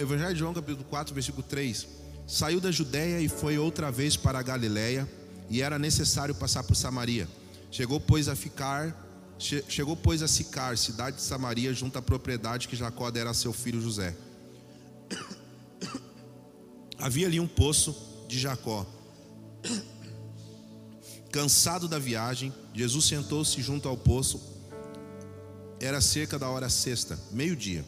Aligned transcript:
Evangelho 0.00 0.32
de 0.32 0.38
João, 0.38 0.54
capítulo 0.54 0.82
4, 0.84 1.12
versículo 1.12 1.42
3. 1.42 1.86
Saiu 2.26 2.58
da 2.58 2.70
Judéia 2.70 3.20
e 3.20 3.28
foi 3.28 3.58
outra 3.58 3.92
vez 3.92 4.16
para 4.16 4.38
a 4.38 4.42
Galiléia, 4.42 5.06
e 5.50 5.60
era 5.60 5.78
necessário 5.78 6.34
passar 6.34 6.64
por 6.64 6.74
Samaria. 6.74 7.28
Chegou, 7.70 8.00
pois, 8.00 8.26
a 8.26 8.34
ficar, 8.34 8.96
chegou, 9.38 9.94
pois, 9.94 10.22
a 10.22 10.28
Sicar, 10.28 10.78
cidade 10.78 11.16
de 11.16 11.22
Samaria, 11.22 11.74
junto 11.74 11.98
à 11.98 12.02
propriedade 12.02 12.66
que 12.66 12.76
Jacó 12.76 13.10
dera 13.10 13.28
a 13.28 13.34
seu 13.34 13.52
filho 13.52 13.78
José. 13.78 14.16
Havia 16.98 17.26
ali 17.26 17.38
um 17.38 17.46
poço 17.46 17.94
de 18.26 18.38
Jacó. 18.38 18.86
Cansado 21.30 21.86
da 21.86 21.98
viagem, 21.98 22.54
Jesus 22.72 23.04
sentou-se 23.04 23.60
junto 23.60 23.86
ao 23.86 23.98
poço. 23.98 24.40
Era 25.78 26.00
cerca 26.00 26.38
da 26.38 26.48
hora 26.48 26.70
sexta, 26.70 27.20
meio-dia. 27.30 27.84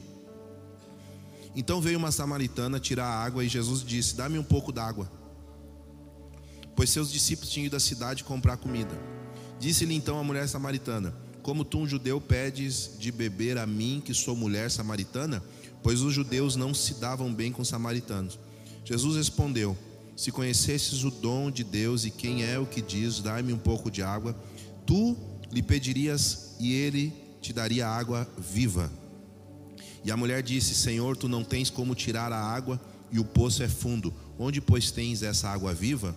Então 1.55 1.81
veio 1.81 1.99
uma 1.99 2.11
samaritana 2.11 2.81
tirar 2.81 3.07
a 3.07 3.25
água 3.25 3.45
e 3.45 3.49
Jesus 3.49 3.85
disse: 3.85 4.17
Dá-me 4.17 4.39
um 4.39 4.43
pouco 4.43 4.73
d'água. 4.73 5.11
Pois 6.75 6.91
seus 6.91 7.13
discípulos 7.13 7.51
tinham 7.51 7.67
ido 7.67 7.77
à 7.77 7.81
cidade 7.81 8.25
comprar 8.25 8.57
comida. 8.57 8.99
Disse-lhe 9.61 9.95
então 9.95 10.19
a 10.19 10.25
mulher 10.25 10.49
samaritana: 10.49 11.15
Como 11.43 11.65
tu, 11.65 11.79
um 11.79 11.87
judeu, 11.87 12.21
pedes 12.21 12.93
de 12.99 13.13
beber 13.13 13.59
a 13.59 13.67
mim, 13.67 14.03
que 14.05 14.15
sou 14.15 14.35
mulher 14.35 14.71
samaritana? 14.71 15.43
Pois 15.83 16.01
os 16.01 16.15
judeus 16.15 16.57
não 16.57 16.73
se 16.73 16.95
davam 16.95 17.33
bem 17.33 17.53
com 17.53 17.63
os 17.63 17.69
samaritanos. 17.69 18.39
Jesus 18.85 19.17
respondeu: 19.17 19.77
Se 20.17 20.33
conhecesses 20.33 21.05
o 21.05 21.11
dom 21.11 21.51
de 21.51 21.63
Deus 21.63 22.05
e 22.05 22.11
quem 22.11 22.45
é 22.45 22.59
o 22.59 22.67
que 22.67 22.81
diz, 22.81 23.21
dai-me 23.21 23.53
um 23.53 23.59
pouco 23.59 23.91
de 23.91 24.03
água, 24.03 24.35
tu 24.87 25.17
lhe 25.53 25.63
pedirias 25.63 26.57
e 26.59 26.73
ele 26.73 27.13
te 27.43 27.53
daria 27.53 27.87
água 27.87 28.27
viva. 28.39 28.91
E 30.05 30.11
a 30.11 30.17
mulher 30.17 30.43
disse: 30.43 30.75
Senhor, 30.75 31.17
tu 31.17 31.29
não 31.29 31.45
tens 31.45 31.71
como 31.71 31.95
tirar 31.95 32.33
a 32.33 32.41
água 32.41 32.81
e 33.11 33.19
o 33.19 33.25
poço 33.25 33.63
é 33.63 33.69
fundo. 33.69 34.13
Onde, 34.39 34.61
pois, 34.61 34.91
tens 34.91 35.23
essa 35.23 35.49
água 35.49 35.75
viva? 35.75 36.17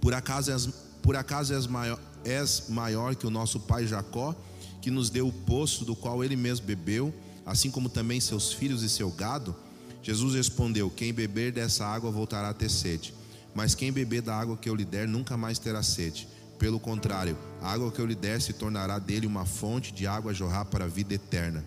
Por 0.00 0.12
acaso 0.14 0.50
és, 0.50 0.68
por 1.02 1.16
acaso 1.16 1.54
és, 1.54 1.66
maior, 1.66 1.98
és 2.24 2.64
maior 2.68 3.14
que 3.14 3.26
o 3.26 3.30
nosso 3.30 3.60
pai 3.60 3.86
Jacó, 3.86 4.34
que 4.82 4.90
nos 4.90 5.10
deu 5.10 5.28
o 5.28 5.32
poço 5.32 5.84
do 5.84 5.96
qual 5.96 6.22
ele 6.22 6.36
mesmo 6.36 6.66
bebeu, 6.66 7.14
assim 7.46 7.70
como 7.70 7.88
também 7.88 8.20
seus 8.20 8.52
filhos 8.52 8.82
e 8.82 8.88
seu 8.88 9.10
gado? 9.10 9.54
Jesus 10.02 10.34
respondeu: 10.34 10.90
Quem 10.90 11.12
beber 11.12 11.52
dessa 11.52 11.86
água 11.86 12.10
voltará 12.10 12.50
a 12.50 12.54
ter 12.54 12.70
sede, 12.70 13.14
mas 13.54 13.74
quem 13.74 13.92
beber 13.92 14.22
da 14.22 14.36
água 14.36 14.56
que 14.56 14.68
eu 14.68 14.74
lhe 14.74 14.84
der 14.84 15.08
nunca 15.08 15.36
mais 15.36 15.58
terá 15.58 15.82
sede. 15.82 16.28
Pelo 16.58 16.80
contrário, 16.80 17.38
a 17.62 17.72
água 17.72 17.90
que 17.92 18.00
eu 18.00 18.06
lhe 18.06 18.16
der 18.16 18.40
se 18.40 18.52
tornará 18.52 18.98
dele 18.98 19.26
uma 19.26 19.46
fonte 19.46 19.92
de 19.92 20.08
água 20.08 20.32
a 20.32 20.34
jorrar 20.34 20.64
para 20.64 20.86
a 20.86 20.88
vida 20.88 21.14
eterna. 21.14 21.64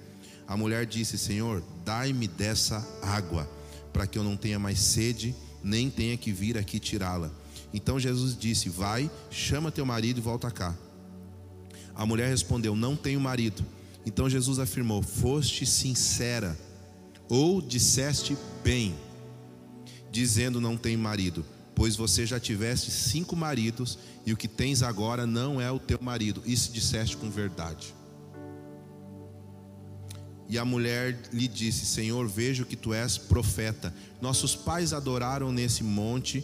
A 0.52 0.58
mulher 0.58 0.86
disse: 0.86 1.18
Senhor, 1.18 1.64
dai-me 1.86 2.28
dessa 2.28 2.86
água, 3.02 3.50
para 3.94 4.06
que 4.06 4.20
eu 4.20 4.24
não 4.24 4.36
tenha 4.36 4.60
mais 4.60 4.82
sede, 4.82 5.34
nem 5.64 5.90
tenha 5.90 6.18
que 6.18 6.30
vir 6.30 6.58
aqui 6.58 6.78
tirá-la. 6.78 7.32
Então 7.74 7.98
Jesus 7.98 8.38
disse: 8.38 8.68
Vai, 8.68 9.10
chama 9.30 9.72
teu 9.72 9.86
marido 9.86 10.18
e 10.18 10.22
volta 10.22 10.52
cá. 10.52 10.78
A 11.96 12.06
mulher 12.06 12.28
respondeu: 12.28 12.76
Não 12.76 12.98
tenho 12.98 13.18
marido. 13.18 13.66
Então 14.06 14.30
Jesus 14.30 14.60
afirmou: 14.60 15.02
Foste 15.02 15.66
sincera, 15.66 16.60
ou 17.30 17.62
disseste 17.62 18.38
bem, 18.62 18.94
dizendo: 20.12 20.60
Não 20.60 20.76
tenho 20.76 21.00
marido, 21.00 21.46
pois 21.74 21.96
você 21.96 22.26
já 22.26 22.42
tiveste 22.42 22.92
cinco 22.92 23.38
maridos, 23.38 23.98
e 24.26 24.34
o 24.34 24.38
que 24.38 24.50
tens 24.50 24.84
agora 24.84 25.26
não 25.26 25.62
é 25.62 25.72
o 25.72 25.80
teu 25.80 26.00
marido. 26.02 26.44
Isso 26.46 26.74
disseste 26.74 27.16
com 27.16 27.30
verdade. 27.30 28.01
E 30.52 30.58
a 30.58 30.66
mulher 30.66 31.18
lhe 31.32 31.48
disse: 31.48 31.86
Senhor, 31.86 32.28
vejo 32.28 32.66
que 32.66 32.76
tu 32.76 32.94
és 32.94 33.18
profeta. 33.18 33.96
Nossos 34.22 34.54
pais 34.54 34.92
adoraram 34.92 35.50
nesse 35.50 35.82
monte, 35.82 36.44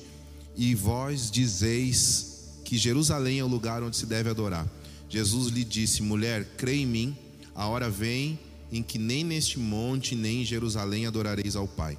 e 0.55 0.73
vós 0.73 1.29
dizeis 1.29 2.61
que 2.63 2.77
Jerusalém 2.77 3.39
é 3.39 3.43
o 3.43 3.49
lugar 3.49 3.83
onde 3.83 3.97
se 3.97 4.05
deve 4.05 4.29
adorar. 4.29 4.65
Jesus 5.09 5.51
lhe 5.51 5.65
disse: 5.65 6.01
Mulher, 6.01 6.45
crê 6.55 6.77
em 6.77 6.85
mim, 6.85 7.17
a 7.53 7.67
hora 7.67 7.89
vem 7.89 8.39
em 8.71 8.81
que 8.81 8.97
nem 8.97 9.25
neste 9.25 9.59
monte 9.59 10.15
nem 10.15 10.41
em 10.41 10.45
Jerusalém 10.45 11.05
adorareis 11.05 11.57
ao 11.57 11.67
Pai. 11.67 11.97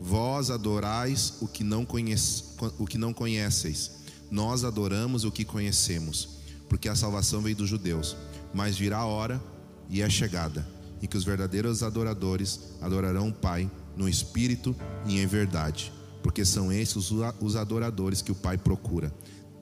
Vós 0.00 0.50
adorais 0.50 1.34
o 1.42 1.46
que 1.46 1.62
não, 1.62 1.84
conhece, 1.84 2.44
o 2.78 2.86
que 2.86 2.96
não 2.96 3.12
conheceis, 3.12 3.90
nós 4.30 4.64
adoramos 4.64 5.22
o 5.24 5.30
que 5.30 5.44
conhecemos, 5.44 6.30
porque 6.66 6.88
a 6.88 6.96
salvação 6.96 7.42
veio 7.42 7.56
dos 7.56 7.68
judeus. 7.68 8.16
Mas 8.54 8.78
virá 8.78 8.98
a 8.98 9.06
hora 9.06 9.42
e 9.90 10.00
é 10.00 10.08
chegada 10.08 10.66
e 11.02 11.08
que 11.08 11.16
os 11.16 11.24
verdadeiros 11.24 11.82
adoradores 11.82 12.60
adorarão 12.80 13.28
o 13.28 13.32
Pai 13.32 13.68
no 13.96 14.08
espírito 14.08 14.74
e 15.04 15.18
em 15.18 15.26
verdade, 15.26 15.92
porque 16.22 16.44
são 16.44 16.72
esses 16.72 17.10
os 17.40 17.56
adoradores 17.56 18.22
que 18.22 18.32
o 18.32 18.36
Pai 18.36 18.56
procura. 18.56 19.12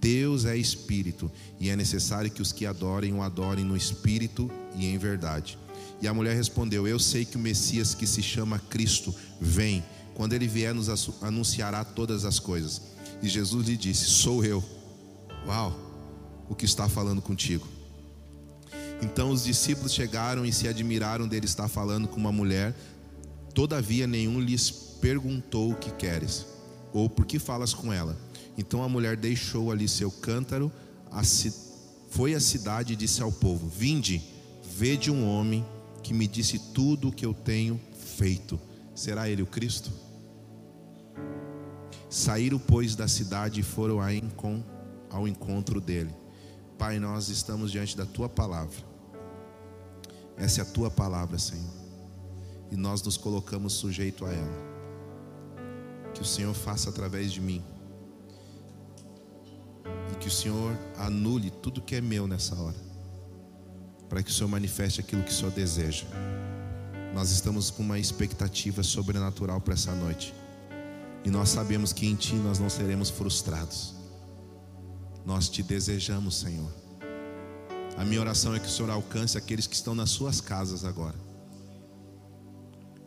Deus 0.01 0.45
é 0.45 0.56
espírito 0.56 1.31
e 1.59 1.69
é 1.69 1.77
necessário 1.77 2.31
que 2.31 2.41
os 2.41 2.53
que 2.53 2.65
adorem 2.65 3.12
o 3.12 3.23
adorem 3.23 3.65
no 3.65 3.77
espírito 3.77 4.51
e 4.77 4.87
em 4.87 4.97
verdade. 4.97 5.59
E 6.01 6.09
a 6.09 6.15
mulher 6.15 6.34
respondeu: 6.34 6.87
Eu 6.87 6.99
sei 6.99 7.25
que 7.25 7.37
o 7.37 7.41
Messias 7.41 7.95
que 7.95 8.07
se 8.07 8.22
chama 8.22 8.59
Cristo 8.59 9.15
vem. 9.41 9.84
Quando 10.15 10.33
ele 10.33 10.47
vier, 10.47 10.75
nos 10.75 10.89
anunciará 11.22 11.84
todas 11.84 12.25
as 12.25 12.39
coisas. 12.39 12.81
E 13.22 13.28
Jesus 13.28 13.67
lhe 13.67 13.77
disse: 13.77 14.05
Sou 14.05 14.45
eu. 14.45 14.65
Uau, 15.47 15.78
o 16.49 16.55
que 16.55 16.65
está 16.65 16.89
falando 16.89 17.21
contigo. 17.21 17.67
Então 19.03 19.31
os 19.31 19.44
discípulos 19.44 19.93
chegaram 19.93 20.44
e 20.44 20.53
se 20.53 20.69
admiraram 20.69 21.27
dele 21.27 21.47
estar 21.47 21.69
falando 21.69 22.06
com 22.06 22.16
uma 22.16 22.33
mulher. 22.33 22.75
Todavia 23.55 24.06
nenhum 24.06 24.41
lhes 24.41 24.71
perguntou 24.71 25.72
o 25.72 25.77
que 25.77 25.91
queres 25.91 26.47
ou 26.93 27.09
por 27.09 27.25
que 27.25 27.39
falas 27.39 27.72
com 27.72 27.93
ela. 27.93 28.16
Então 28.59 28.83
a 28.83 28.89
mulher 28.89 29.16
deixou 29.16 29.71
ali 29.71 29.89
seu 29.89 30.10
cântaro, 30.10 30.71
foi 32.10 32.34
à 32.34 32.41
cidade 32.41 32.93
e 32.93 32.97
disse 32.97 33.22
ao 33.22 33.33
povo: 33.33 33.69
Vinde, 33.69 34.22
vede 34.62 35.10
um 35.10 35.27
homem 35.27 35.65
que 36.03 36.12
me 36.12 36.27
disse 36.27 36.59
tudo 36.59 37.09
o 37.09 37.12
que 37.12 37.25
eu 37.25 37.33
tenho 37.33 37.81
feito. 38.16 38.60
Será 38.94 39.28
ele 39.28 39.43
o 39.43 39.47
Cristo? 39.47 39.91
Saíram, 42.10 42.59
pois, 42.59 42.97
da 42.97 43.06
cidade 43.06 43.60
e 43.60 43.62
foram 43.62 43.99
ao 45.10 45.28
encontro 45.28 45.81
dele. 45.81 46.10
Pai, 46.77 46.99
nós 46.99 47.28
estamos 47.28 47.71
diante 47.71 47.97
da 47.97 48.05
tua 48.05 48.28
palavra. 48.28 48.90
Essa 50.41 50.61
é 50.61 50.62
a 50.62 50.67
tua 50.67 50.91
palavra, 50.91 51.39
Senhor. 51.39 51.71
E 52.71 52.77
nós 52.77 53.03
nos 53.03 53.19
colocamos 53.19 53.75
sujeito 53.75 54.25
a 54.25 54.33
ela. 54.33 54.71
Que 56.15 56.23
o 56.23 56.25
Senhor 56.25 56.55
faça 56.55 56.89
através 56.89 57.31
de 57.31 57.43
mim. 57.43 57.62
E 60.11 60.17
que 60.17 60.28
o 60.28 60.31
Senhor 60.31 60.75
anule 60.97 61.51
tudo 61.51 61.83
que 61.83 61.95
é 61.95 62.01
meu 62.01 62.27
nessa 62.27 62.55
hora. 62.55 62.78
Para 64.09 64.23
que 64.23 64.31
o 64.31 64.33
Senhor 64.33 64.49
manifeste 64.49 65.01
aquilo 65.01 65.23
que 65.23 65.31
o 65.31 65.34
Senhor 65.34 65.53
deseja. 65.53 66.06
Nós 67.15 67.31
estamos 67.31 67.71
com 67.71 67.83
uma 67.83 67.99
expectativa 67.99 68.83
sobrenatural 68.83 69.61
para 69.61 69.75
essa 69.75 69.95
noite. 69.95 70.34
E 71.22 71.31
nós 71.31 71.51
sabemos 71.51 71.93
que 71.93 72.07
em 72.07 72.15
Ti 72.15 72.34
nós 72.37 72.59
não 72.59 72.71
seremos 72.71 73.11
frustrados. 73.11 73.95
Nós 75.27 75.51
te 75.51 75.62
desejamos, 75.62 76.37
Senhor. 76.37 76.80
A 77.97 78.05
minha 78.05 78.21
oração 78.21 78.55
é 78.55 78.59
que 78.59 78.67
o 78.67 78.71
Senhor 78.71 78.91
alcance 78.91 79.37
aqueles 79.37 79.67
que 79.67 79.75
estão 79.75 79.95
nas 79.95 80.11
suas 80.11 80.41
casas 80.41 80.84
agora, 80.84 81.17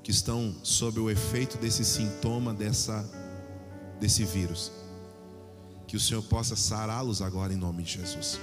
que 0.04 0.12
estão 0.12 0.56
sob 0.64 1.00
o 1.00 1.10
efeito 1.10 1.58
desse 1.58 1.84
sintoma 1.84 2.54
dessa 2.54 3.04
desse 4.00 4.26
vírus. 4.26 4.72
Que 5.88 5.96
o 5.96 6.00
Senhor 6.00 6.22
possa 6.24 6.56
sará-los 6.56 7.22
agora 7.22 7.54
em 7.54 7.58
nome 7.58 7.84
de 7.84 7.94
Jesus. 7.94 8.40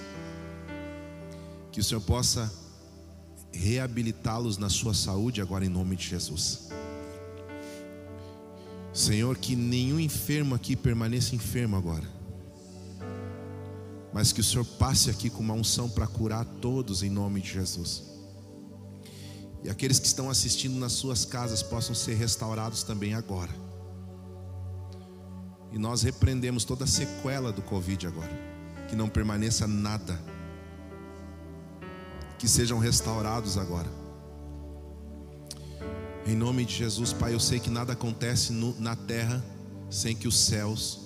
Que 1.71 1.81
o 1.81 1.85
Senhor 1.85 2.01
possa 2.01 2.51
reabilitá-los 3.53 4.57
na 4.57 4.69
sua 4.69 4.95
saúde 4.95 5.41
agora 5.41 5.65
em 5.65 5.69
nome 5.69 5.97
de 5.97 6.09
Jesus. 6.09 6.69
Senhor, 8.93 9.37
que 9.37 9.55
nenhum 9.55 10.01
enfermo 10.01 10.55
aqui 10.55 10.75
permaneça 10.75 11.35
enfermo 11.35 11.77
agora 11.77 12.20
mas 14.13 14.33
que 14.33 14.41
o 14.41 14.45
Senhor 14.45 14.65
passe 14.65 15.09
aqui 15.09 15.31
com 15.31 15.41
uma 15.41 15.55
unção 15.55 15.89
para 15.89 16.07
curar 16.07 16.45
todos 16.45 17.03
em 17.03 17.11
nome 17.11 17.41
de 17.41 17.53
Jesus. 17.53 18.03
E 19.63 19.69
aqueles 19.69 19.99
que 19.99 20.07
estão 20.07 20.31
assistindo 20.31 20.79
nas 20.79 20.93
suas 20.93 21.25
casas 21.25 21.63
possam 21.63 21.95
ser 21.95 22.15
restaurados 22.15 22.83
também 22.83 23.15
agora. 23.15 23.53
E 25.71 25.79
nós 25.79 26.03
repreendemos 26.03 26.65
toda 26.65 26.85
a 26.85 26.89
sequela 26.89 27.53
do 27.53 27.63
Covid 27.63 28.07
agora. 28.07 28.51
Que 28.89 28.97
não 28.97 29.09
permaneça 29.09 29.67
nada. 29.67 30.21
Que 32.39 32.49
sejam 32.49 32.79
restaurados 32.79 33.57
agora. 33.57 33.89
Em 36.27 36.35
nome 36.35 36.65
de 36.65 36.75
Jesus, 36.75 37.13
Pai, 37.13 37.35
eu 37.35 37.41
sei 37.41 37.61
que 37.61 37.71
nada 37.71 37.93
acontece 37.93 38.53
no, 38.53 38.79
na 38.81 38.97
terra 38.97 39.45
sem 39.89 40.17
que 40.17 40.27
os 40.27 40.39
céus 40.39 41.01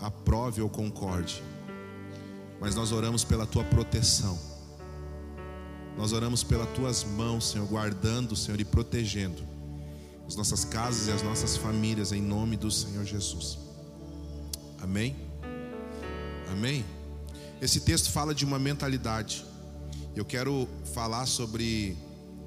aprove 0.00 0.60
ou 0.60 0.68
concorde 0.68 1.42
mas 2.60 2.74
nós 2.74 2.92
oramos 2.92 3.24
pela 3.24 3.46
tua 3.46 3.64
proteção. 3.64 4.38
Nós 5.96 6.12
oramos 6.12 6.44
pelas 6.44 6.68
tuas 6.70 7.04
mãos, 7.04 7.50
Senhor, 7.50 7.66
guardando, 7.66 8.36
Senhor, 8.36 8.60
e 8.60 8.64
protegendo. 8.64 9.42
as 10.26 10.36
nossas 10.36 10.64
casas 10.64 11.08
e 11.08 11.10
as 11.10 11.22
nossas 11.22 11.56
famílias, 11.56 12.12
em 12.12 12.20
nome 12.20 12.56
do 12.56 12.70
Senhor 12.70 13.04
Jesus. 13.04 13.58
Amém? 14.80 15.16
Amém? 16.50 16.84
Esse 17.60 17.80
texto 17.80 18.10
fala 18.10 18.34
de 18.34 18.44
uma 18.44 18.58
mentalidade. 18.58 19.44
Eu 20.14 20.24
quero 20.24 20.68
falar 20.94 21.26
sobre 21.26 21.96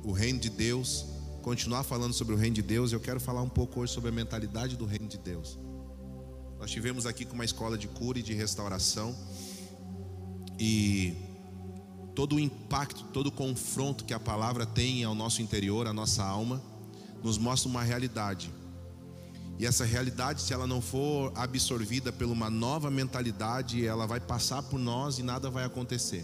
o 0.04 0.12
reino 0.12 0.40
de 0.40 0.50
Deus, 0.50 1.06
continuar 1.42 1.84
falando 1.84 2.14
sobre 2.14 2.34
o 2.34 2.38
reino 2.38 2.56
de 2.56 2.62
Deus. 2.62 2.94
Eu 2.94 3.00
quero 3.00 3.20
falar 3.20 3.42
um 3.42 3.50
pouco 3.50 3.82
hoje 3.82 3.94
sobre 3.94 4.10
a 4.10 4.14
mentalidade 4.14 4.78
do 4.78 4.86
reino 4.86 5.08
de 5.08 5.18
Deus. 5.18 5.58
Nós 6.60 6.70
tivemos 6.70 7.06
aqui 7.06 7.26
com 7.26 7.34
uma 7.34 7.46
escola 7.46 7.78
de 7.78 7.88
cura 7.88 8.20
e 8.20 8.22
de 8.22 8.34
restauração 8.34 9.16
e 10.64 11.16
todo 12.14 12.36
o 12.36 12.40
impacto, 12.40 13.04
todo 13.06 13.28
o 13.28 13.32
confronto 13.32 14.06
que 14.06 14.14
a 14.14 14.20
palavra 14.20 14.64
tem 14.64 15.04
ao 15.04 15.16
nosso 15.16 15.42
interior, 15.42 15.88
à 15.88 15.94
nossa 15.94 16.24
alma, 16.24 16.62
nos 17.24 17.40
mostra 17.40 17.68
uma 17.68 17.82
realidade. 17.82 18.54
E 19.58 19.66
essa 19.66 19.84
realidade, 19.84 20.40
se 20.40 20.54
ela 20.54 20.68
não 20.68 20.80
for 20.80 21.32
absorvida 21.36 22.14
por 22.14 22.28
uma 22.28 22.48
nova 22.48 22.92
mentalidade, 22.92 23.84
ela 23.84 24.06
vai 24.06 24.20
passar 24.20 24.62
por 24.62 24.80
nós 24.80 25.18
e 25.18 25.24
nada 25.24 25.50
vai 25.50 25.66
acontecer. 25.66 26.24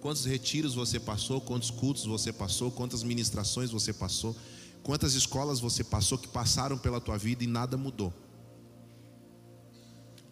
Quantos 0.00 0.24
retiros 0.24 0.74
você 0.74 0.98
passou, 0.98 1.38
quantos 1.38 1.70
cultos 1.70 2.06
você 2.06 2.32
passou, 2.32 2.70
quantas 2.70 3.02
ministrações 3.02 3.70
você 3.70 3.92
passou, 3.92 4.34
quantas 4.82 5.12
escolas 5.12 5.60
você 5.60 5.84
passou 5.84 6.16
que 6.16 6.28
passaram 6.28 6.78
pela 6.78 6.98
tua 6.98 7.18
vida 7.18 7.44
e 7.44 7.46
nada 7.46 7.76
mudou. 7.76 8.10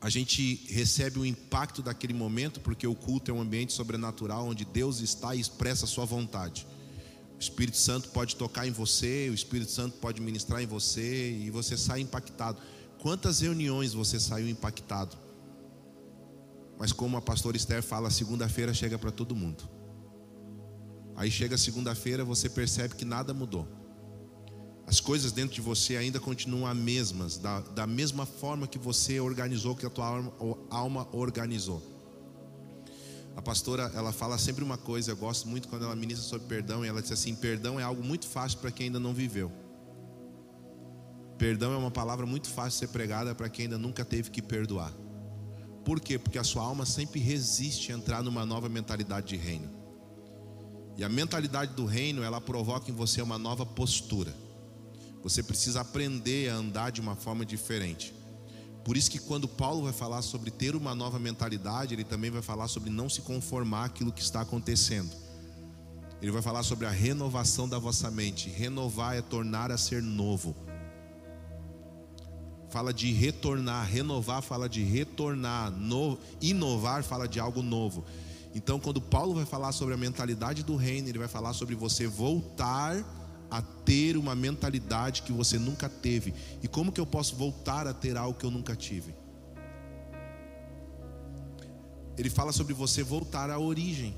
A 0.04 0.10
gente 0.10 0.66
recebe 0.68 1.18
o 1.18 1.24
impacto 1.24 1.80
daquele 1.80 2.12
momento 2.12 2.60
porque 2.60 2.86
o 2.86 2.94
culto 2.94 3.30
é 3.30 3.34
um 3.34 3.40
ambiente 3.40 3.72
sobrenatural 3.72 4.46
onde 4.46 4.62
Deus 4.62 5.00
está 5.00 5.34
e 5.34 5.40
expressa 5.40 5.86
a 5.86 5.88
sua 5.88 6.04
vontade. 6.04 6.66
O 7.34 7.40
Espírito 7.40 7.78
Santo 7.78 8.10
pode 8.10 8.36
tocar 8.36 8.68
em 8.68 8.70
você, 8.70 9.30
o 9.30 9.34
Espírito 9.34 9.70
Santo 9.70 9.96
pode 9.96 10.20
ministrar 10.20 10.62
em 10.62 10.66
você 10.66 11.30
e 11.30 11.50
você 11.50 11.74
sai 11.74 12.00
impactado. 12.00 12.60
Quantas 12.98 13.40
reuniões 13.40 13.94
você 13.94 14.20
saiu 14.20 14.46
impactado? 14.46 15.16
Mas 16.78 16.92
como 16.92 17.16
a 17.16 17.22
pastora 17.22 17.56
Esther 17.56 17.82
fala, 17.82 18.10
segunda-feira 18.10 18.74
chega 18.74 18.98
para 18.98 19.10
todo 19.10 19.34
mundo. 19.34 19.66
Aí 21.16 21.30
chega 21.30 21.56
segunda-feira, 21.56 22.26
você 22.26 22.50
percebe 22.50 22.94
que 22.94 23.06
nada 23.06 23.32
mudou. 23.32 23.66
As 24.86 25.00
coisas 25.00 25.32
dentro 25.32 25.54
de 25.54 25.60
você 25.60 25.96
ainda 25.96 26.20
continuam 26.20 26.66
as 26.66 26.76
mesmas, 26.76 27.38
da, 27.38 27.60
da 27.60 27.86
mesma 27.86 28.26
forma 28.26 28.66
que 28.66 28.78
você 28.78 29.18
organizou, 29.18 29.74
que 29.74 29.86
a 29.86 29.90
tua 29.90 30.06
alma, 30.06 30.32
alma 30.70 31.08
organizou. 31.12 31.82
A 33.36 33.42
pastora, 33.42 33.90
ela 33.94 34.12
fala 34.12 34.38
sempre 34.38 34.62
uma 34.62 34.76
coisa, 34.76 35.10
eu 35.10 35.16
gosto 35.16 35.48
muito 35.48 35.68
quando 35.68 35.84
ela 35.84 35.96
ministra 35.96 36.24
sobre 36.24 36.46
perdão, 36.46 36.84
e 36.84 36.88
ela 36.88 37.02
diz 37.02 37.10
assim: 37.10 37.34
perdão 37.34 37.80
é 37.80 37.82
algo 37.82 38.04
muito 38.04 38.26
fácil 38.26 38.58
para 38.58 38.70
quem 38.70 38.86
ainda 38.86 39.00
não 39.00 39.12
viveu. 39.12 39.50
Perdão 41.38 41.72
é 41.72 41.76
uma 41.76 41.90
palavra 41.90 42.26
muito 42.26 42.48
fácil 42.48 42.70
de 42.70 42.86
ser 42.86 42.88
pregada 42.88 43.34
para 43.34 43.48
quem 43.48 43.64
ainda 43.64 43.78
nunca 43.78 44.04
teve 44.04 44.30
que 44.30 44.40
perdoar. 44.40 44.92
Por 45.84 46.00
quê? 46.00 46.18
Porque 46.18 46.38
a 46.38 46.44
sua 46.44 46.62
alma 46.62 46.86
sempre 46.86 47.20
resiste 47.20 47.90
a 47.90 47.96
entrar 47.96 48.22
numa 48.22 48.46
nova 48.46 48.68
mentalidade 48.68 49.28
de 49.28 49.36
reino. 49.36 49.68
E 50.96 51.02
a 51.02 51.08
mentalidade 51.08 51.74
do 51.74 51.84
reino, 51.84 52.22
ela 52.22 52.40
provoca 52.40 52.90
em 52.90 52.94
você 52.94 53.20
uma 53.20 53.36
nova 53.36 53.66
postura. 53.66 54.32
Você 55.24 55.42
precisa 55.42 55.80
aprender 55.80 56.50
a 56.50 56.56
andar 56.56 56.92
de 56.92 57.00
uma 57.00 57.16
forma 57.16 57.46
diferente. 57.46 58.14
Por 58.84 58.94
isso 58.94 59.10
que 59.10 59.18
quando 59.18 59.48
Paulo 59.48 59.82
vai 59.82 59.92
falar 59.92 60.20
sobre 60.20 60.50
ter 60.50 60.76
uma 60.76 60.94
nova 60.94 61.18
mentalidade, 61.18 61.94
ele 61.94 62.04
também 62.04 62.30
vai 62.30 62.42
falar 62.42 62.68
sobre 62.68 62.90
não 62.90 63.08
se 63.08 63.22
conformar 63.22 63.86
aquilo 63.86 64.12
que 64.12 64.20
está 64.20 64.42
acontecendo. 64.42 65.10
Ele 66.20 66.30
vai 66.30 66.42
falar 66.42 66.62
sobre 66.62 66.86
a 66.86 66.90
renovação 66.90 67.66
da 67.66 67.78
vossa 67.78 68.10
mente. 68.10 68.50
Renovar 68.50 69.16
é 69.16 69.22
tornar 69.22 69.70
a 69.70 69.78
ser 69.78 70.02
novo. 70.02 70.54
Fala 72.68 72.92
de 72.92 73.10
retornar, 73.10 73.88
renovar 73.88 74.42
fala 74.42 74.68
de 74.68 74.82
retornar, 74.82 75.70
no, 75.70 76.18
inovar 76.42 77.02
fala 77.02 77.26
de 77.26 77.40
algo 77.40 77.62
novo. 77.62 78.04
Então, 78.54 78.78
quando 78.78 79.00
Paulo 79.00 79.34
vai 79.34 79.46
falar 79.46 79.72
sobre 79.72 79.94
a 79.94 79.96
mentalidade 79.96 80.62
do 80.62 80.76
reino, 80.76 81.08
ele 81.08 81.18
vai 81.18 81.28
falar 81.28 81.54
sobre 81.54 81.74
você 81.74 82.06
voltar 82.06 83.02
a 83.54 83.62
ter 83.62 84.16
uma 84.16 84.34
mentalidade 84.34 85.22
que 85.22 85.32
você 85.32 85.60
nunca 85.60 85.88
teve. 85.88 86.34
E 86.60 86.66
como 86.66 86.90
que 86.90 87.00
eu 87.00 87.06
posso 87.06 87.36
voltar 87.36 87.86
a 87.86 87.94
ter 87.94 88.16
algo 88.16 88.36
que 88.36 88.44
eu 88.44 88.50
nunca 88.50 88.74
tive? 88.74 89.14
Ele 92.18 92.28
fala 92.28 92.50
sobre 92.50 92.74
você 92.74 93.04
voltar 93.04 93.50
à 93.50 93.58
origem. 93.60 94.16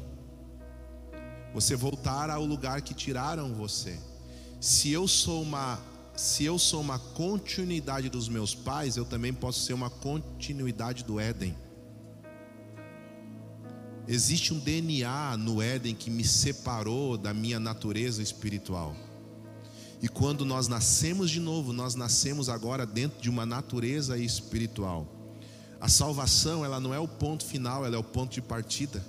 Você 1.52 1.76
voltar 1.76 2.30
ao 2.30 2.46
lugar 2.46 2.80
que 2.80 2.94
tiraram 2.94 3.52
você. 3.52 3.98
Se 4.58 4.90
eu 4.90 5.06
sou 5.06 5.42
uma 5.42 5.78
se 6.14 6.44
eu 6.44 6.58
sou 6.58 6.80
uma 6.80 6.98
continuidade 6.98 8.08
dos 8.08 8.26
meus 8.26 8.54
pais, 8.54 8.96
eu 8.96 9.04
também 9.04 9.34
posso 9.34 9.60
ser 9.60 9.74
uma 9.74 9.90
continuidade 9.90 11.04
do 11.04 11.20
Éden. 11.20 11.54
Existe 14.08 14.54
um 14.54 14.58
DNA 14.58 15.36
no 15.36 15.60
Éden 15.60 15.94
que 15.94 16.08
me 16.08 16.24
separou 16.24 17.18
da 17.18 17.34
minha 17.34 17.60
natureza 17.60 18.22
espiritual. 18.22 18.96
E 20.02 20.08
quando 20.08 20.44
nós 20.44 20.68
nascemos 20.68 21.30
de 21.30 21.40
novo, 21.40 21.72
nós 21.72 21.94
nascemos 21.94 22.48
agora 22.48 22.84
dentro 22.84 23.20
de 23.20 23.30
uma 23.30 23.46
natureza 23.46 24.18
espiritual. 24.18 25.06
A 25.80 25.88
salvação, 25.88 26.64
ela 26.64 26.80
não 26.80 26.92
é 26.92 26.98
o 26.98 27.08
ponto 27.08 27.44
final, 27.44 27.84
ela 27.84 27.96
é 27.96 27.98
o 27.98 28.04
ponto 28.04 28.32
de 28.32 28.42
partida. 28.42 29.04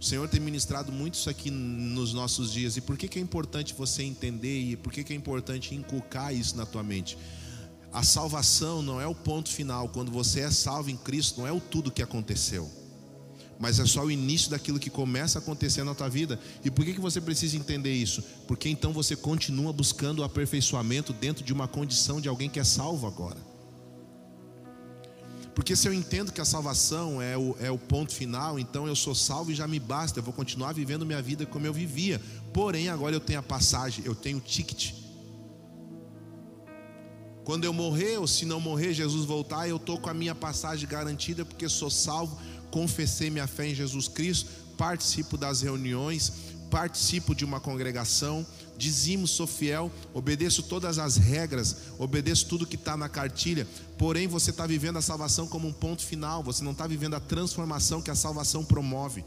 O 0.00 0.04
Senhor 0.04 0.28
tem 0.28 0.40
ministrado 0.40 0.92
muito 0.92 1.14
isso 1.14 1.28
aqui 1.28 1.50
nos 1.50 2.12
nossos 2.14 2.52
dias. 2.52 2.76
E 2.76 2.80
por 2.80 2.96
que, 2.96 3.08
que 3.08 3.18
é 3.18 3.22
importante 3.22 3.74
você 3.74 4.02
entender 4.02 4.60
e 4.60 4.76
por 4.76 4.92
que, 4.92 5.02
que 5.02 5.12
é 5.12 5.16
importante 5.16 5.74
inculcar 5.74 6.32
isso 6.34 6.56
na 6.56 6.64
tua 6.64 6.82
mente? 6.82 7.18
A 7.92 8.02
salvação 8.02 8.80
não 8.80 9.00
é 9.00 9.06
o 9.06 9.14
ponto 9.14 9.48
final. 9.48 9.88
Quando 9.88 10.12
você 10.12 10.40
é 10.40 10.50
salvo 10.50 10.88
em 10.88 10.96
Cristo, 10.96 11.40
não 11.40 11.46
é 11.48 11.52
o 11.52 11.60
tudo 11.60 11.90
que 11.90 12.02
aconteceu 12.02 12.70
mas 13.58 13.80
é 13.80 13.86
só 13.86 14.04
o 14.04 14.10
início 14.10 14.50
daquilo 14.50 14.78
que 14.78 14.88
começa 14.88 15.38
a 15.38 15.42
acontecer 15.42 15.82
na 15.82 15.94
tua 15.94 16.08
vida. 16.08 16.38
E 16.64 16.70
por 16.70 16.84
que, 16.84 16.94
que 16.94 17.00
você 17.00 17.20
precisa 17.20 17.56
entender 17.56 17.92
isso? 17.92 18.22
Porque 18.46 18.68
então 18.68 18.92
você 18.92 19.16
continua 19.16 19.72
buscando 19.72 20.20
o 20.20 20.24
aperfeiçoamento 20.24 21.12
dentro 21.12 21.44
de 21.44 21.52
uma 21.52 21.66
condição 21.66 22.20
de 22.20 22.28
alguém 22.28 22.48
que 22.48 22.60
é 22.60 22.64
salvo 22.64 23.06
agora. 23.06 23.48
Porque 25.58 25.74
se 25.74 25.88
eu 25.88 25.92
entendo 25.92 26.30
que 26.30 26.40
a 26.40 26.44
salvação 26.44 27.20
é 27.20 27.36
o, 27.36 27.56
é 27.58 27.68
o 27.68 27.76
ponto 27.76 28.14
final, 28.14 28.60
então 28.60 28.86
eu 28.86 28.94
sou 28.94 29.12
salvo 29.12 29.50
e 29.50 29.56
já 29.56 29.66
me 29.66 29.80
basta, 29.80 30.20
eu 30.20 30.22
vou 30.22 30.32
continuar 30.32 30.72
vivendo 30.72 31.04
minha 31.04 31.20
vida 31.20 31.44
como 31.44 31.66
eu 31.66 31.72
vivia. 31.72 32.22
Porém, 32.52 32.88
agora 32.88 33.16
eu 33.16 33.20
tenho 33.20 33.40
a 33.40 33.42
passagem, 33.42 34.04
eu 34.04 34.14
tenho 34.14 34.38
o 34.38 34.40
ticket. 34.40 34.92
Quando 37.42 37.64
eu 37.64 37.72
morrer, 37.72 38.18
ou 38.18 38.26
se 38.28 38.44
não 38.44 38.60
morrer, 38.60 38.92
Jesus 38.92 39.24
voltar, 39.24 39.68
eu 39.68 39.78
estou 39.78 39.98
com 39.98 40.08
a 40.08 40.14
minha 40.14 40.34
passagem 40.34 40.88
garantida, 40.88 41.44
porque 41.44 41.68
sou 41.68 41.90
salvo 41.90 42.38
confessei 42.70 43.30
minha 43.30 43.46
fé 43.46 43.68
em 43.68 43.74
Jesus 43.74 44.08
Cristo, 44.08 44.50
participo 44.76 45.36
das 45.36 45.60
reuniões, 45.60 46.32
participo 46.70 47.34
de 47.34 47.44
uma 47.44 47.60
congregação, 47.60 48.46
dizimo, 48.76 49.26
sou 49.26 49.46
fiel, 49.46 49.90
obedeço 50.14 50.62
todas 50.62 50.98
as 50.98 51.16
regras, 51.16 51.76
obedeço 51.98 52.46
tudo 52.46 52.66
que 52.66 52.76
está 52.76 52.96
na 52.96 53.08
cartilha, 53.08 53.66
porém 53.96 54.28
você 54.28 54.50
está 54.50 54.66
vivendo 54.66 54.98
a 54.98 55.02
salvação 55.02 55.46
como 55.46 55.66
um 55.66 55.72
ponto 55.72 56.04
final, 56.04 56.42
você 56.42 56.62
não 56.62 56.72
está 56.72 56.86
vivendo 56.86 57.14
a 57.14 57.20
transformação 57.20 58.00
que 58.00 58.10
a 58.10 58.14
salvação 58.14 58.64
promove. 58.64 59.24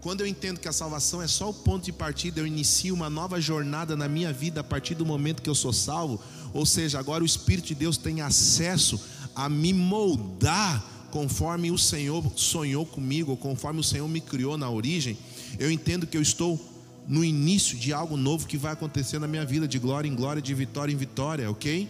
Quando 0.00 0.22
eu 0.22 0.26
entendo 0.26 0.58
que 0.58 0.68
a 0.68 0.72
salvação 0.72 1.20
é 1.20 1.28
só 1.28 1.50
o 1.50 1.54
ponto 1.54 1.84
de 1.84 1.92
partida, 1.92 2.40
eu 2.40 2.46
inicio 2.46 2.94
uma 2.94 3.10
nova 3.10 3.38
jornada 3.38 3.94
na 3.94 4.08
minha 4.08 4.32
vida 4.32 4.62
a 4.62 4.64
partir 4.64 4.94
do 4.94 5.04
momento 5.04 5.42
que 5.42 5.50
eu 5.50 5.54
sou 5.54 5.74
salvo, 5.74 6.18
ou 6.54 6.64
seja, 6.64 6.98
agora 6.98 7.22
o 7.22 7.26
Espírito 7.26 7.68
de 7.68 7.74
Deus 7.74 7.98
tem 7.98 8.22
acesso 8.22 8.98
a 9.34 9.48
me 9.48 9.72
moldar 9.72 10.84
conforme 11.10 11.70
o 11.70 11.78
Senhor 11.78 12.24
sonhou 12.36 12.86
comigo, 12.86 13.36
conforme 13.36 13.80
o 13.80 13.84
Senhor 13.84 14.08
me 14.08 14.20
criou 14.20 14.56
na 14.56 14.70
origem, 14.70 15.18
eu 15.58 15.70
entendo 15.70 16.06
que 16.06 16.16
eu 16.16 16.22
estou 16.22 16.58
no 17.06 17.24
início 17.24 17.76
de 17.76 17.92
algo 17.92 18.16
novo 18.16 18.46
que 18.46 18.56
vai 18.56 18.72
acontecer 18.72 19.18
na 19.18 19.26
minha 19.26 19.44
vida, 19.44 19.66
de 19.66 19.78
glória 19.78 20.08
em 20.08 20.14
glória, 20.14 20.40
de 20.40 20.54
vitória 20.54 20.92
em 20.92 20.96
vitória, 20.96 21.50
ok? 21.50 21.88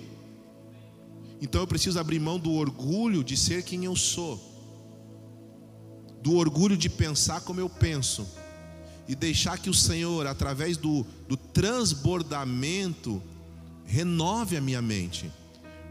Então 1.43 1.61
eu 1.61 1.67
preciso 1.67 1.99
abrir 1.99 2.19
mão 2.19 2.39
do 2.39 2.53
orgulho 2.53 3.23
de 3.23 3.37
ser 3.37 3.63
quem 3.63 3.85
eu 3.85 3.97
sou, 3.97 4.41
do 6.23 6.37
orgulho 6.37 6.77
de 6.77 6.89
pensar 6.89 7.41
como 7.43 7.61
eu 7.61 7.69
penso, 7.69 8.27
e 9.09 9.15
deixar 9.15 9.59
que 9.59 9.69
o 9.69 9.75
Senhor, 9.75 10.27
através 10.27 10.77
do, 10.77 11.05
do 11.29 11.37
transbordamento, 11.37 13.23
renove 13.85 14.57
a 14.57 14.61
minha 14.61 14.81
mente. 14.81 15.31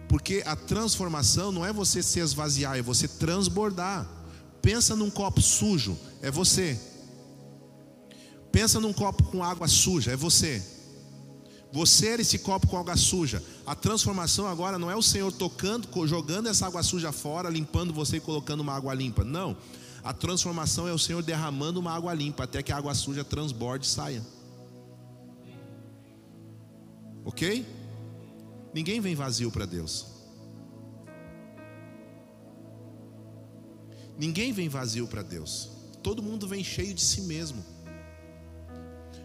Porque 0.09 0.41
a 0.43 0.55
transformação 0.55 1.51
não 1.51 1.63
é 1.63 1.71
você 1.71 2.01
se 2.01 2.19
esvaziar, 2.19 2.75
é 2.75 2.81
você 2.81 3.07
transbordar. 3.07 4.09
Pensa 4.59 4.95
num 4.95 5.09
copo 5.09 5.39
sujo, 5.39 5.95
é 6.19 6.31
você. 6.31 6.77
Pensa 8.51 8.79
num 8.79 8.91
copo 8.91 9.23
com 9.25 9.43
água 9.43 9.67
suja, 9.67 10.11
é 10.11 10.15
você. 10.15 10.63
Você 11.71 12.07
era 12.07 12.23
esse 12.23 12.39
copo 12.39 12.65
com 12.67 12.79
água 12.79 12.97
suja. 12.97 13.43
A 13.67 13.75
transformação 13.75 14.47
agora 14.47 14.79
não 14.79 14.89
é 14.89 14.95
o 14.95 15.01
Senhor 15.03 15.31
tocando, 15.31 15.87
jogando 16.07 16.49
essa 16.49 16.65
água 16.65 16.81
suja 16.81 17.11
fora, 17.11 17.47
limpando 17.47 17.93
você 17.93 18.17
e 18.17 18.19
colocando 18.19 18.61
uma 18.61 18.73
água 18.73 18.95
limpa. 18.95 19.23
Não. 19.23 19.55
A 20.03 20.11
transformação 20.11 20.87
é 20.87 20.91
o 20.91 20.97
Senhor 20.97 21.21
derramando 21.21 21.79
uma 21.79 21.93
água 21.93 22.11
limpa 22.15 22.45
até 22.45 22.63
que 22.63 22.71
a 22.71 22.77
água 22.77 22.95
suja 22.95 23.23
transborde 23.23 23.85
e 23.85 23.89
saia. 23.89 24.25
Ok? 27.23 27.78
Ninguém 28.73 29.01
vem 29.01 29.15
vazio 29.15 29.51
para 29.51 29.65
Deus. 29.65 30.07
Ninguém 34.17 34.51
vem 34.51 34.67
vazio 34.67 35.07
para 35.07 35.21
Deus. 35.21 35.69
Todo 36.03 36.21
mundo 36.21 36.47
vem 36.47 36.63
cheio 36.63 36.93
de 36.93 37.01
si 37.01 37.21
mesmo. 37.21 37.63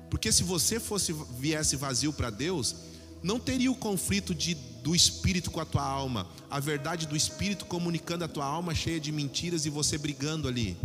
Porque 0.09 0.31
se 0.31 0.45
você 0.45 0.79
fosse 0.79 1.13
viesse 1.39 1.75
vazio 1.75 2.13
para 2.13 2.31
Deus, 2.31 2.77
não 3.23 3.41
teria 3.41 3.73
o 3.73 3.77
conflito 3.77 4.35
de, 4.35 4.55
do 4.55 4.95
espírito 4.95 5.51
com 5.51 5.61
a 5.61 5.65
tua 5.65 5.83
alma, 5.83 6.29
a 6.49 6.61
verdade 6.61 7.07
do 7.07 7.17
espírito 7.17 7.65
comunicando 7.65 8.25
a 8.25 8.29
tua 8.29 8.45
alma 8.45 8.75
cheia 8.75 9.01
de 9.01 9.11
mentiras 9.11 9.67
e 9.67 9.71
você 9.71 9.99
brigando 9.99 10.47
ali. 10.47 10.77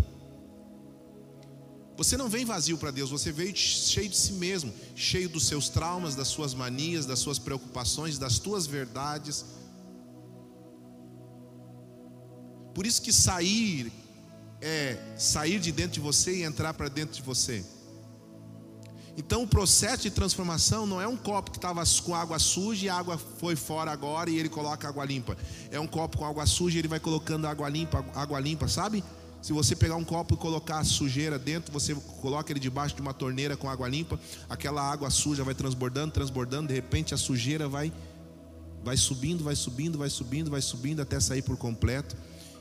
Você 1.99 2.15
não 2.15 2.29
vem 2.29 2.45
vazio 2.45 2.77
para 2.77 2.91
Deus, 2.91 3.09
você 3.09 3.29
veio 3.29 3.53
cheio 3.53 4.07
de 4.07 4.15
si 4.15 4.31
mesmo, 4.31 4.73
cheio 4.95 5.27
dos 5.27 5.45
seus 5.45 5.67
traumas, 5.67 6.15
das 6.15 6.29
suas 6.29 6.53
manias, 6.53 7.05
das 7.05 7.19
suas 7.19 7.37
preocupações, 7.37 8.17
das 8.17 8.39
tuas 8.39 8.65
verdades. 8.65 9.43
Por 12.73 12.85
isso 12.85 13.01
que 13.01 13.11
sair 13.11 13.91
é 14.61 14.97
sair 15.17 15.59
de 15.59 15.73
dentro 15.73 15.91
de 15.91 15.99
você 15.99 16.37
e 16.37 16.43
entrar 16.43 16.73
para 16.73 16.87
dentro 16.87 17.15
de 17.15 17.21
você. 17.21 17.65
Então 19.17 19.43
o 19.43 19.47
processo 19.47 20.03
de 20.03 20.11
transformação 20.11 20.85
não 20.85 21.01
é 21.01 21.07
um 21.07 21.17
copo 21.17 21.51
que 21.51 21.57
estava 21.57 21.83
com 22.05 22.15
água 22.15 22.39
suja 22.39 22.85
e 22.85 22.87
a 22.87 22.95
água 22.95 23.17
foi 23.17 23.57
fora 23.57 23.91
agora 23.91 24.29
e 24.29 24.39
ele 24.39 24.47
coloca 24.47 24.87
água 24.87 25.03
limpa. 25.03 25.37
É 25.69 25.77
um 25.77 25.87
copo 25.87 26.19
com 26.19 26.25
água 26.25 26.45
suja 26.45 26.77
e 26.77 26.79
ele 26.79 26.87
vai 26.87 27.01
colocando 27.01 27.45
água 27.45 27.67
limpa, 27.67 28.05
água 28.15 28.39
limpa, 28.39 28.69
sabe? 28.69 29.03
Se 29.41 29.53
você 29.53 29.75
pegar 29.75 29.95
um 29.95 30.03
copo 30.03 30.33
e 30.33 30.37
colocar 30.37 30.83
sujeira 30.83 31.39
dentro, 31.39 31.71
você 31.71 31.95
coloca 32.21 32.51
ele 32.51 32.59
debaixo 32.59 32.95
de 32.95 33.01
uma 33.01 33.13
torneira 33.13 33.55
com 33.55 33.69
água 33.69 33.87
limpa, 33.87 34.19
aquela 34.49 34.81
água 34.81 35.09
suja 35.09 35.43
vai 35.43 35.55
transbordando, 35.55 36.11
transbordando, 36.11 36.67
de 36.67 36.73
repente 36.73 37.13
a 37.13 37.17
sujeira 37.17 37.67
vai 37.67 37.91
vai 38.83 38.95
subindo, 38.95 39.43
vai 39.43 39.55
subindo, 39.55 39.97
vai 39.97 40.09
subindo, 40.09 40.51
vai 40.51 40.61
subindo 40.61 41.01
até 41.01 41.19
sair 41.19 41.41
por 41.41 41.57
completo. 41.57 42.15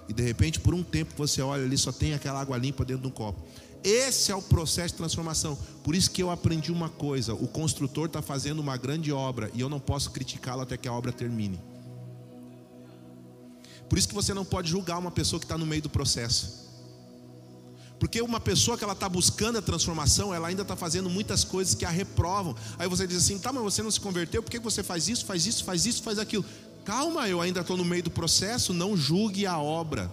E 0.09 0.13
de 0.13 0.23
repente, 0.23 0.59
por 0.59 0.75
um 0.75 0.83
tempo, 0.83 1.13
você 1.17 1.41
olha 1.43 1.65
ali, 1.65 1.77
só 1.77 1.93
tem 1.93 2.15
aquela 2.15 2.41
água 2.41 2.57
limpa 2.57 2.85
dentro 2.85 3.03
de 3.03 3.09
um 3.09 3.11
copo. 3.11 3.41
Esse 3.85 4.33
é 4.33 4.35
o 4.35 4.43
processo 4.43 4.95
de 4.95 4.99
transformação. 4.99 5.57
Por 5.85 5.95
isso 5.95 6.11
que 6.11 6.23
eu 6.23 6.31
aprendi 6.31 6.73
uma 6.73 6.89
coisa: 6.89 7.35
o 7.35 7.47
construtor 7.47 8.07
está 8.07 8.21
fazendo 8.23 8.59
uma 8.59 8.77
grande 8.77 9.13
obra 9.13 9.51
e 9.55 9.61
eu 9.61 9.69
não 9.69 9.79
posso 9.79 10.11
criticá-lo 10.11 10.63
até 10.63 10.77
que 10.77 10.89
a 10.89 10.93
obra 10.93 11.13
termine. 11.13 11.61
Por 13.89 13.99
isso 13.99 14.09
que 14.09 14.15
você 14.15 14.35
não 14.35 14.45
pode 14.45 14.69
julgar 14.69 14.99
uma 14.99 15.11
pessoa 15.11 15.39
que 15.39 15.47
está 15.47 15.57
no 15.57 15.65
meio 15.65 15.83
do 15.83 15.89
processo. 15.89 16.68
Porque 17.99 18.23
uma 18.23 18.39
pessoa 18.39 18.79
que 18.79 18.85
ela 18.85 18.93
está 18.93 19.09
buscando 19.09 19.59
a 19.59 19.63
transformação, 19.63 20.33
ela 20.33 20.49
ainda 20.49 20.63
está 20.63 20.77
fazendo 20.77 21.11
muitas 21.11 21.43
coisas 21.43 21.75
que 21.75 21.85
a 21.85 21.91
reprovam. 21.91 22.55
Aí 22.79 22.89
você 22.89 23.07
diz 23.07 23.19
assim: 23.19 23.39
tá, 23.39 23.53
mas 23.53 23.63
você 23.63 23.83
não 23.83 23.91
se 23.91 24.01
converteu, 24.01 24.43
por 24.43 24.51
que 24.51 24.59
você 24.59 24.83
faz 24.83 25.09
isso, 25.09 25.25
faz 25.25 25.47
isso, 25.47 25.65
faz 25.65 25.85
isso, 25.85 26.03
faz 26.03 26.19
aquilo? 26.19 26.45
Calma, 26.85 27.29
eu 27.29 27.41
ainda 27.41 27.61
estou 27.61 27.77
no 27.77 27.85
meio 27.85 28.03
do 28.03 28.11
processo, 28.11 28.73
não 28.73 28.97
julgue 28.97 29.47
a 29.47 29.59
obra. 29.59 30.11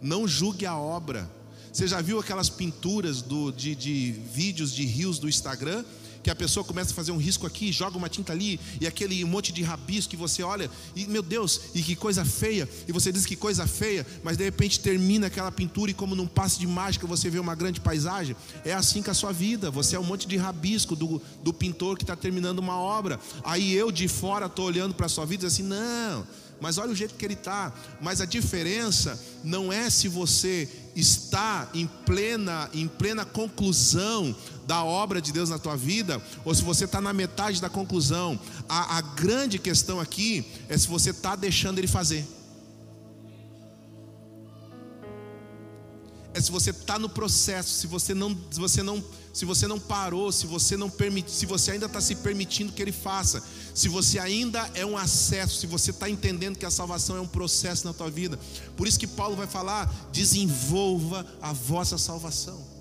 Não 0.00 0.26
julgue 0.26 0.64
a 0.64 0.76
obra. 0.76 1.30
Você 1.72 1.86
já 1.86 2.00
viu 2.00 2.18
aquelas 2.18 2.48
pinturas 2.48 3.22
do, 3.22 3.50
de, 3.50 3.74
de 3.74 4.12
vídeos 4.12 4.72
de 4.72 4.84
rios 4.84 5.18
do 5.18 5.28
Instagram? 5.28 5.84
Que 6.22 6.30
a 6.30 6.34
pessoa 6.34 6.64
começa 6.64 6.92
a 6.92 6.94
fazer 6.94 7.12
um 7.12 7.16
risco 7.16 7.46
aqui, 7.46 7.72
joga 7.72 7.98
uma 7.98 8.08
tinta 8.08 8.32
ali, 8.32 8.58
e 8.80 8.86
aquele 8.86 9.24
monte 9.24 9.52
de 9.52 9.62
rabisco 9.62 10.10
que 10.10 10.16
você 10.16 10.42
olha, 10.42 10.70
e 10.94 11.06
meu 11.06 11.22
Deus, 11.22 11.60
e 11.74 11.82
que 11.82 11.96
coisa 11.96 12.24
feia, 12.24 12.68
e 12.86 12.92
você 12.92 13.10
diz 13.10 13.26
que 13.26 13.36
coisa 13.36 13.66
feia, 13.66 14.06
mas 14.22 14.36
de 14.36 14.44
repente 14.44 14.80
termina 14.80 15.26
aquela 15.26 15.50
pintura 15.50 15.90
e 15.90 15.94
como 15.94 16.14
num 16.14 16.26
passe 16.26 16.58
de 16.58 16.66
mágica 16.66 17.06
você 17.06 17.28
vê 17.28 17.38
uma 17.38 17.54
grande 17.54 17.80
paisagem. 17.80 18.36
É 18.64 18.72
assim 18.72 19.02
com 19.02 19.10
a 19.10 19.14
sua 19.14 19.32
vida, 19.32 19.70
você 19.70 19.96
é 19.96 20.00
um 20.00 20.04
monte 20.04 20.26
de 20.26 20.36
rabisco 20.36 20.94
do, 20.94 21.20
do 21.42 21.52
pintor 21.52 21.96
que 21.96 22.04
está 22.04 22.16
terminando 22.16 22.58
uma 22.58 22.78
obra. 22.78 23.18
Aí 23.44 23.72
eu 23.72 23.90
de 23.90 24.08
fora 24.08 24.46
estou 24.46 24.66
olhando 24.66 24.94
para 24.94 25.06
a 25.06 25.08
sua 25.08 25.24
vida 25.24 25.44
e 25.44 25.46
assim, 25.46 25.62
não, 25.62 26.26
mas 26.62 26.78
olha 26.78 26.92
o 26.92 26.94
jeito 26.94 27.16
que 27.16 27.24
ele 27.24 27.34
está. 27.34 27.72
Mas 28.00 28.20
a 28.20 28.24
diferença 28.24 29.20
não 29.42 29.72
é 29.72 29.90
se 29.90 30.06
você 30.06 30.68
está 30.94 31.68
em 31.74 31.88
plena, 32.06 32.70
em 32.72 32.86
plena 32.86 33.24
conclusão 33.24 34.34
da 34.64 34.84
obra 34.84 35.20
de 35.20 35.32
Deus 35.32 35.50
na 35.50 35.58
tua 35.58 35.76
vida, 35.76 36.22
ou 36.44 36.54
se 36.54 36.62
você 36.62 36.84
está 36.84 37.00
na 37.00 37.12
metade 37.12 37.60
da 37.60 37.68
conclusão. 37.68 38.38
A, 38.68 38.98
a 38.98 39.00
grande 39.00 39.58
questão 39.58 39.98
aqui 39.98 40.46
é 40.68 40.78
se 40.78 40.86
você 40.86 41.10
está 41.10 41.34
deixando 41.34 41.78
Ele 41.78 41.88
fazer. 41.88 42.24
É 46.32 46.40
se 46.40 46.52
você 46.52 46.70
está 46.70 46.96
no 46.96 47.08
processo, 47.08 47.70
se 47.70 47.88
você 47.88 48.14
não, 48.14 48.38
se 48.52 48.60
você 48.60 48.84
não, 48.84 49.04
se 49.32 49.44
você 49.44 49.66
não 49.66 49.80
parou, 49.80 50.30
se 50.30 50.46
você 50.46 50.76
não 50.76 50.90
permite, 50.90 51.30
se 51.30 51.46
você 51.46 51.70
ainda 51.70 51.86
está 51.86 52.00
se 52.00 52.16
permitindo 52.16 52.72
que 52.72 52.82
Ele 52.82 52.92
faça, 52.92 53.42
se 53.74 53.88
você 53.88 54.18
ainda 54.18 54.70
é 54.74 54.84
um 54.84 54.96
acesso, 54.96 55.60
se 55.60 55.66
você 55.66 55.90
está 55.90 56.08
entendendo 56.08 56.58
que 56.58 56.66
a 56.66 56.70
salvação 56.70 57.16
é 57.16 57.20
um 57.20 57.26
processo 57.26 57.86
na 57.86 57.94
tua 57.94 58.10
vida. 58.10 58.38
Por 58.76 58.86
isso 58.86 58.98
que 58.98 59.06
Paulo 59.06 59.34
vai 59.34 59.46
falar: 59.46 59.90
desenvolva 60.12 61.26
a 61.40 61.52
vossa 61.52 61.96
salvação. 61.96 62.72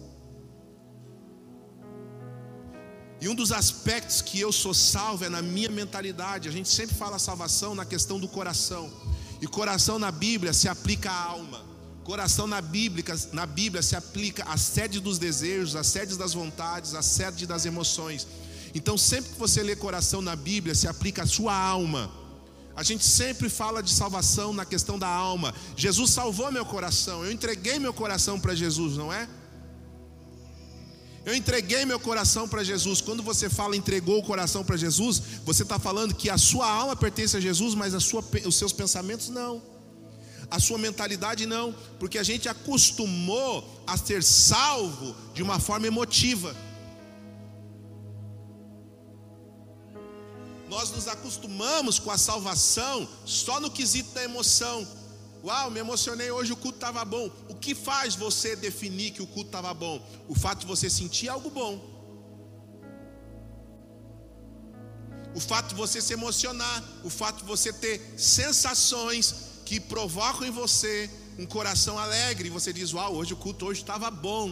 E 3.22 3.30
um 3.30 3.36
dos 3.36 3.52
aspectos 3.52 4.20
que 4.20 4.40
eu 4.40 4.52
sou 4.52 4.74
salvo 4.74 5.24
é 5.24 5.30
na 5.30 5.44
minha 5.44 5.70
mentalidade. 5.70 6.50
A 6.50 6.52
gente 6.52 6.68
sempre 6.68 6.96
fala 6.96 7.20
salvação 7.20 7.76
na 7.76 7.86
questão 7.86 8.20
do 8.20 8.28
coração. 8.28 8.92
E 9.40 9.48
coração 9.48 10.00
na 10.00 10.12
Bíblia 10.12 10.54
se 10.54 10.68
aplica 10.68 11.12
à 11.12 11.24
alma. 11.26 11.71
Coração 12.04 12.48
na 12.48 12.62
Bíblia, 12.62 13.04
na 13.32 13.46
Bíblia 13.46 13.82
se 13.82 13.96
aplica 13.96 14.44
à 14.46 14.58
sede 14.58 15.00
dos 15.00 15.20
desejos, 15.20 15.76
à 15.76 15.84
sede 15.84 16.18
das 16.18 16.34
vontades, 16.34 16.96
à 16.96 17.02
sede 17.02 17.46
das 17.46 17.66
emoções. 17.66 18.28
Então, 18.74 18.98
sempre 18.98 19.32
que 19.32 19.40
você 19.40 19.62
lê 19.62 19.76
coração 19.76 20.22
na 20.22 20.36
Bíblia, 20.36 20.74
se 20.74 20.88
aplica 20.88 21.24
à 21.24 21.26
sua 21.28 21.56
alma. 21.56 22.12
A 22.76 22.84
gente 22.84 23.04
sempre 23.06 23.50
fala 23.50 23.84
de 23.84 23.92
salvação 23.92 24.54
na 24.54 24.66
questão 24.66 24.98
da 24.98 25.08
alma. 25.08 25.54
Jesus 25.76 26.12
salvou 26.12 26.52
meu 26.52 26.66
coração, 26.66 27.24
eu 27.24 27.32
entreguei 27.32 27.78
meu 27.78 27.94
coração 27.94 28.40
para 28.40 28.56
Jesus, 28.56 28.98
não 28.98 29.12
é? 29.14 29.28
Eu 31.24 31.36
entreguei 31.36 31.86
meu 31.86 32.00
coração 32.00 32.48
para 32.48 32.64
Jesus. 32.64 33.00
Quando 33.00 33.22
você 33.22 33.48
fala 33.48 33.76
entregou 33.76 34.18
o 34.18 34.24
coração 34.24 34.64
para 34.64 34.76
Jesus, 34.76 35.22
você 35.46 35.62
está 35.62 35.78
falando 35.78 36.16
que 36.16 36.30
a 36.30 36.38
sua 36.38 36.68
alma 36.68 36.96
pertence 36.96 37.38
a 37.38 37.40
Jesus, 37.40 37.76
mas 37.76 37.94
sua, 38.04 38.24
os 38.46 38.56
seus 38.56 38.74
pensamentos 38.74 39.30
não. 39.30 39.62
A 40.52 40.60
sua 40.60 40.78
mentalidade 40.78 41.46
não, 41.46 41.74
porque 41.98 42.18
a 42.18 42.24
gente 42.24 42.50
acostumou 42.50 43.84
a 43.88 43.96
ser 43.98 44.22
salvo 44.22 45.16
de 45.34 45.42
uma 45.42 45.60
forma 45.60 45.88
emotiva. 45.88 46.54
Nós 50.68 50.92
nos 50.92 51.08
acostumamos 51.08 52.00
com 52.00 52.12
a 52.12 52.18
salvação 52.18 53.08
só 53.26 53.62
no 53.62 53.72
quesito 53.72 54.14
da 54.14 54.24
emoção. 54.24 54.86
Uau, 55.44 55.72
me 55.72 55.80
emocionei 55.80 56.30
hoje, 56.32 56.52
o 56.52 56.58
culto 56.58 56.78
estava 56.78 57.04
bom. 57.04 57.30
O 57.50 57.56
que 57.56 57.74
faz 57.74 58.16
você 58.16 58.56
definir 58.56 59.12
que 59.12 59.22
o 59.22 59.28
culto 59.28 59.48
estava 59.48 59.74
bom? 59.74 60.06
O 60.28 60.36
fato 60.36 60.60
de 60.60 60.66
você 60.66 60.90
sentir 60.90 61.30
algo 61.30 61.50
bom. 61.50 61.74
O 65.34 65.40
fato 65.40 65.70
de 65.70 65.76
você 65.76 66.02
se 66.02 66.14
emocionar, 66.14 66.84
o 67.06 67.10
fato 67.10 67.38
de 67.38 67.46
você 67.46 67.72
ter 67.72 68.16
sensações 68.18 69.51
que 69.72 69.80
provocam 69.80 70.46
em 70.46 70.52
você 70.52 71.10
um 71.40 71.46
coração 71.46 71.98
alegre, 71.98 72.50
e 72.50 72.52
você 72.52 72.74
diz: 72.74 72.92
"Uau, 72.94 73.16
hoje 73.16 73.32
o 73.32 73.38
culto 73.38 73.68
hoje 73.68 73.80
estava 73.80 74.12
bom". 74.12 74.46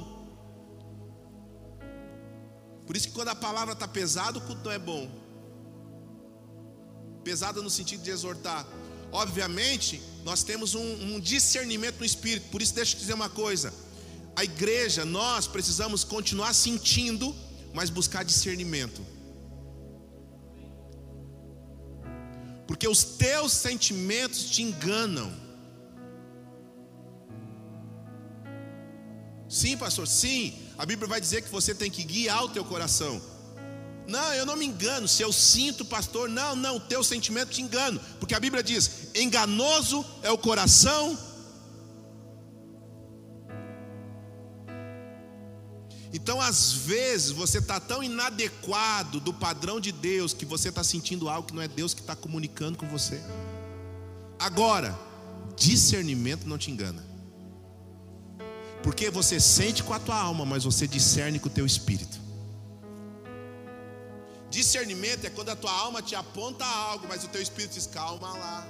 Por 2.87 2.95
isso 2.95 3.09
que 3.09 3.13
quando 3.13 3.27
a 3.27 3.35
palavra 3.35 3.73
está 3.73 3.85
pesada, 3.85 4.37
o 4.37 4.41
culto 4.47 4.63
não 4.63 4.71
é 4.71 4.79
bom. 4.79 5.03
Pesada 7.21 7.61
no 7.61 7.69
sentido 7.69 8.01
de 8.01 8.11
exortar. 8.11 8.65
Obviamente, 9.11 10.01
nós 10.23 10.41
temos 10.41 10.73
um, 10.73 10.89
um, 11.07 11.19
discernimento 11.19 11.99
no 11.99 12.05
espírito. 12.05 12.49
Por 12.49 12.61
isso, 12.61 12.73
deixa 12.73 12.93
eu 12.93 12.97
te 12.97 13.01
dizer 13.01 13.15
uma 13.21 13.29
coisa: 13.29 13.73
a 14.37 14.45
igreja, 14.45 15.03
nós 15.03 15.47
precisamos 15.47 16.05
continuar 16.05 16.53
sentindo, 16.53 17.35
mas 17.73 17.89
buscar 17.89 18.23
discernimento. 18.23 19.01
Porque 22.69 22.87
os 22.87 23.03
teus 23.03 23.51
sentimentos 23.51 24.43
te 24.51 24.61
enganam. 24.61 25.33
Sim, 29.49 29.75
pastor, 29.75 30.07
sim. 30.07 30.53
A 30.77 30.85
Bíblia 30.85 31.07
vai 31.07 31.19
dizer 31.19 31.41
que 31.41 31.49
você 31.49 31.73
tem 31.73 31.89
que 31.89 32.03
guiar 32.03 32.43
o 32.43 32.49
teu 32.49 32.63
coração. 32.63 33.19
Não, 34.07 34.31
eu 34.35 34.45
não 34.45 34.55
me 34.55 34.67
engano. 34.67 35.07
Se 35.07 35.23
eu 35.23 35.33
sinto, 35.33 35.83
pastor, 35.83 36.29
não, 36.29 36.55
não, 36.55 36.75
o 36.75 36.79
teu 36.79 37.03
sentimento 37.03 37.49
te 37.49 37.63
engano. 37.63 37.99
Porque 38.19 38.35
a 38.35 38.39
Bíblia 38.39 38.61
diz: 38.61 39.07
enganoso 39.15 40.05
é 40.21 40.29
o 40.29 40.37
coração. 40.37 41.17
Então, 46.11 46.41
às 46.41 46.73
vezes, 46.73 47.31
você 47.31 47.59
está 47.59 47.79
tão 47.79 48.01
inadequado 48.01 49.19
do 49.19 49.33
padrão 49.33 49.79
de 49.79 49.91
Deus 49.91 50.33
que 50.33 50.45
você 50.45 50.69
está 50.69 50.83
sentindo 50.83 51.29
algo 51.29 51.47
que 51.47 51.53
não 51.53 51.61
é 51.61 51.67
Deus 51.67 51.93
que 51.93 52.01
está 52.01 52.15
comunicando 52.15 52.77
com 52.77 52.87
você. 52.87 53.21
Agora, 54.39 54.97
discernimento 55.55 56.47
não 56.47 56.57
te 56.57 56.71
engana. 56.71 57.05
Porque 58.81 59.09
você 59.09 59.39
sente 59.39 59.83
com 59.83 59.93
a 59.93 59.99
tua 59.99 60.17
alma, 60.19 60.45
mas 60.45 60.63
você 60.63 60.87
discerne 60.87 61.37
com 61.37 61.47
o 61.47 61.51
teu 61.51 61.65
espírito. 61.65 62.19
Discernimento 64.49 65.25
é 65.25 65.29
quando 65.29 65.49
a 65.49 65.55
tua 65.55 65.71
alma 65.71 66.01
te 66.01 66.15
aponta 66.15 66.65
algo, 66.65 67.05
mas 67.07 67.23
o 67.23 67.27
teu 67.27 67.41
espírito 67.41 67.73
diz: 67.73 67.85
calma 67.85 68.31
lá. 68.33 68.67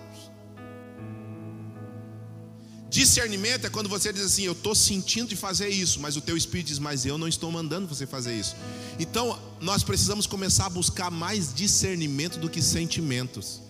Discernimento 2.90 3.68
é 3.68 3.70
quando 3.70 3.88
você 3.88 4.12
diz 4.12 4.24
assim: 4.24 4.44
Eu 4.44 4.54
estou 4.54 4.74
sentindo 4.74 5.30
de 5.30 5.36
fazer 5.36 5.70
isso, 5.70 6.00
mas 6.00 6.18
o 6.18 6.22
teu 6.22 6.36
espírito 6.36 6.68
diz: 6.68 6.80
Mas 6.80 7.06
eu 7.06 7.18
não 7.18 7.28
estou 7.28 7.52
mandando 7.52 7.88
você 7.88 8.08
fazer 8.08 8.36
isso. 8.36 8.56
Então, 9.00 9.40
nós 9.62 9.84
precisamos 9.84 10.26
começar 10.26 10.66
a 10.66 10.70
buscar 10.70 11.12
mais 11.12 11.54
discernimento 11.54 12.40
do 12.40 12.50
que 12.50 12.62
sentimentos. 12.62 13.62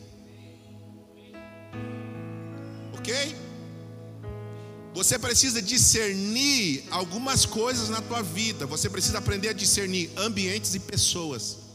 Ok? 2.98 3.36
Você 4.94 5.20
precisa 5.20 5.62
discernir 5.62 6.86
algumas 6.90 7.46
coisas 7.46 7.90
na 7.90 8.02
tua 8.02 8.22
vida. 8.22 8.66
Você 8.66 8.90
precisa 8.90 9.18
aprender 9.18 9.50
a 9.50 9.54
discernir 9.54 10.10
ambientes 10.18 10.76
e 10.76 10.80
pessoas. 10.80 11.69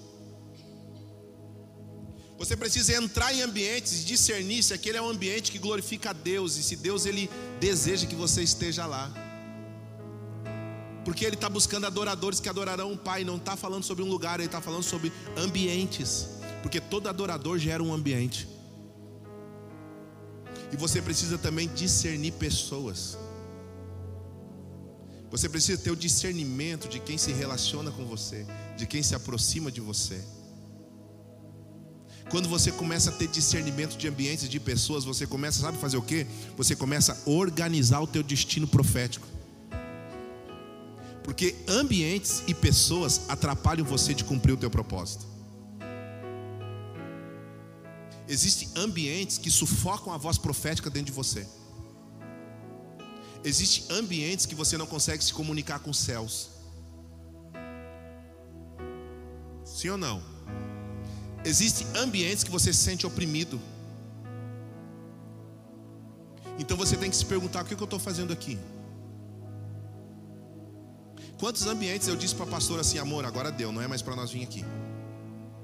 Você 2.45 2.59
precisa 2.59 2.95
entrar 2.95 3.33
em 3.33 3.41
ambientes 3.41 4.03
e 4.03 4.05
discernir 4.05 4.63
se 4.63 4.75
aquele 4.75 4.99
é 4.99 5.03
um 5.03 5.09
ambiente 5.09 5.51
que 5.51 5.59
glorifica 5.59 6.11
a 6.11 6.13
Deus 6.13 6.59
e 6.59 6.63
se 6.63 6.77
Deus 6.77 7.07
ele 7.07 7.31
deseja 7.59 8.07
que 8.07 8.15
você 8.15 8.43
esteja 8.43 8.85
lá. 8.85 9.11
Porque 11.07 11.25
ele 11.25 11.37
está 11.37 11.49
buscando 11.49 11.87
adoradores 11.87 12.41
que 12.41 12.49
adorarão 12.51 12.93
o 12.93 12.99
Pai, 12.99 13.25
não 13.25 13.37
está 13.37 13.57
falando 13.57 13.83
sobre 13.83 14.05
um 14.05 14.11
lugar, 14.11 14.41
ele 14.41 14.45
está 14.47 14.61
falando 14.61 14.83
sobre 14.83 15.11
ambientes. 15.39 16.29
Porque 16.61 16.83
todo 16.83 17.09
adorador 17.09 17.59
gera 17.59 17.83
um 17.83 17.95
ambiente. 17.95 18.47
E 20.71 20.77
você 20.77 21.01
precisa 21.01 21.39
também 21.39 21.67
discernir 21.67 22.33
pessoas. 22.33 23.17
Você 25.31 25.49
precisa 25.49 25.81
ter 25.81 25.91
o 25.91 25.97
discernimento 25.97 26.91
de 26.91 27.01
quem 27.01 27.17
se 27.17 27.33
relaciona 27.33 27.91
com 27.91 28.05
você, 28.05 28.47
de 28.77 28.87
quem 28.87 29.03
se 29.03 29.15
aproxima 29.15 29.73
de 29.73 29.81
você. 29.81 30.23
Quando 32.31 32.49
você 32.49 32.73
começa 32.73 33.11
a 33.11 33.13
ter 33.13 33.29
discernimento 33.29 33.97
de 33.97 34.09
ambientes, 34.09 34.49
de 34.49 34.59
pessoas, 34.59 35.05
você 35.05 35.27
começa, 35.27 35.61
sabe 35.61 35.79
fazer 35.79 35.97
o 35.97 36.03
quê? 36.03 36.27
Você 36.57 36.75
começa 36.75 37.13
a 37.13 37.31
organizar 37.31 38.01
o 38.01 38.07
teu 38.07 38.23
destino 38.23 38.67
profético. 38.67 39.27
Porque 41.23 41.55
ambientes 41.69 42.43
e 42.47 42.55
pessoas 42.55 43.23
atrapalham 43.29 43.85
você 43.85 44.13
de 44.15 44.25
cumprir 44.25 44.53
o 44.53 44.57
teu 44.57 44.71
propósito. 44.71 45.27
Existem 48.27 48.69
ambientes 48.77 49.39
que 49.39 49.51
sufocam 49.51 50.13
a 50.13 50.17
voz 50.17 50.39
profética 50.39 50.91
dentro 50.91 51.07
de 51.07 51.13
você. 51.13 51.47
Existem 53.45 53.85
ambientes 53.97 54.47
que 54.47 54.55
você 54.55 54.79
não 54.79 54.87
consegue 54.87 55.23
se 55.23 55.33
comunicar 55.33 55.79
com 55.79 55.91
os 55.91 55.99
céus. 55.99 56.49
Sim 59.65 59.91
ou 59.91 59.99
não? 59.99 60.34
Existem 61.45 61.87
ambientes 61.95 62.43
que 62.43 62.51
você 62.51 62.73
se 62.73 62.81
sente 62.81 63.07
oprimido. 63.07 63.61
Então 66.59 66.77
você 66.77 66.97
tem 66.97 67.11
que 67.11 67.17
se 67.17 67.27
perguntar: 67.27 67.63
o 67.63 67.67
que 67.67 67.75
eu 67.75 67.85
estou 67.85 67.99
fazendo 67.99 68.33
aqui? 68.33 68.59
Quantos 71.39 71.67
ambientes 71.67 72.09
eu 72.09 72.17
disse 72.17 72.35
para 72.35 72.45
a 72.45 72.49
pastora 72.49 72.81
assim, 72.81 72.99
amor, 72.99 73.25
agora 73.25 73.51
deu, 73.51 73.73
não 73.73 73.83
é 73.83 73.87
mais 73.87 74.01
para 74.01 74.17
nós 74.17 74.31
vir 74.31 74.43
aqui. 74.43 74.65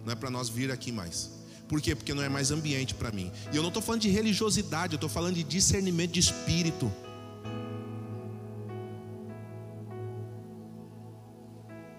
Não 0.04 0.12
é 0.12 0.16
para 0.16 0.28
nós 0.28 0.48
vir 0.48 0.70
aqui 0.70 0.90
mais. 0.90 1.30
Por 1.68 1.80
quê? 1.80 1.94
Porque 1.94 2.12
não 2.12 2.22
é 2.22 2.28
mais 2.28 2.50
ambiente 2.50 2.94
para 2.94 3.12
mim. 3.12 3.30
E 3.52 3.56
eu 3.56 3.62
não 3.62 3.68
estou 3.68 3.82
falando 3.82 4.02
de 4.02 4.08
religiosidade, 4.08 4.94
eu 4.94 4.96
estou 4.96 5.08
falando 5.08 5.36
de 5.36 5.44
discernimento 5.44 6.10
de 6.10 6.20
espírito. 6.20 6.92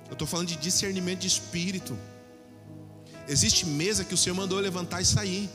Eu 0.09 0.13
estou 0.13 0.27
falando 0.27 0.49
de 0.49 0.57
discernimento 0.57 1.19
de 1.19 1.27
espírito. 1.27 1.97
Existe 3.31 3.65
mesa 3.65 4.03
que 4.03 4.13
o 4.13 4.17
Senhor 4.17 4.35
mandou 4.35 4.59
levantar 4.59 5.01
e 5.01 5.05
sair. 5.05 5.49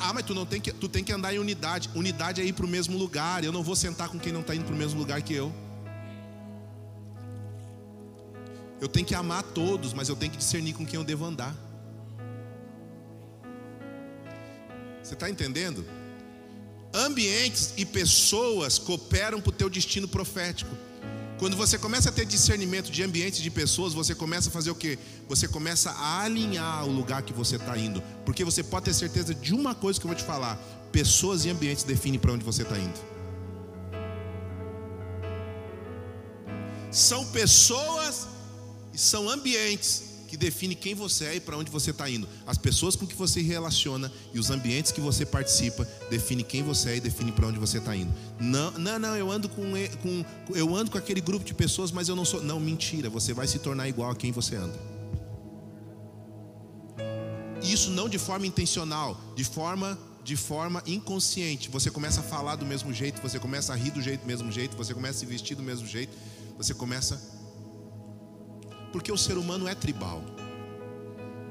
Ah, 0.00 0.12
mas 0.12 0.22
tu 0.22 0.34
não 0.34 0.44
tem 0.44 0.60
que, 0.60 0.70
tu 0.70 0.86
tem 0.86 1.02
que 1.02 1.10
andar 1.10 1.34
em 1.34 1.38
unidade. 1.38 1.88
Unidade 1.94 2.42
é 2.42 2.44
ir 2.44 2.52
para 2.52 2.66
o 2.66 2.68
mesmo 2.68 2.98
lugar. 2.98 3.42
Eu 3.42 3.50
não 3.50 3.62
vou 3.62 3.74
sentar 3.74 4.10
com 4.10 4.18
quem 4.18 4.30
não 4.30 4.42
está 4.42 4.54
indo 4.54 4.66
para 4.66 4.74
o 4.74 4.76
mesmo 4.76 4.98
lugar 4.98 5.22
que 5.22 5.32
eu. 5.32 5.50
Eu 8.78 8.86
tenho 8.86 9.06
que 9.06 9.14
amar 9.14 9.42
todos, 9.42 9.94
mas 9.94 10.10
eu 10.10 10.16
tenho 10.16 10.30
que 10.30 10.36
discernir 10.36 10.74
com 10.74 10.84
quem 10.84 10.98
eu 10.98 11.04
devo 11.04 11.24
andar. 11.24 11.56
Você 15.02 15.14
está 15.14 15.30
entendendo? 15.30 15.86
Ambientes 16.92 17.72
e 17.78 17.86
pessoas 17.86 18.78
cooperam 18.78 19.40
para 19.40 19.48
o 19.48 19.52
teu 19.52 19.70
destino 19.70 20.06
profético. 20.06 20.76
Quando 21.40 21.56
você 21.56 21.78
começa 21.78 22.10
a 22.10 22.12
ter 22.12 22.26
discernimento 22.26 22.90
de 22.90 23.02
ambientes 23.02 23.40
e 23.40 23.42
de 23.42 23.50
pessoas, 23.50 23.94
você 23.94 24.14
começa 24.14 24.50
a 24.50 24.52
fazer 24.52 24.70
o 24.70 24.74
que? 24.74 24.98
Você 25.26 25.48
começa 25.48 25.90
a 25.90 26.20
alinhar 26.20 26.84
o 26.84 26.92
lugar 26.92 27.22
que 27.22 27.32
você 27.32 27.56
está 27.56 27.78
indo. 27.78 28.02
Porque 28.26 28.44
você 28.44 28.62
pode 28.62 28.84
ter 28.84 28.92
certeza 28.92 29.34
de 29.34 29.54
uma 29.54 29.74
coisa 29.74 29.98
que 29.98 30.04
eu 30.04 30.10
vou 30.10 30.14
te 30.14 30.22
falar: 30.22 30.56
pessoas 30.92 31.46
e 31.46 31.48
ambientes 31.48 31.82
definem 31.82 32.20
para 32.20 32.32
onde 32.34 32.44
você 32.44 32.60
está 32.60 32.78
indo. 32.78 33.00
São 36.90 37.24
pessoas 37.28 38.26
e 38.92 38.98
são 38.98 39.26
ambientes 39.26 40.09
que 40.30 40.36
define 40.36 40.76
quem 40.76 40.94
você 40.94 41.24
é 41.24 41.34
e 41.34 41.40
para 41.40 41.58
onde 41.58 41.72
você 41.72 41.90
está 41.90 42.08
indo. 42.08 42.28
As 42.46 42.56
pessoas 42.56 42.94
com 42.94 43.04
que 43.04 43.16
você 43.16 43.42
relaciona 43.42 44.12
e 44.32 44.38
os 44.38 44.48
ambientes 44.48 44.92
que 44.92 45.00
você 45.00 45.26
participa 45.26 45.84
define 46.08 46.44
quem 46.44 46.62
você 46.62 46.90
é 46.90 46.96
e 46.98 47.00
define 47.00 47.32
para 47.32 47.48
onde 47.48 47.58
você 47.58 47.78
está 47.78 47.96
indo. 47.96 48.14
Não, 48.38 48.70
não, 48.78 48.96
não, 48.96 49.16
eu 49.16 49.28
ando 49.28 49.48
com, 49.48 49.72
com 50.00 50.24
eu 50.54 50.76
ando 50.76 50.92
com 50.92 50.98
aquele 50.98 51.20
grupo 51.20 51.44
de 51.44 51.52
pessoas, 51.52 51.90
mas 51.90 52.08
eu 52.08 52.14
não 52.14 52.24
sou. 52.24 52.40
Não, 52.40 52.60
mentira. 52.60 53.10
Você 53.10 53.34
vai 53.34 53.48
se 53.48 53.58
tornar 53.58 53.88
igual 53.88 54.12
a 54.12 54.14
quem 54.14 54.30
você 54.30 54.54
anda. 54.54 54.78
Isso 57.60 57.90
não 57.90 58.08
de 58.08 58.18
forma 58.18 58.46
intencional, 58.46 59.20
de 59.34 59.42
forma 59.42 59.98
de 60.22 60.36
forma 60.36 60.80
inconsciente. 60.86 61.68
Você 61.70 61.90
começa 61.90 62.20
a 62.20 62.22
falar 62.22 62.54
do 62.54 62.64
mesmo 62.64 62.92
jeito, 62.92 63.20
você 63.20 63.40
começa 63.40 63.72
a 63.72 63.76
rir 63.76 63.90
do 63.90 64.00
jeito, 64.00 64.20
do 64.20 64.26
mesmo 64.28 64.52
jeito, 64.52 64.76
você 64.76 64.94
começa 64.94 65.16
a 65.16 65.20
se 65.20 65.26
vestir 65.26 65.56
do 65.56 65.62
mesmo 65.62 65.86
jeito, 65.88 66.16
você 66.56 66.72
começa 66.72 67.20
porque 68.92 69.10
o 69.12 69.16
ser 69.16 69.36
humano 69.38 69.68
é 69.68 69.74
tribal. 69.74 70.22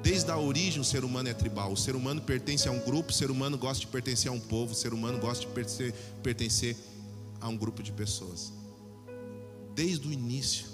Desde 0.02 0.32
a 0.32 0.38
origem 0.38 0.80
o 0.80 0.84
ser 0.84 1.04
humano 1.04 1.30
é 1.30 1.34
tribal. 1.34 1.71
O 1.71 1.78
ser 1.78 1.95
humano 1.95 2.21
pertence 2.21 2.67
a 2.67 2.71
um 2.71 2.80
grupo, 2.80 3.12
o 3.12 3.13
ser 3.13 3.30
humano 3.30 3.58
gosta 3.58 3.82
de 3.82 3.88
pertencer 3.88 4.32
a 4.32 4.34
um 4.34 4.39
povo, 4.39 4.71
o 4.71 4.75
ser 4.75 4.93
humano 4.93 5.19
gosta 5.19 5.45
de 5.45 5.93
pertencer, 6.23 6.75
a 7.41 7.47
um 7.47 7.58
grupo 7.58 7.82
de 7.82 7.91
pessoas. 7.91 8.52
Desde 9.73 10.08
o 10.08 10.12
início. 10.12 10.67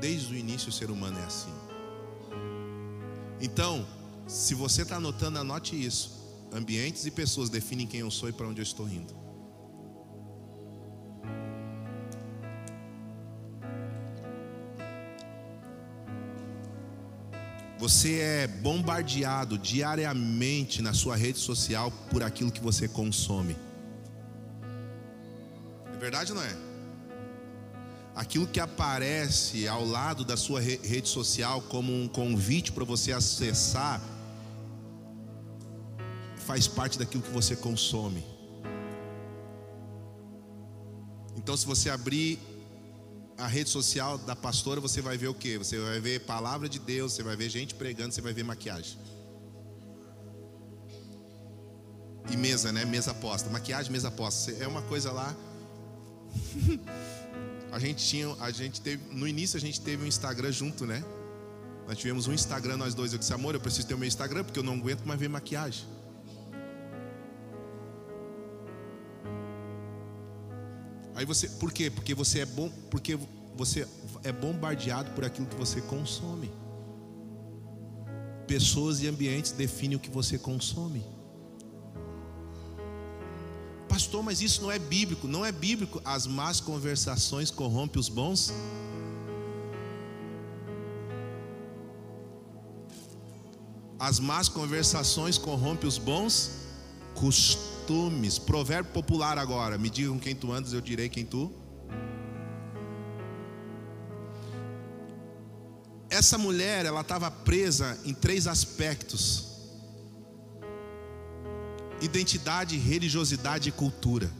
Desde 0.00 0.32
o 0.32 0.36
início 0.36 0.68
o 0.68 0.72
ser 0.72 0.90
humano 0.90 1.18
é 1.18 1.24
assim. 1.24 1.52
Então, 3.40 3.86
se 4.26 4.54
você 4.54 4.82
está 4.82 4.96
anotando, 4.96 5.38
anote 5.38 5.74
isso. 5.74 6.20
Ambientes 6.52 7.06
e 7.06 7.10
pessoas 7.10 7.48
definem 7.48 7.86
quem 7.86 8.00
eu 8.00 8.10
sou 8.10 8.28
e 8.28 8.32
para 8.32 8.46
onde 8.46 8.60
eu 8.60 8.64
estou 8.64 8.88
indo. 8.88 9.19
Você 17.80 18.18
é 18.18 18.46
bombardeado 18.46 19.56
diariamente 19.56 20.82
na 20.82 20.92
sua 20.92 21.16
rede 21.16 21.38
social 21.38 21.90
por 22.10 22.22
aquilo 22.22 22.52
que 22.52 22.60
você 22.60 22.86
consome. 22.86 23.56
É 25.94 25.96
verdade 25.96 26.30
ou 26.30 26.36
não 26.36 26.44
é? 26.44 26.54
Aquilo 28.14 28.46
que 28.46 28.60
aparece 28.60 29.66
ao 29.66 29.82
lado 29.82 30.26
da 30.26 30.36
sua 30.36 30.60
rede 30.60 31.08
social 31.08 31.62
como 31.62 31.90
um 31.90 32.06
convite 32.06 32.70
para 32.70 32.84
você 32.84 33.12
acessar 33.12 33.98
faz 36.36 36.68
parte 36.68 36.98
daquilo 36.98 37.22
que 37.22 37.30
você 37.30 37.56
consome. 37.56 38.22
Então, 41.34 41.56
se 41.56 41.64
você 41.64 41.88
abrir 41.88 42.38
a 43.40 43.46
rede 43.46 43.70
social 43.70 44.18
da 44.18 44.36
pastora, 44.36 44.80
você 44.80 45.00
vai 45.00 45.16
ver 45.16 45.28
o 45.28 45.34
que? 45.34 45.56
Você 45.58 45.78
vai 45.78 46.00
ver 46.00 46.20
palavra 46.20 46.68
de 46.68 46.78
Deus, 46.78 47.14
você 47.14 47.22
vai 47.22 47.36
ver 47.36 47.48
gente 47.48 47.74
pregando, 47.74 48.14
você 48.14 48.20
vai 48.20 48.32
ver 48.32 48.44
maquiagem. 48.44 48.98
E 52.30 52.36
mesa, 52.36 52.70
né? 52.70 52.84
Mesa 52.84 53.14
posta. 53.14 53.48
Maquiagem, 53.50 53.90
mesa 53.90 54.10
posta. 54.10 54.52
É 54.52 54.68
uma 54.68 54.82
coisa 54.82 55.10
lá. 55.10 55.34
a 57.72 57.78
gente 57.78 58.06
tinha, 58.06 58.36
a 58.38 58.50
gente 58.50 58.80
teve, 58.80 59.02
no 59.12 59.26
início 59.26 59.56
a 59.56 59.60
gente 59.60 59.80
teve 59.80 60.04
um 60.04 60.06
Instagram 60.06 60.52
junto, 60.52 60.86
né? 60.86 61.02
Nós 61.88 61.98
tivemos 61.98 62.28
um 62.28 62.32
Instagram 62.32 62.76
nós 62.76 62.94
dois. 62.94 63.12
Eu 63.12 63.18
disse, 63.18 63.32
amor, 63.32 63.54
eu 63.54 63.60
preciso 63.60 63.88
ter 63.88 63.94
o 63.94 63.98
meu 63.98 64.06
Instagram 64.06 64.44
porque 64.44 64.58
eu 64.58 64.62
não 64.62 64.74
aguento 64.74 65.04
mais 65.04 65.18
ver 65.18 65.28
maquiagem. 65.28 65.84
Aí 71.20 71.26
você, 71.26 71.50
por 71.50 71.70
quê? 71.70 71.90
Porque 71.90 72.14
você 72.14 72.38
é 72.38 72.46
bom, 72.46 72.70
porque 72.90 73.18
você 73.54 73.86
é 74.24 74.32
bombardeado 74.32 75.10
por 75.10 75.22
aquilo 75.22 75.46
que 75.46 75.54
você 75.54 75.82
consome. 75.82 76.50
Pessoas 78.46 79.02
e 79.02 79.06
ambientes 79.06 79.52
definem 79.52 79.96
o 79.98 80.00
que 80.00 80.08
você 80.08 80.38
consome. 80.38 81.04
Pastor, 83.86 84.22
mas 84.22 84.40
isso 84.40 84.62
não 84.62 84.72
é 84.72 84.78
bíblico. 84.78 85.28
Não 85.28 85.44
é 85.44 85.52
bíblico. 85.52 86.00
As 86.06 86.26
más 86.26 86.58
conversações 86.58 87.50
corrompem 87.50 88.00
os 88.00 88.08
bons. 88.08 88.50
As 93.98 94.18
más 94.18 94.48
conversações 94.48 95.36
corrompem 95.36 95.86
os 95.86 95.98
bons 95.98 96.50
costumes. 97.14 97.79
Provérbio 98.44 98.92
popular 98.92 99.38
agora. 99.38 99.76
Me 99.78 99.90
digam 99.90 100.18
quem 100.18 100.34
tu 100.34 100.52
andas, 100.52 100.72
eu 100.72 100.80
direi 100.80 101.08
quem 101.08 101.24
tu. 101.24 101.52
Essa 106.08 106.36
mulher, 106.36 106.84
ela 106.84 107.00
estava 107.00 107.30
presa 107.30 107.98
em 108.04 108.12
três 108.12 108.46
aspectos: 108.46 109.46
identidade, 112.00 112.76
religiosidade 112.76 113.68
e 113.68 113.72
cultura. 113.72 114.30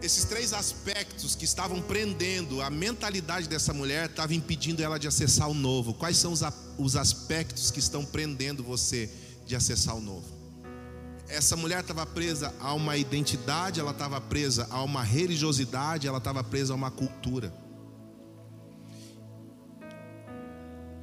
Esses 0.00 0.24
três 0.24 0.52
aspectos 0.52 1.34
que 1.34 1.44
estavam 1.44 1.82
prendendo 1.82 2.62
a 2.62 2.70
mentalidade 2.70 3.48
dessa 3.48 3.74
mulher 3.74 4.08
estavam 4.08 4.36
impedindo 4.36 4.80
ela 4.80 4.96
de 4.96 5.08
acessar 5.08 5.50
o 5.50 5.54
novo. 5.54 5.92
Quais 5.92 6.16
são 6.16 6.32
os, 6.32 6.42
os 6.78 6.94
aspectos 6.94 7.70
que 7.72 7.80
estão 7.80 8.04
prendendo 8.04 8.62
você 8.62 9.10
de 9.48 9.56
acessar 9.56 9.96
o 9.96 10.00
novo? 10.00 10.26
Essa 11.26 11.56
mulher 11.56 11.80
estava 11.80 12.06
presa 12.06 12.54
a 12.60 12.72
uma 12.74 12.96
identidade, 12.96 13.80
ela 13.80 13.90
estava 13.90 14.20
presa 14.20 14.66
a 14.70 14.82
uma 14.82 15.02
religiosidade, 15.02 16.06
ela 16.06 16.18
estava 16.18 16.44
presa 16.44 16.74
a 16.74 16.76
uma 16.76 16.90
cultura. 16.90 17.52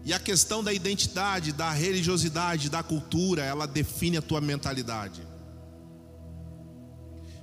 E 0.04 0.14
a 0.14 0.20
questão 0.20 0.64
da 0.64 0.72
identidade, 0.72 1.52
da 1.52 1.72
religiosidade, 1.72 2.70
da 2.70 2.84
cultura, 2.84 3.44
ela 3.44 3.66
define 3.66 4.18
a 4.18 4.22
tua 4.22 4.40
mentalidade. 4.40 5.22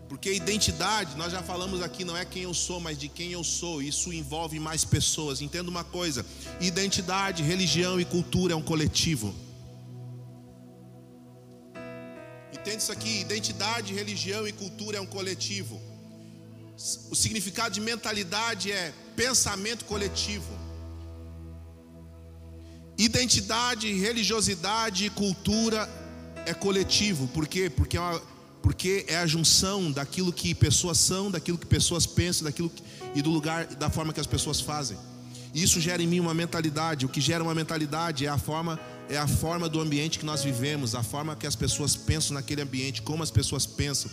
Porque 0.08 0.32
identidade, 0.32 1.16
nós 1.16 1.32
já 1.32 1.42
falamos 1.42 1.82
aqui, 1.82 2.04
não 2.04 2.16
é 2.16 2.24
quem 2.24 2.42
eu 2.42 2.54
sou, 2.54 2.78
mas 2.78 2.98
de 2.98 3.08
quem 3.08 3.32
eu 3.32 3.42
sou. 3.42 3.82
Isso 3.82 4.12
envolve 4.12 4.60
mais 4.60 4.84
pessoas. 4.84 5.40
Entenda 5.40 5.70
uma 5.70 5.82
coisa: 5.82 6.24
identidade, 6.60 7.42
religião 7.42 7.98
e 7.98 8.04
cultura 8.04 8.52
é 8.52 8.56
um 8.56 8.62
coletivo. 8.62 9.34
Entende 12.62 12.80
isso 12.80 12.92
aqui? 12.92 13.20
Identidade, 13.20 13.92
religião 13.92 14.46
e 14.46 14.52
cultura 14.52 14.96
é 14.96 15.00
um 15.00 15.06
coletivo. 15.06 15.80
O 17.10 17.16
significado 17.16 17.74
de 17.74 17.80
mentalidade 17.80 18.70
é 18.70 18.94
pensamento 19.16 19.84
coletivo. 19.84 20.56
Identidade, 22.96 23.92
religiosidade 23.92 25.06
e 25.06 25.10
cultura 25.10 25.90
é 26.46 26.54
coletivo. 26.54 27.26
Por 27.26 27.48
quê? 27.48 27.68
Porque 27.68 27.96
é 27.96 28.00
uma 28.00 28.22
porque 28.62 29.04
é 29.08 29.16
a 29.16 29.26
junção 29.26 29.90
daquilo 29.90 30.32
que 30.32 30.54
pessoas 30.54 30.96
são, 30.98 31.32
daquilo 31.32 31.58
que 31.58 31.66
pessoas 31.66 32.06
pensam, 32.06 32.44
daquilo 32.44 32.70
que, 32.70 32.80
e 33.12 33.20
do 33.20 33.28
lugar, 33.28 33.66
da 33.66 33.90
forma 33.90 34.12
que 34.12 34.20
as 34.20 34.26
pessoas 34.26 34.60
fazem. 34.60 34.96
Isso 35.52 35.80
gera 35.80 36.00
em 36.00 36.06
mim 36.06 36.20
uma 36.20 36.32
mentalidade. 36.32 37.04
O 37.04 37.08
que 37.08 37.20
gera 37.20 37.42
uma 37.42 37.56
mentalidade 37.56 38.24
é 38.24 38.28
a 38.28 38.38
forma 38.38 38.78
é 39.08 39.16
a 39.16 39.26
forma 39.26 39.68
do 39.68 39.80
ambiente 39.80 40.18
que 40.18 40.24
nós 40.24 40.42
vivemos, 40.42 40.94
a 40.94 41.02
forma 41.02 41.36
que 41.36 41.46
as 41.46 41.56
pessoas 41.56 41.94
pensam 41.96 42.34
naquele 42.34 42.62
ambiente, 42.62 43.02
como 43.02 43.22
as 43.22 43.30
pessoas 43.30 43.66
pensam, 43.66 44.10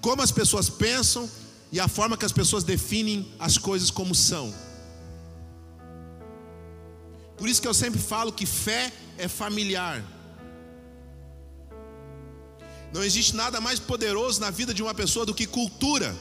como 0.00 0.22
as 0.22 0.30
pessoas 0.30 0.68
pensam 0.68 1.28
e 1.70 1.80
a 1.80 1.88
forma 1.88 2.16
que 2.16 2.24
as 2.24 2.32
pessoas 2.32 2.64
definem 2.64 3.26
as 3.38 3.56
coisas 3.56 3.90
como 3.90 4.14
são. 4.14 4.52
Por 7.36 7.48
isso 7.48 7.62
que 7.62 7.68
eu 7.68 7.74
sempre 7.74 8.00
falo 8.00 8.32
que 8.32 8.46
fé 8.46 8.92
é 9.16 9.26
familiar. 9.26 10.04
Não 12.92 13.02
existe 13.02 13.34
nada 13.34 13.60
mais 13.60 13.80
poderoso 13.80 14.40
na 14.40 14.50
vida 14.50 14.74
de 14.74 14.82
uma 14.82 14.94
pessoa 14.94 15.24
do 15.24 15.34
que 15.34 15.46
cultura. 15.46 16.14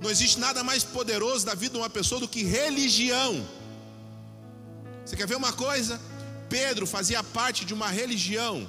Não 0.00 0.10
existe 0.10 0.38
nada 0.38 0.62
mais 0.62 0.84
poderoso 0.84 1.44
na 1.46 1.54
vida 1.54 1.72
de 1.72 1.78
uma 1.78 1.90
pessoa 1.90 2.20
do 2.20 2.28
que 2.28 2.44
religião. 2.44 3.44
Você 5.06 5.14
quer 5.14 5.28
ver 5.28 5.36
uma 5.36 5.52
coisa? 5.52 6.00
Pedro 6.48 6.84
fazia 6.84 7.22
parte 7.22 7.64
de 7.64 7.72
uma 7.72 7.88
religião. 7.88 8.68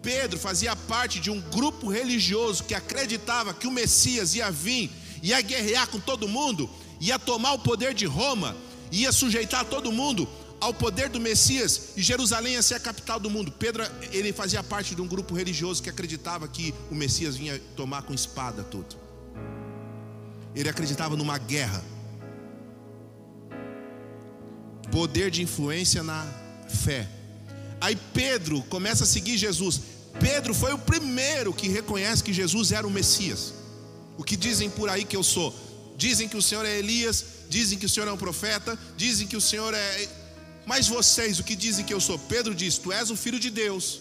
Pedro 0.00 0.38
fazia 0.38 0.76
parte 0.76 1.18
de 1.18 1.32
um 1.32 1.40
grupo 1.40 1.90
religioso 1.90 2.62
que 2.62 2.74
acreditava 2.74 3.52
que 3.52 3.66
o 3.66 3.72
Messias 3.72 4.36
ia 4.36 4.52
vir, 4.52 4.88
ia 5.20 5.40
guerrear 5.40 5.88
com 5.88 5.98
todo 5.98 6.28
mundo, 6.28 6.70
ia 7.00 7.18
tomar 7.18 7.54
o 7.54 7.58
poder 7.58 7.92
de 7.92 8.06
Roma, 8.06 8.56
ia 8.92 9.10
sujeitar 9.10 9.64
todo 9.64 9.90
mundo 9.90 10.28
ao 10.60 10.72
poder 10.72 11.08
do 11.08 11.18
Messias 11.18 11.90
e 11.96 12.02
Jerusalém 12.02 12.52
ia 12.52 12.62
ser 12.62 12.76
a 12.76 12.80
capital 12.80 13.18
do 13.18 13.28
mundo. 13.28 13.50
Pedro, 13.50 13.84
ele 14.12 14.32
fazia 14.32 14.62
parte 14.62 14.94
de 14.94 15.02
um 15.02 15.08
grupo 15.08 15.34
religioso 15.34 15.82
que 15.82 15.90
acreditava 15.90 16.46
que 16.46 16.72
o 16.88 16.94
Messias 16.94 17.36
vinha 17.36 17.60
tomar 17.74 18.02
com 18.02 18.14
espada 18.14 18.62
tudo. 18.62 18.96
Ele 20.54 20.68
acreditava 20.68 21.16
numa 21.16 21.36
guerra. 21.36 21.82
Poder 24.94 25.28
de 25.30 25.42
influência 25.42 26.02
na 26.02 26.20
fé. 26.84 27.02
Aí 27.80 27.96
Pedro 28.20 28.62
começa 28.74 29.02
a 29.04 29.06
seguir 29.14 29.36
Jesus. 29.36 29.80
Pedro 30.20 30.54
foi 30.54 30.72
o 30.72 30.78
primeiro 30.78 31.52
que 31.52 31.68
reconhece 31.68 32.22
que 32.26 32.32
Jesus 32.32 32.70
era 32.70 32.86
o 32.86 32.90
Messias. 32.98 33.52
O 34.16 34.22
que 34.22 34.36
dizem 34.36 34.70
por 34.70 34.88
aí 34.88 35.04
que 35.04 35.16
eu 35.16 35.24
sou? 35.24 35.52
Dizem 35.96 36.28
que 36.28 36.36
o 36.36 36.42
Senhor 36.48 36.64
é 36.64 36.78
Elias, 36.78 37.24
dizem 37.50 37.76
que 37.76 37.86
o 37.86 37.88
Senhor 37.88 38.08
é 38.08 38.12
um 38.12 38.16
profeta, 38.26 38.78
dizem 38.96 39.26
que 39.26 39.36
o 39.36 39.40
Senhor 39.40 39.74
é 39.74 40.08
mas 40.66 40.88
vocês, 40.88 41.38
o 41.38 41.44
que 41.44 41.54
dizem 41.54 41.84
que 41.84 41.92
eu 41.92 42.00
sou? 42.00 42.18
Pedro 42.18 42.54
diz: 42.54 42.78
Tu 42.78 42.92
és 42.92 43.10
o 43.10 43.16
filho 43.16 43.38
de 43.38 43.50
Deus. 43.50 44.00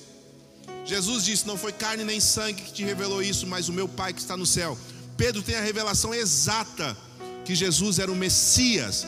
Jesus 0.85 1.25
disse: 1.25 1.45
Não 1.45 1.57
foi 1.57 1.73
carne 1.73 2.03
nem 2.03 2.19
sangue 2.19 2.61
que 2.61 2.71
te 2.71 2.83
revelou 2.83 3.21
isso, 3.21 3.45
mas 3.45 3.67
o 3.67 3.73
meu 3.73 3.87
Pai 3.87 4.13
que 4.13 4.21
está 4.21 4.37
no 4.37 4.45
céu. 4.45 4.77
Pedro 5.17 5.41
tem 5.41 5.55
a 5.55 5.61
revelação 5.61 6.13
exata 6.13 6.95
que 7.45 7.53
Jesus 7.53 7.99
era 7.99 8.11
o 8.11 8.15
Messias. 8.15 9.05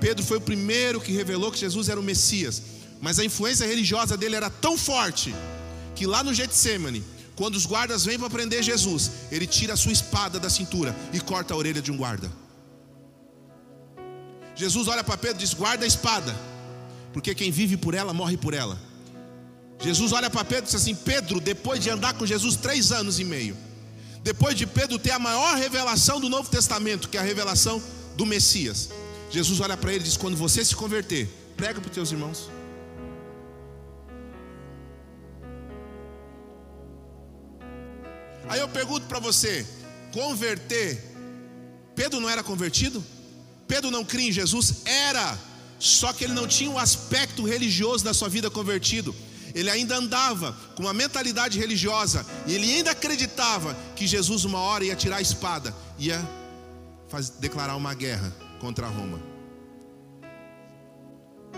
Pedro 0.00 0.24
foi 0.24 0.38
o 0.38 0.40
primeiro 0.40 1.00
que 1.00 1.12
revelou 1.12 1.50
que 1.50 1.58
Jesus 1.58 1.88
era 1.88 1.98
o 1.98 2.02
Messias. 2.02 2.62
Mas 3.00 3.18
a 3.18 3.24
influência 3.24 3.66
religiosa 3.66 4.16
dele 4.16 4.36
era 4.36 4.50
tão 4.50 4.76
forte 4.76 5.34
que 5.94 6.06
lá 6.06 6.22
no 6.22 6.32
Getsemane, 6.32 7.04
quando 7.34 7.56
os 7.56 7.66
guardas 7.66 8.04
vêm 8.04 8.18
para 8.18 8.30
prender 8.30 8.62
Jesus, 8.62 9.10
ele 9.30 9.46
tira 9.46 9.74
a 9.74 9.76
sua 9.76 9.92
espada 9.92 10.40
da 10.40 10.48
cintura 10.48 10.94
e 11.12 11.20
corta 11.20 11.54
a 11.54 11.56
orelha 11.56 11.82
de 11.82 11.92
um 11.92 11.96
guarda. 11.96 12.30
Jesus 14.54 14.88
olha 14.88 15.04
para 15.04 15.18
Pedro 15.18 15.36
e 15.36 15.40
diz: 15.40 15.52
Guarda 15.52 15.84
a 15.84 15.88
espada 15.88 16.34
porque 17.16 17.34
quem 17.34 17.50
vive 17.50 17.78
por 17.78 17.94
ela 17.94 18.12
morre 18.12 18.36
por 18.36 18.52
ela. 18.52 18.78
Jesus 19.80 20.12
olha 20.12 20.28
para 20.28 20.44
Pedro 20.44 20.64
e 20.64 20.66
diz 20.66 20.74
assim: 20.74 20.94
Pedro, 20.94 21.40
depois 21.40 21.82
de 21.82 21.88
andar 21.88 22.12
com 22.12 22.26
Jesus 22.26 22.56
três 22.56 22.92
anos 22.92 23.18
e 23.18 23.24
meio, 23.24 23.56
depois 24.22 24.54
de 24.54 24.66
Pedro 24.66 24.98
ter 24.98 25.12
a 25.12 25.18
maior 25.18 25.56
revelação 25.56 26.20
do 26.20 26.28
Novo 26.28 26.50
Testamento, 26.50 27.08
que 27.08 27.16
é 27.16 27.20
a 27.20 27.22
revelação 27.22 27.82
do 28.18 28.26
Messias, 28.26 28.90
Jesus 29.30 29.60
olha 29.60 29.76
para 29.76 29.92
ele 29.92 30.00
e 30.00 30.04
diz: 30.04 30.16
Quando 30.16 30.36
você 30.36 30.64
se 30.64 30.74
converter, 30.74 31.28
prega 31.56 31.80
para 31.80 31.88
os 31.88 31.94
teus 31.94 32.12
irmãos. 32.12 32.50
Aí 38.48 38.60
eu 38.60 38.68
pergunto 38.68 39.06
para 39.06 39.18
você: 39.18 39.66
converter, 40.12 41.02
Pedro 41.94 42.20
não 42.20 42.30
era 42.30 42.42
convertido? 42.42 43.04
Pedro 43.66 43.90
não 43.90 44.04
cria 44.04 44.28
em 44.28 44.32
Jesus? 44.32 44.82
Era. 44.84 45.36
Só 45.78 46.12
que 46.12 46.24
ele 46.24 46.32
não 46.32 46.46
tinha 46.46 46.70
um 46.70 46.78
aspecto 46.78 47.44
religioso 47.44 48.02
da 48.02 48.14
sua 48.14 48.28
vida 48.28 48.48
convertido. 48.48 49.14
Ele 49.54 49.68
ainda 49.68 49.96
andava 49.96 50.52
com 50.74 50.82
uma 50.82 50.94
mentalidade 50.94 51.58
religiosa 51.58 52.24
e 52.46 52.54
ele 52.54 52.76
ainda 52.76 52.92
acreditava 52.92 53.76
que 53.94 54.06
Jesus 54.06 54.44
uma 54.44 54.58
hora 54.58 54.84
ia 54.84 54.96
tirar 54.96 55.16
a 55.16 55.20
espada, 55.20 55.74
ia 55.98 56.22
fazer, 57.08 57.32
declarar 57.40 57.76
uma 57.76 57.94
guerra 57.94 58.45
contra 58.60 58.86
Roma. 58.88 59.20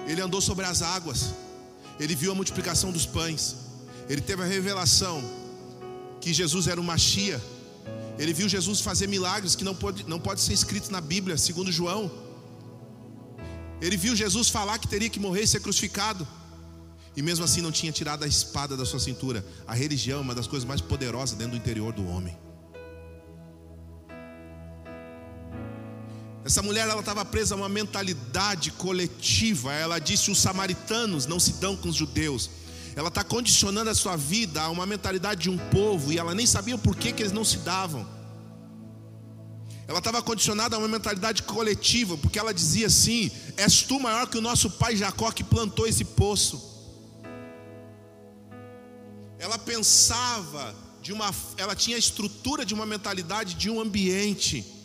Ele 0.07 0.21
andou 0.21 0.41
sobre 0.41 0.65
as 0.65 0.81
águas. 0.83 1.35
Ele 2.01 2.15
viu 2.15 2.33
a 2.33 2.35
multiplicação 2.35 2.91
dos 2.91 3.07
pães. 3.07 3.57
Ele 4.09 4.21
teve 4.21 4.43
a 4.43 4.47
revelação 4.47 5.23
que 6.21 6.33
Jesus 6.33 6.67
era 6.67 6.81
o 6.81 6.85
Machia. 6.85 7.43
Ele 8.19 8.33
viu 8.33 8.49
Jesus 8.49 8.81
fazer 8.81 9.07
milagres 9.07 9.55
que 9.55 9.65
não 9.65 9.75
pode, 9.75 10.09
não 10.09 10.19
pode 10.19 10.41
ser 10.41 10.53
escritos 10.53 10.91
na 10.91 11.01
Bíblia, 11.01 11.37
segundo 11.37 11.71
João. 11.71 12.11
Ele 13.81 13.97
viu 13.97 14.17
Jesus 14.17 14.49
falar 14.49 14.79
que 14.79 14.89
teria 14.89 15.09
que 15.09 15.21
morrer 15.21 15.43
e 15.43 15.47
ser 15.47 15.61
crucificado. 15.61 16.27
E 17.17 17.23
mesmo 17.23 17.45
assim 17.45 17.61
não 17.61 17.71
tinha 17.71 17.93
tirado 17.93 18.25
a 18.25 18.27
espada 18.27 18.77
da 18.77 18.85
sua 18.85 19.01
cintura. 19.01 19.45
A 19.67 19.75
religião 19.75 20.19
é 20.19 20.23
uma 20.23 20.35
das 20.35 20.47
coisas 20.47 20.67
mais 20.67 20.81
poderosas 20.81 21.37
dentro 21.37 21.53
do 21.53 21.57
interior 21.59 21.93
do 21.93 22.07
homem. 22.09 22.37
Essa 26.49 26.63
mulher 26.63 26.89
ela 26.89 27.01
estava 27.01 27.27
presa 27.27 27.55
a 27.55 27.59
uma 27.59 27.69
mentalidade 27.69 28.71
coletiva. 28.71 29.71
Ela 29.71 29.99
disse: 29.99 30.31
os 30.31 30.39
samaritanos 30.39 31.27
não 31.27 31.39
se 31.39 31.53
dão 31.53 31.77
com 31.77 31.91
os 31.91 31.95
judeus. 31.95 32.49
Ela 32.97 33.09
está 33.09 33.23
condicionando 33.23 33.91
a 33.91 33.95
sua 33.95 34.17
vida 34.17 34.63
a 34.63 34.71
uma 34.71 34.87
mentalidade 34.87 35.43
de 35.43 35.51
um 35.51 35.59
povo 35.59 36.11
e 36.11 36.19
ela 36.19 36.35
nem 36.35 36.47
sabia 36.47 36.75
o 36.75 36.79
porquê 36.79 37.13
que 37.13 37.21
eles 37.23 37.33
não 37.33 37.45
se 37.45 37.59
davam. 37.59 38.09
Ela 39.87 39.99
estava 39.99 40.23
condicionada 40.23 40.75
a 40.75 40.79
uma 40.79 40.89
mentalidade 40.89 41.43
coletiva, 41.43 42.17
porque 42.17 42.39
ela 42.39 42.55
dizia 42.55 42.87
assim: 42.87 43.31
És 43.55 43.83
tu 43.83 44.01
maior 44.01 44.27
que 44.27 44.39
o 44.39 44.41
nosso 44.41 44.71
pai 44.71 44.97
Jacó 44.97 45.31
que 45.31 45.45
plantou 45.45 45.87
esse 45.87 46.03
poço. 46.03 46.57
Ela 49.39 49.59
pensava 49.59 50.75
de 51.03 51.13
uma, 51.13 51.31
ela 51.59 51.77
tinha 51.77 51.97
a 51.97 51.99
estrutura 51.99 52.65
de 52.65 52.73
uma 52.73 52.87
mentalidade 52.87 53.53
de 53.53 53.69
um 53.69 53.79
ambiente. 53.79 54.78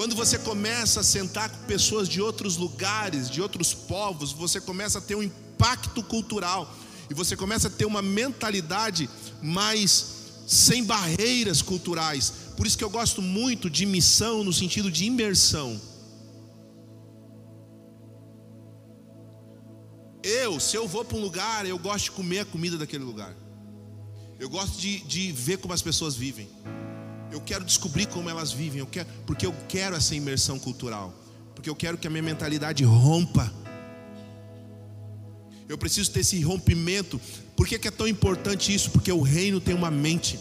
Quando 0.00 0.16
você 0.16 0.38
começa 0.38 1.00
a 1.00 1.02
sentar 1.02 1.50
com 1.50 1.66
pessoas 1.66 2.08
de 2.08 2.22
outros 2.22 2.56
lugares, 2.56 3.28
de 3.28 3.42
outros 3.42 3.74
povos, 3.74 4.32
você 4.32 4.58
começa 4.58 4.96
a 4.96 5.00
ter 5.02 5.14
um 5.14 5.22
impacto 5.22 6.02
cultural 6.02 6.74
e 7.10 7.12
você 7.12 7.36
começa 7.36 7.68
a 7.68 7.70
ter 7.70 7.84
uma 7.84 8.00
mentalidade 8.00 9.10
mais 9.42 10.06
sem 10.46 10.84
barreiras 10.84 11.60
culturais. 11.60 12.32
Por 12.56 12.66
isso 12.66 12.78
que 12.78 12.82
eu 12.82 12.88
gosto 12.88 13.20
muito 13.20 13.68
de 13.68 13.84
missão 13.84 14.42
no 14.42 14.54
sentido 14.54 14.90
de 14.90 15.04
imersão. 15.04 15.78
Eu, 20.22 20.58
se 20.58 20.78
eu 20.78 20.88
vou 20.88 21.04
para 21.04 21.18
um 21.18 21.20
lugar, 21.20 21.66
eu 21.66 21.78
gosto 21.78 22.04
de 22.04 22.12
comer 22.12 22.38
a 22.38 22.44
comida 22.46 22.78
daquele 22.78 23.04
lugar. 23.04 23.36
Eu 24.38 24.48
gosto 24.48 24.80
de, 24.80 25.00
de 25.00 25.30
ver 25.30 25.58
como 25.58 25.74
as 25.74 25.82
pessoas 25.82 26.14
vivem. 26.14 26.48
Eu 27.30 27.40
quero 27.40 27.64
descobrir 27.64 28.06
como 28.06 28.28
elas 28.28 28.52
vivem. 28.52 28.80
Eu 28.80 28.86
quero, 28.86 29.08
porque 29.26 29.46
eu 29.46 29.54
quero 29.68 29.96
essa 29.96 30.14
imersão 30.14 30.58
cultural. 30.58 31.14
Porque 31.54 31.68
eu 31.68 31.76
quero 31.76 31.98
que 31.98 32.06
a 32.06 32.10
minha 32.10 32.22
mentalidade 32.22 32.84
rompa. 32.84 33.52
Eu 35.68 35.78
preciso 35.78 36.10
ter 36.10 36.20
esse 36.20 36.40
rompimento. 36.42 37.20
Por 37.56 37.66
que, 37.66 37.78
que 37.78 37.88
é 37.88 37.90
tão 37.90 38.08
importante 38.08 38.74
isso? 38.74 38.90
Porque 38.90 39.12
o 39.12 39.20
reino 39.20 39.60
tem 39.60 39.74
uma 39.74 39.90
mente. 39.90 40.38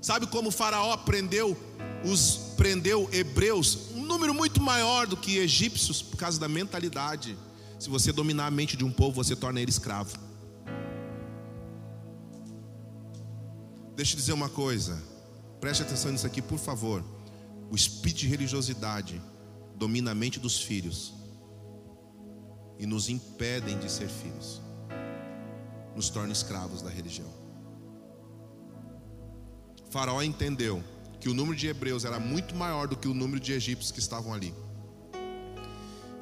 Sabe 0.00 0.26
como 0.26 0.48
o 0.48 0.52
faraó 0.52 0.96
prendeu 0.96 1.56
os 2.04 2.52
prendeu 2.56 3.08
hebreus, 3.12 3.90
um 3.94 4.02
número 4.02 4.34
muito 4.34 4.60
maior 4.60 5.06
do 5.06 5.16
que 5.16 5.38
egípcios 5.38 6.02
por 6.02 6.16
causa 6.16 6.38
da 6.38 6.48
mentalidade. 6.48 7.36
Se 7.78 7.88
você 7.88 8.12
dominar 8.12 8.46
a 8.46 8.50
mente 8.50 8.76
de 8.76 8.84
um 8.84 8.90
povo, 8.90 9.22
você 9.22 9.34
torna 9.34 9.60
ele 9.60 9.70
escravo. 9.70 10.16
Deixa 13.94 14.14
eu 14.14 14.16
dizer 14.16 14.32
uma 14.32 14.48
coisa. 14.48 15.02
Preste 15.60 15.82
atenção 15.82 16.10
nisso 16.12 16.26
aqui, 16.26 16.40
por 16.40 16.58
favor. 16.58 17.04
O 17.70 17.76
espírito 17.76 18.20
de 18.20 18.26
religiosidade 18.26 19.20
domina 19.76 20.12
a 20.12 20.14
mente 20.14 20.40
dos 20.40 20.60
filhos 20.60 21.12
e 22.78 22.86
nos 22.86 23.08
impedem 23.08 23.78
de 23.78 23.90
ser 23.90 24.08
filhos. 24.08 24.60
Nos 25.94 26.08
torna 26.08 26.32
escravos 26.32 26.80
da 26.82 26.90
religião. 26.90 27.28
Faraó 29.90 30.22
entendeu 30.22 30.82
que 31.20 31.28
o 31.28 31.34
número 31.34 31.56
de 31.56 31.66
hebreus 31.66 32.04
era 32.04 32.18
muito 32.18 32.56
maior 32.56 32.88
do 32.88 32.96
que 32.96 33.06
o 33.06 33.14
número 33.14 33.38
de 33.38 33.52
egípcios 33.52 33.92
que 33.92 34.00
estavam 34.00 34.32
ali. 34.32 34.54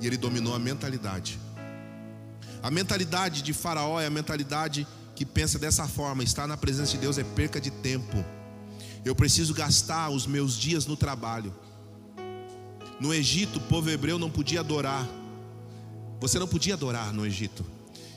E 0.00 0.06
ele 0.06 0.16
dominou 0.16 0.54
a 0.54 0.58
mentalidade. 0.58 1.38
A 2.62 2.70
mentalidade 2.70 3.42
de 3.42 3.52
Faraó 3.52 4.00
é 4.00 4.06
a 4.06 4.10
mentalidade 4.10 4.86
que 5.20 5.26
pensa 5.26 5.58
dessa 5.58 5.86
forma: 5.86 6.24
estar 6.24 6.46
na 6.46 6.56
presença 6.56 6.92
de 6.92 6.96
Deus 6.96 7.18
é 7.18 7.24
perca 7.24 7.60
de 7.60 7.70
tempo. 7.70 8.24
Eu 9.04 9.14
preciso 9.14 9.52
gastar 9.52 10.08
os 10.08 10.26
meus 10.26 10.56
dias 10.56 10.86
no 10.86 10.96
trabalho. 10.96 11.54
No 12.98 13.12
Egito, 13.12 13.58
o 13.58 13.60
povo 13.60 13.90
hebreu 13.90 14.18
não 14.18 14.30
podia 14.30 14.60
adorar. 14.60 15.06
Você 16.20 16.38
não 16.38 16.48
podia 16.48 16.72
adorar 16.72 17.12
no 17.12 17.26
Egito. 17.26 17.62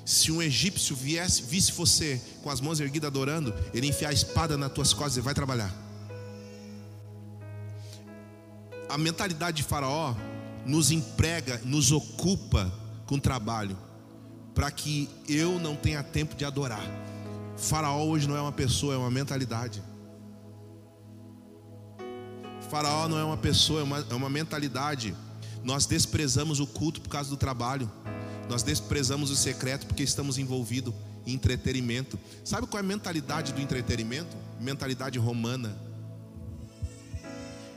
Se 0.06 0.32
um 0.32 0.42
egípcio 0.42 0.96
viesse, 0.96 1.42
visse 1.42 1.74
você 1.74 2.22
com 2.42 2.50
as 2.50 2.62
mãos 2.62 2.80
erguidas 2.80 3.08
adorando, 3.08 3.54
ele 3.74 3.88
enfiar 3.88 4.10
a 4.10 4.14
espada 4.14 4.58
nas 4.58 4.72
tuas 4.72 4.94
costas 4.94 5.18
e 5.18 5.22
vai 5.22 5.34
trabalhar. 5.34 5.76
A 8.88 8.98
mentalidade 8.98 9.58
de 9.58 9.64
Faraó 9.64 10.16
nos 10.66 10.90
emprega, 10.90 11.60
nos 11.66 11.92
ocupa 11.92 12.72
com 13.06 13.20
trabalho 13.20 13.78
para 14.54 14.70
que 14.70 15.10
eu 15.28 15.60
não 15.60 15.76
tenha 15.76 16.04
tempo 16.04 16.36
de 16.36 16.46
adorar. 16.46 16.86
Faraó 17.58 18.06
hoje 18.06 18.28
não 18.28 18.36
é 18.36 18.42
uma 18.42 18.52
pessoa, 18.52 18.94
é 18.94 18.98
uma 18.98 19.12
mentalidade. 19.12 19.82
Faraó 22.70 23.08
não 23.08 23.18
é 23.18 23.24
uma 23.24 23.38
pessoa, 23.38 23.82
é 23.82 23.84
uma, 23.84 24.06
é 24.10 24.14
uma 24.14 24.30
mentalidade. 24.30 25.16
Nós 25.64 25.86
desprezamos 25.86 26.60
o 26.60 26.68
culto 26.68 27.02
por 27.02 27.10
causa 27.10 27.30
do 27.30 27.38
trabalho. 27.38 27.90
Nós 28.50 28.64
desprezamos 28.64 29.32
o 29.32 29.36
secreto 29.36 29.86
porque 29.88 30.04
estamos 30.04 30.38
envolvidos 30.38 30.94
em 31.26 31.34
entretenimento. 31.34 32.20
Sabe 32.44 32.68
qual 32.68 32.82
é 32.82 32.86
a 32.86 32.88
mentalidade 32.88 33.54
do 33.54 33.62
entretenimento? 33.62 34.36
Mentalidade 34.60 35.18
romana. 35.18 35.78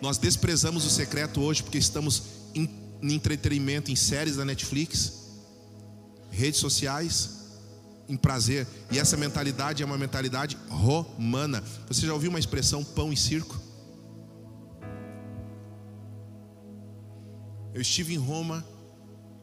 Nós 0.00 0.18
desprezamos 0.18 0.84
o 0.84 0.90
secreto 0.90 1.40
hoje 1.40 1.62
porque 1.62 1.78
estamos 1.78 2.22
em, 2.54 2.68
em 3.02 3.14
entretenimento, 3.14 3.90
em 3.90 3.96
séries 3.96 4.36
da 4.36 4.44
Netflix 4.44 5.25
redes 6.37 6.61
sociais, 6.61 7.31
em 8.09 8.16
prazer. 8.16 8.66
E 8.90 8.99
essa 8.99 9.16
mentalidade 9.16 9.83
é 9.83 9.87
uma 9.87 9.96
mentalidade 9.96 10.57
romana. 10.68 11.64
Você 11.88 12.07
já 12.07 12.12
ouviu 12.12 12.31
uma 12.31 12.38
expressão 12.38 12.85
pão 12.85 13.12
e 13.12 13.16
circo? 13.16 13.59
Eu 17.72 17.81
estive 17.81 18.14
em 18.14 18.18
Roma 18.18 18.64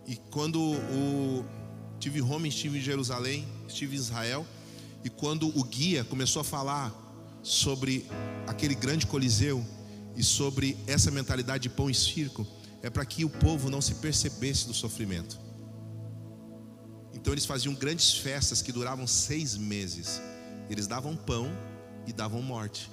e 0.07 0.15
quando 0.15 0.59
o 0.61 1.45
estive 1.95 2.19
em 2.19 2.21
Roma, 2.21 2.47
estive 2.47 2.77
em 2.77 2.81
Jerusalém, 2.81 3.47
estive 3.67 3.95
em 3.95 3.99
Israel 3.99 4.45
e 5.03 5.09
quando 5.09 5.47
o 5.57 5.63
guia 5.63 6.03
começou 6.03 6.41
a 6.41 6.43
falar 6.43 6.91
sobre 7.41 8.05
aquele 8.47 8.75
grande 8.75 9.05
coliseu 9.05 9.65
e 10.15 10.23
sobre 10.23 10.77
essa 10.87 11.09
mentalidade 11.11 11.63
de 11.63 11.69
pão 11.69 11.89
e 11.89 11.93
circo, 11.93 12.45
é 12.81 12.89
para 12.89 13.05
que 13.05 13.25
o 13.25 13.29
povo 13.29 13.69
não 13.69 13.81
se 13.81 13.95
percebesse 13.95 14.67
do 14.67 14.73
sofrimento. 14.73 15.42
Então 17.23 17.33
eles 17.33 17.45
faziam 17.45 17.73
grandes 17.73 18.17
festas 18.17 18.61
que 18.61 18.69
duravam 18.69 19.07
seis 19.07 19.55
meses. 19.55 20.21
Eles 20.69 20.87
davam 20.87 21.15
pão 21.15 21.49
e 22.05 22.11
davam 22.11 22.41
morte. 22.41 22.91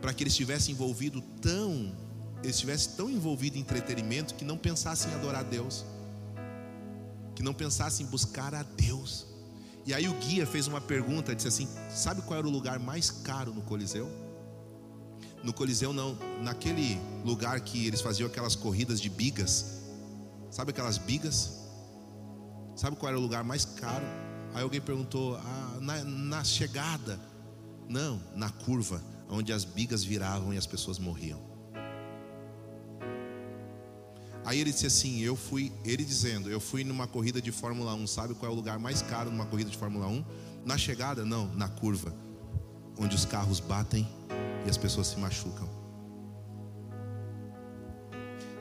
Para 0.00 0.14
que 0.14 0.22
eles 0.22 0.34
estivessem 0.34 0.72
envolvidos 0.72 1.20
tão, 1.42 1.92
eles 2.44 2.54
estivessem 2.54 2.92
tão 2.92 3.10
envolvidos 3.10 3.58
em 3.58 3.60
entretenimento 3.60 4.36
que 4.36 4.44
não 4.44 4.56
pensassem 4.56 5.10
em 5.10 5.16
adorar 5.16 5.40
a 5.40 5.42
Deus. 5.42 5.84
Que 7.34 7.42
não 7.42 7.52
pensassem 7.52 8.06
em 8.06 8.08
buscar 8.08 8.54
a 8.54 8.62
Deus. 8.62 9.26
E 9.84 9.92
aí 9.92 10.08
o 10.08 10.14
guia 10.20 10.46
fez 10.46 10.68
uma 10.68 10.80
pergunta, 10.80 11.34
disse 11.34 11.48
assim: 11.48 11.68
"Sabe 11.90 12.22
qual 12.22 12.38
era 12.38 12.46
o 12.46 12.50
lugar 12.50 12.78
mais 12.78 13.10
caro 13.10 13.52
no 13.52 13.62
Coliseu?" 13.62 14.08
No 15.42 15.52
Coliseu 15.52 15.92
não, 15.92 16.16
naquele 16.40 17.00
lugar 17.24 17.58
que 17.62 17.84
eles 17.84 18.00
faziam 18.00 18.28
aquelas 18.28 18.54
corridas 18.54 19.00
de 19.00 19.10
bigas. 19.10 19.80
Sabe 20.52 20.70
aquelas 20.70 20.98
bigas? 20.98 21.63
Sabe 22.74 22.96
qual 22.96 23.10
era 23.10 23.18
o 23.18 23.22
lugar 23.22 23.44
mais 23.44 23.64
caro? 23.64 24.04
Aí 24.54 24.62
alguém 24.62 24.80
perguntou: 24.80 25.36
ah, 25.36 25.78
na, 25.80 26.04
na 26.04 26.44
chegada. 26.44 27.18
Não, 27.88 28.20
na 28.34 28.48
curva, 28.48 29.02
onde 29.28 29.52
as 29.52 29.64
bigas 29.64 30.02
viravam 30.02 30.54
e 30.54 30.56
as 30.56 30.66
pessoas 30.66 30.98
morriam. 30.98 31.40
Aí 34.44 34.58
ele 34.58 34.70
disse 34.72 34.86
assim: 34.86 35.20
Eu 35.20 35.36
fui, 35.36 35.72
ele 35.84 36.04
dizendo, 36.04 36.50
eu 36.50 36.60
fui 36.60 36.84
numa 36.84 37.06
corrida 37.06 37.40
de 37.40 37.50
Fórmula 37.50 37.94
1. 37.94 38.06
Sabe 38.06 38.34
qual 38.34 38.50
é 38.50 38.52
o 38.52 38.56
lugar 38.56 38.78
mais 38.78 39.02
caro 39.02 39.30
numa 39.30 39.46
corrida 39.46 39.70
de 39.70 39.76
Fórmula 39.76 40.06
1? 40.06 40.24
Na 40.64 40.76
chegada? 40.78 41.24
Não, 41.24 41.52
na 41.54 41.68
curva, 41.68 42.14
onde 42.98 43.14
os 43.14 43.24
carros 43.24 43.60
batem 43.60 44.08
e 44.66 44.70
as 44.70 44.76
pessoas 44.76 45.08
se 45.08 45.18
machucam. 45.18 45.83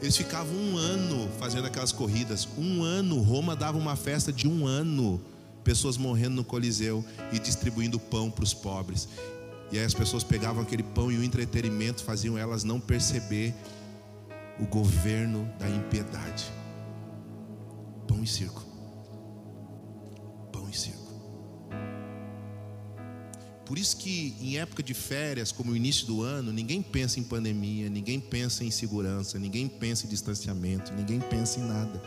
Eles 0.03 0.17
ficavam 0.17 0.53
um 0.53 0.75
ano 0.75 1.29
fazendo 1.39 1.65
aquelas 1.65 1.93
corridas. 1.93 2.45
Um 2.57 2.83
ano. 2.83 3.21
Roma 3.21 3.55
dava 3.55 3.77
uma 3.77 3.95
festa 3.95 4.33
de 4.33 4.49
um 4.49 4.67
ano. 4.67 5.21
Pessoas 5.63 5.95
morrendo 5.95 6.35
no 6.35 6.43
Coliseu 6.43 7.05
e 7.31 7.39
distribuindo 7.39 7.97
pão 7.97 8.29
para 8.29 8.43
os 8.43 8.53
pobres. 8.53 9.07
E 9.71 9.79
aí 9.79 9.85
as 9.85 9.93
pessoas 9.93 10.21
pegavam 10.21 10.61
aquele 10.61 10.83
pão 10.83 11.09
e 11.09 11.17
o 11.17 11.23
entretenimento 11.23 12.03
faziam 12.03 12.37
elas 12.37 12.65
não 12.65 12.81
perceber 12.81 13.53
o 14.59 14.65
governo 14.65 15.49
da 15.57 15.69
impiedade. 15.69 16.51
Pão 18.05 18.21
e 18.21 18.27
circo. 18.27 18.72
Por 23.65 23.77
isso 23.77 23.95
que 23.95 24.35
em 24.41 24.57
época 24.57 24.83
de 24.83 24.93
férias, 24.93 25.51
como 25.51 25.71
o 25.71 25.75
início 25.75 26.05
do 26.05 26.21
ano, 26.21 26.51
ninguém 26.51 26.81
pensa 26.81 27.19
em 27.19 27.23
pandemia, 27.23 27.89
ninguém 27.89 28.19
pensa 28.19 28.63
em 28.63 28.71
segurança, 28.71 29.39
ninguém 29.39 29.67
pensa 29.67 30.05
em 30.05 30.09
distanciamento, 30.09 30.93
ninguém 30.93 31.21
pensa 31.21 31.59
em 31.59 31.63
nada. 31.63 32.01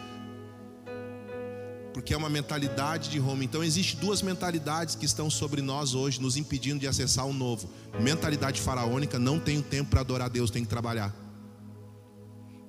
Porque 1.94 2.12
é 2.12 2.16
uma 2.16 2.28
mentalidade 2.28 3.08
de 3.08 3.18
Roma. 3.18 3.42
Então 3.42 3.64
existe 3.64 3.96
duas 3.96 4.20
mentalidades 4.20 4.94
que 4.94 5.06
estão 5.06 5.30
sobre 5.30 5.62
nós 5.62 5.94
hoje, 5.94 6.20
nos 6.20 6.36
impedindo 6.36 6.80
de 6.80 6.86
acessar 6.86 7.26
o 7.26 7.32
novo. 7.32 7.70
Mentalidade 7.98 8.60
faraônica, 8.60 9.18
não 9.18 9.40
tenho 9.40 9.62
tempo 9.62 9.90
para 9.90 10.02
adorar 10.02 10.28
Deus, 10.28 10.50
tenho 10.50 10.66
que 10.66 10.70
trabalhar. 10.70 11.16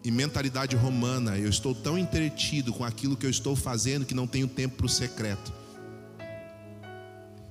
E 0.02 0.10
mentalidade 0.10 0.78
romana, 0.78 1.38
eu 1.38 1.50
estou 1.50 1.76
tão 1.76 1.98
entretido 1.98 2.72
com 2.72 2.86
aquilo 2.86 3.18
que 3.18 3.26
eu 3.26 3.30
estou 3.30 3.54
fazendo 3.54 4.06
que 4.06 4.14
não 4.14 4.26
tenho 4.26 4.48
tempo 4.48 4.78
para 4.78 4.86
o 4.86 4.90
secreto. 4.90 5.52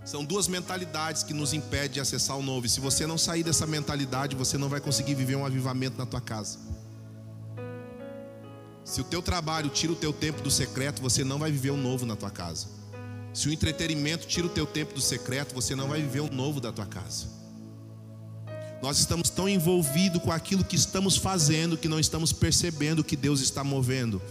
São 0.06 0.24
duas 0.24 0.46
mentalidades 0.46 1.24
que 1.24 1.34
nos 1.34 1.52
impedem 1.52 1.90
de 1.90 2.00
acessar 2.00 2.38
o 2.38 2.42
novo. 2.42 2.64
E 2.64 2.68
se 2.68 2.78
você 2.78 3.08
não 3.08 3.18
sair 3.18 3.42
dessa 3.42 3.66
mentalidade, 3.66 4.36
você 4.36 4.56
não 4.56 4.68
vai 4.68 4.80
conseguir 4.80 5.16
viver 5.16 5.34
um 5.34 5.44
avivamento 5.44 5.98
na 5.98 6.06
tua 6.06 6.20
casa. 6.20 6.60
Se 8.84 9.00
o 9.00 9.04
teu 9.04 9.20
trabalho 9.20 9.68
tira 9.68 9.92
o 9.92 9.96
teu 9.96 10.12
tempo 10.12 10.40
do 10.42 10.50
secreto, 10.50 11.02
você 11.02 11.24
não 11.24 11.40
vai 11.40 11.50
viver 11.50 11.70
o 11.70 11.76
novo 11.76 12.06
na 12.06 12.14
tua 12.14 12.30
casa. 12.30 12.68
Se 13.34 13.48
o 13.48 13.52
entretenimento 13.52 14.28
tira 14.28 14.46
o 14.46 14.50
teu 14.50 14.64
tempo 14.64 14.94
do 14.94 15.00
secreto, 15.00 15.52
você 15.52 15.74
não 15.74 15.88
vai 15.88 16.00
viver 16.00 16.20
o 16.20 16.32
novo 16.32 16.60
da 16.60 16.70
tua 16.70 16.86
casa. 16.86 17.26
Nós 18.80 19.00
estamos 19.00 19.28
tão 19.28 19.48
envolvidos 19.48 20.22
com 20.22 20.30
aquilo 20.30 20.62
que 20.62 20.76
estamos 20.76 21.16
fazendo 21.16 21.76
que 21.76 21.88
não 21.88 21.98
estamos 21.98 22.32
percebendo 22.32 23.02
que 23.02 23.16
Deus 23.16 23.40
está 23.40 23.64
movendo. 23.64 24.22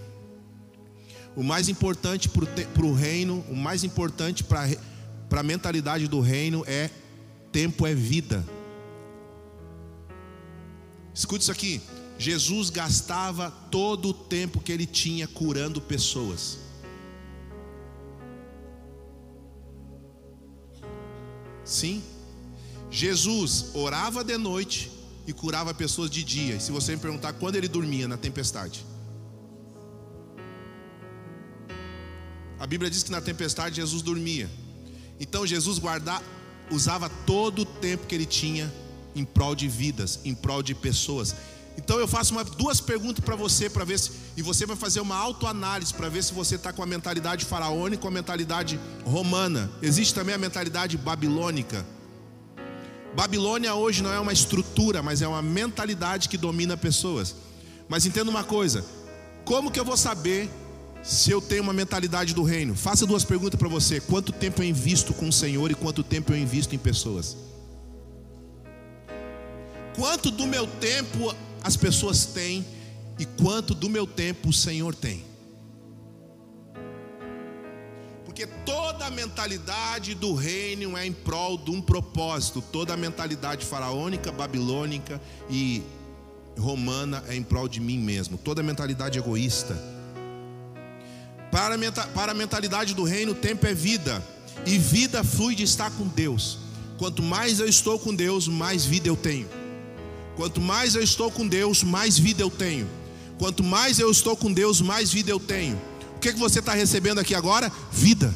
O 1.36 1.44
mais 1.44 1.68
importante 1.68 2.30
para 2.30 2.86
o 2.86 2.94
reino, 2.94 3.44
o 3.50 3.56
mais 3.58 3.84
importante 3.84 4.42
para 4.42 4.70
a 5.30 5.44
mentalidade 5.44 6.08
do 6.08 6.20
reino 6.22 6.64
é 6.68 6.90
tempo 7.52 7.86
é 7.86 7.94
vida. 7.94 8.46
Escute 11.14 11.44
isso 11.44 11.52
aqui. 11.52 11.82
Jesus 12.18 12.70
gastava 12.70 13.52
todo 13.72 14.10
o 14.10 14.14
tempo 14.14 14.60
que 14.60 14.72
ele 14.72 14.86
tinha 14.86 15.28
curando 15.28 15.82
pessoas. 15.82 16.60
Sim. 21.64 22.04
Jesus 22.92 23.72
orava 23.74 24.24
de 24.24 24.38
noite 24.38 24.92
e 25.28 25.34
curava 25.34 25.74
pessoas 25.74 26.10
de 26.10 26.24
dia. 26.24 26.56
E 26.56 26.62
se 26.62 26.72
você 26.72 26.94
me 26.96 27.02
perguntar 27.02 27.34
quando 27.34 27.56
ele 27.56 27.68
dormia 27.68 28.08
na 28.08 28.18
tempestade, 28.18 28.86
a 32.60 32.68
Bíblia 32.68 32.90
diz 32.90 33.04
que 33.04 33.12
na 33.12 33.20
tempestade 33.20 33.78
Jesus 33.78 34.02
dormia. 34.02 34.50
Então 35.20 35.46
Jesus 35.46 35.80
guardava, 35.80 36.24
usava 36.70 37.10
todo 37.26 37.62
o 37.62 37.66
tempo 37.66 38.08
que 38.08 38.16
ele 38.16 38.26
tinha 38.26 38.72
em 39.16 39.24
prol 39.24 39.56
de 39.56 39.68
vidas, 39.68 40.20
em 40.26 40.36
prol 40.36 40.62
de 40.62 40.76
pessoas. 40.76 41.36
Então 41.78 42.00
eu 42.00 42.08
faço 42.08 42.34
uma, 42.34 42.44
duas 42.44 42.80
perguntas 42.80 43.24
para 43.24 43.36
você 43.36 43.70
para 43.70 43.84
ver 43.84 44.00
se 44.00 44.12
e 44.38 44.42
você 44.42 44.66
vai 44.66 44.76
fazer 44.76 45.00
uma 45.00 45.16
autoanálise 45.16 45.94
para 45.94 46.10
ver 46.10 46.24
se 46.24 46.34
você 46.34 46.56
está 46.56 46.74
com 46.74 46.84
a 46.84 46.86
mentalidade 46.86 47.46
faraônica 47.46 48.04
ou 48.04 48.10
a 48.10 48.12
mentalidade 48.12 48.80
romana. 49.06 49.72
Existe 49.82 50.14
também 50.14 50.36
a 50.36 50.38
mentalidade 50.38 50.98
babilônica. 50.98 51.86
Babilônia 53.16 53.74
hoje 53.74 54.04
não 54.04 54.12
é 54.12 54.20
uma 54.20 54.34
estrutura, 54.34 55.02
mas 55.02 55.22
é 55.22 55.28
uma 55.28 55.42
mentalidade 55.42 56.28
que 56.28 56.38
domina 56.38 56.76
pessoas. 56.76 57.36
Mas 57.88 58.06
entenda 58.06 58.30
uma 58.30 58.44
coisa: 58.44 58.86
como 59.46 59.72
que 59.72 59.80
eu 59.80 59.86
vou 59.86 59.96
saber 59.96 60.50
se 61.06 61.30
eu 61.30 61.40
tenho 61.40 61.62
uma 61.62 61.74
mentalidade 61.74 62.34
do 62.34 62.42
reino? 62.42 62.76
Faça 62.76 63.06
duas 63.06 63.24
perguntas 63.24 63.60
para 63.60 63.70
você: 63.70 64.02
quanto 64.02 64.32
tempo 64.32 64.62
eu 64.62 64.68
invisto 64.68 65.14
com 65.14 65.30
o 65.30 65.34
Senhor 65.34 65.70
e 65.70 65.76
quanto 65.76 66.04
tempo 66.04 66.34
eu 66.34 66.38
invisto 66.38 66.74
em 66.74 66.80
pessoas? 66.80 67.38
Quanto 69.96 70.32
do 70.32 70.48
meu 70.48 70.66
tempo 70.66 71.34
as 71.64 71.78
pessoas 71.78 72.26
têm 72.26 72.66
e 73.20 73.26
quanto 73.26 73.74
do 73.74 73.90
meu 73.90 74.06
tempo 74.08 74.50
o 74.50 74.54
Senhor 74.54 74.94
tem. 74.96 75.24
Porque 78.26 78.48
toda 78.66 79.06
a 79.06 79.12
mentalidade 79.12 80.14
do 80.16 80.34
reino 80.34 80.98
é 80.98 81.06
em 81.06 81.14
prol 81.14 81.58
de 81.58 81.72
um 81.72 81.82
propósito, 81.82 82.62
toda 82.62 82.94
a 82.94 82.98
mentalidade 82.98 83.66
faraônica, 83.66 84.32
babilônica 84.32 85.22
e 85.50 85.82
romana 86.58 87.24
é 87.28 87.36
em 87.36 87.44
prol 87.44 87.68
de 87.68 87.80
mim 87.80 88.00
mesmo, 88.00 88.38
toda 88.38 88.62
a 88.62 88.64
mentalidade 88.64 89.18
egoísta. 89.18 89.95
Para 91.56 91.76
a, 91.76 92.08
para 92.08 92.32
a 92.34 92.36
mentalidade 92.36 92.94
do 92.94 93.06
reino, 93.06 93.34
tempo 93.34 93.66
é 93.66 93.74
vida, 93.74 94.22
e 94.66 94.78
vida 94.78 95.24
flui 95.24 95.56
de 95.56 95.64
estar 95.64 95.90
com 95.90 96.06
Deus. 96.06 96.58
Quanto 96.98 97.24
mais 97.24 97.62
eu 97.62 97.66
estou 97.66 97.98
com 97.98 98.14
Deus, 98.14 98.46
mais 98.46 98.84
vida 98.84 99.08
eu 99.08 99.16
tenho. 99.16 99.48
Quanto 100.36 100.60
mais 100.60 100.96
eu 100.96 101.02
estou 101.02 101.32
com 101.32 101.48
Deus, 101.48 101.82
mais 101.82 102.20
vida 102.20 102.44
eu 102.44 102.50
tenho. 102.50 102.90
Quanto 103.40 103.64
mais 103.64 104.00
eu 104.00 104.12
estou 104.12 104.36
com 104.36 104.52
Deus, 104.52 104.82
mais 104.82 105.14
vida 105.14 105.32
eu 105.32 105.40
tenho. 105.40 105.82
O 106.18 106.20
que, 106.20 106.28
é 106.28 106.34
que 106.34 106.40
você 106.40 106.60
está 106.60 106.74
recebendo 106.74 107.20
aqui 107.20 107.34
agora? 107.34 107.72
Vida. 107.90 108.36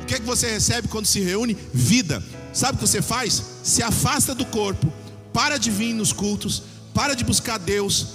O 0.00 0.06
que, 0.06 0.14
é 0.14 0.20
que 0.20 0.24
você 0.24 0.48
recebe 0.48 0.86
quando 0.86 1.06
se 1.06 1.18
reúne? 1.18 1.56
Vida. 1.74 2.22
Sabe 2.52 2.76
o 2.76 2.78
que 2.78 2.86
você 2.86 3.02
faz? 3.02 3.42
Se 3.64 3.82
afasta 3.82 4.36
do 4.36 4.46
corpo, 4.46 4.92
para 5.32 5.58
de 5.58 5.68
vir 5.68 5.94
nos 5.94 6.12
cultos, 6.12 6.62
para 6.94 7.14
de 7.14 7.24
buscar 7.24 7.58
Deus, 7.58 8.06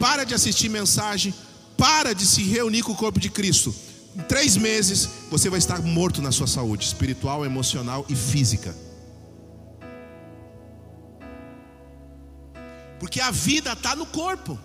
para 0.00 0.24
de 0.24 0.32
assistir 0.32 0.70
mensagem, 0.70 1.34
para 1.76 2.14
de 2.14 2.26
se 2.26 2.42
reunir 2.42 2.82
com 2.82 2.92
o 2.92 2.96
corpo 2.96 3.20
de 3.20 3.30
Cristo. 3.30 3.74
Em 4.16 4.20
três 4.22 4.56
meses 4.56 5.08
você 5.30 5.50
vai 5.50 5.58
estar 5.58 5.80
morto 5.82 6.22
na 6.22 6.30
sua 6.30 6.46
saúde 6.46 6.84
espiritual, 6.84 7.44
emocional 7.44 8.04
e 8.08 8.14
física. 8.14 8.74
Porque 12.98 13.20
a 13.20 13.30
vida 13.30 13.72
está 13.72 13.94
no 13.94 14.06
corpo. 14.06 14.58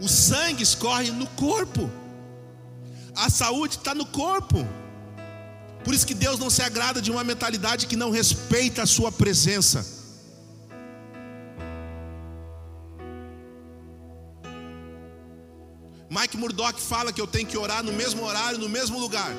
O 0.00 0.08
sangue 0.08 0.62
escorre 0.62 1.10
no 1.10 1.26
corpo. 1.28 1.90
A 3.14 3.30
saúde 3.30 3.76
está 3.76 3.94
no 3.94 4.06
corpo. 4.06 4.66
Por 5.84 5.94
isso 5.94 6.06
que 6.06 6.14
Deus 6.14 6.38
não 6.38 6.50
se 6.50 6.62
agrada 6.62 7.00
de 7.00 7.10
uma 7.10 7.24
mentalidade 7.24 7.86
que 7.86 7.96
não 7.96 8.10
respeita 8.10 8.82
a 8.82 8.86
sua 8.86 9.10
presença. 9.10 9.97
Mike 16.18 16.36
Murdock 16.36 16.80
fala 16.80 17.12
que 17.12 17.20
eu 17.20 17.28
tenho 17.28 17.46
que 17.46 17.56
orar 17.56 17.84
no 17.84 17.92
mesmo 17.92 18.24
horário, 18.24 18.58
no 18.58 18.68
mesmo 18.68 18.98
lugar. 18.98 19.32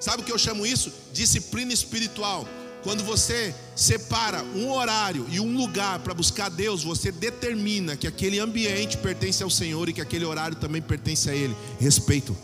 Sabe 0.00 0.22
o 0.22 0.24
que 0.24 0.32
eu 0.32 0.38
chamo 0.38 0.66
isso? 0.66 0.92
Disciplina 1.12 1.72
espiritual. 1.72 2.48
Quando 2.82 3.04
você 3.04 3.54
separa 3.76 4.42
um 4.42 4.72
horário 4.72 5.24
e 5.30 5.38
um 5.38 5.56
lugar 5.56 6.00
para 6.00 6.12
buscar 6.12 6.48
Deus, 6.48 6.82
você 6.82 7.12
determina 7.12 7.96
que 7.96 8.08
aquele 8.08 8.40
ambiente 8.40 8.96
pertence 8.96 9.40
ao 9.40 9.50
Senhor 9.50 9.88
e 9.88 9.92
que 9.92 10.00
aquele 10.00 10.24
horário 10.24 10.56
também 10.56 10.82
pertence 10.82 11.30
a 11.30 11.34
Ele. 11.34 11.56
Respeito. 11.78 12.36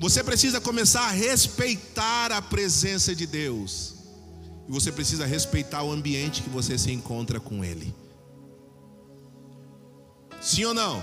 Você 0.00 0.24
precisa 0.24 0.60
começar 0.60 1.02
a 1.02 1.12
respeitar 1.12 2.32
a 2.32 2.42
presença 2.42 3.14
de 3.14 3.24
Deus. 3.24 3.94
E 4.68 4.72
você 4.72 4.90
precisa 4.90 5.24
respeitar 5.24 5.84
o 5.84 5.92
ambiente 5.92 6.42
que 6.42 6.50
você 6.50 6.76
se 6.76 6.90
encontra 6.90 7.38
com 7.38 7.64
Ele. 7.64 8.03
Sim 10.44 10.66
ou 10.66 10.74
não? 10.74 11.02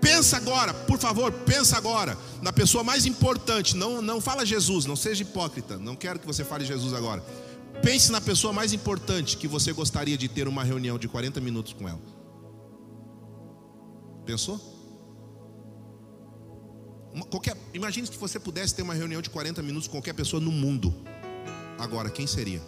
Pensa 0.00 0.36
agora, 0.36 0.72
por 0.72 1.00
favor, 1.00 1.32
pensa 1.32 1.76
agora 1.76 2.16
na 2.40 2.52
pessoa 2.52 2.84
mais 2.84 3.06
importante. 3.06 3.76
Não, 3.76 4.00
não 4.00 4.20
fala 4.20 4.46
Jesus, 4.46 4.86
não 4.86 4.94
seja 4.94 5.24
hipócrita. 5.24 5.76
Não 5.76 5.96
quero 5.96 6.20
que 6.20 6.26
você 6.26 6.44
fale 6.44 6.64
Jesus 6.64 6.94
agora. 6.94 7.24
Pense 7.82 8.12
na 8.12 8.20
pessoa 8.20 8.52
mais 8.52 8.72
importante 8.72 9.36
que 9.36 9.48
você 9.48 9.72
gostaria 9.72 10.16
de 10.16 10.28
ter 10.28 10.46
uma 10.46 10.62
reunião 10.62 10.96
de 10.96 11.08
40 11.08 11.40
minutos 11.40 11.72
com 11.72 11.88
ela. 11.88 12.00
Pensou? 14.24 14.60
Uma, 17.12 17.26
qualquer, 17.26 17.56
imagine 17.74 18.06
se 18.06 18.16
você 18.16 18.38
pudesse 18.38 18.76
ter 18.76 18.82
uma 18.82 18.94
reunião 18.94 19.20
de 19.20 19.28
40 19.28 19.60
minutos 19.60 19.88
com 19.88 19.96
qualquer 19.96 20.14
pessoa 20.14 20.40
no 20.40 20.52
mundo. 20.52 20.94
Agora, 21.80 22.10
quem 22.10 22.28
seria? 22.28 22.62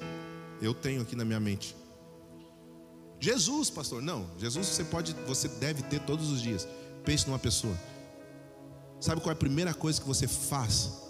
Eu 0.60 0.74
tenho 0.74 1.02
aqui 1.02 1.14
na 1.14 1.24
minha 1.24 1.38
mente. 1.38 1.76
Jesus, 3.20 3.68
pastor. 3.70 4.00
Não, 4.00 4.26
Jesus 4.38 4.66
você 4.66 4.84
pode, 4.84 5.12
você 5.26 5.48
deve 5.48 5.82
ter 5.82 6.00
todos 6.00 6.30
os 6.30 6.40
dias. 6.40 6.66
Pense 7.04 7.26
numa 7.26 7.38
pessoa. 7.38 7.76
Sabe 9.00 9.20
qual 9.20 9.30
é 9.30 9.32
a 9.32 9.36
primeira 9.36 9.74
coisa 9.74 10.00
que 10.00 10.06
você 10.06 10.26
faz 10.26 11.02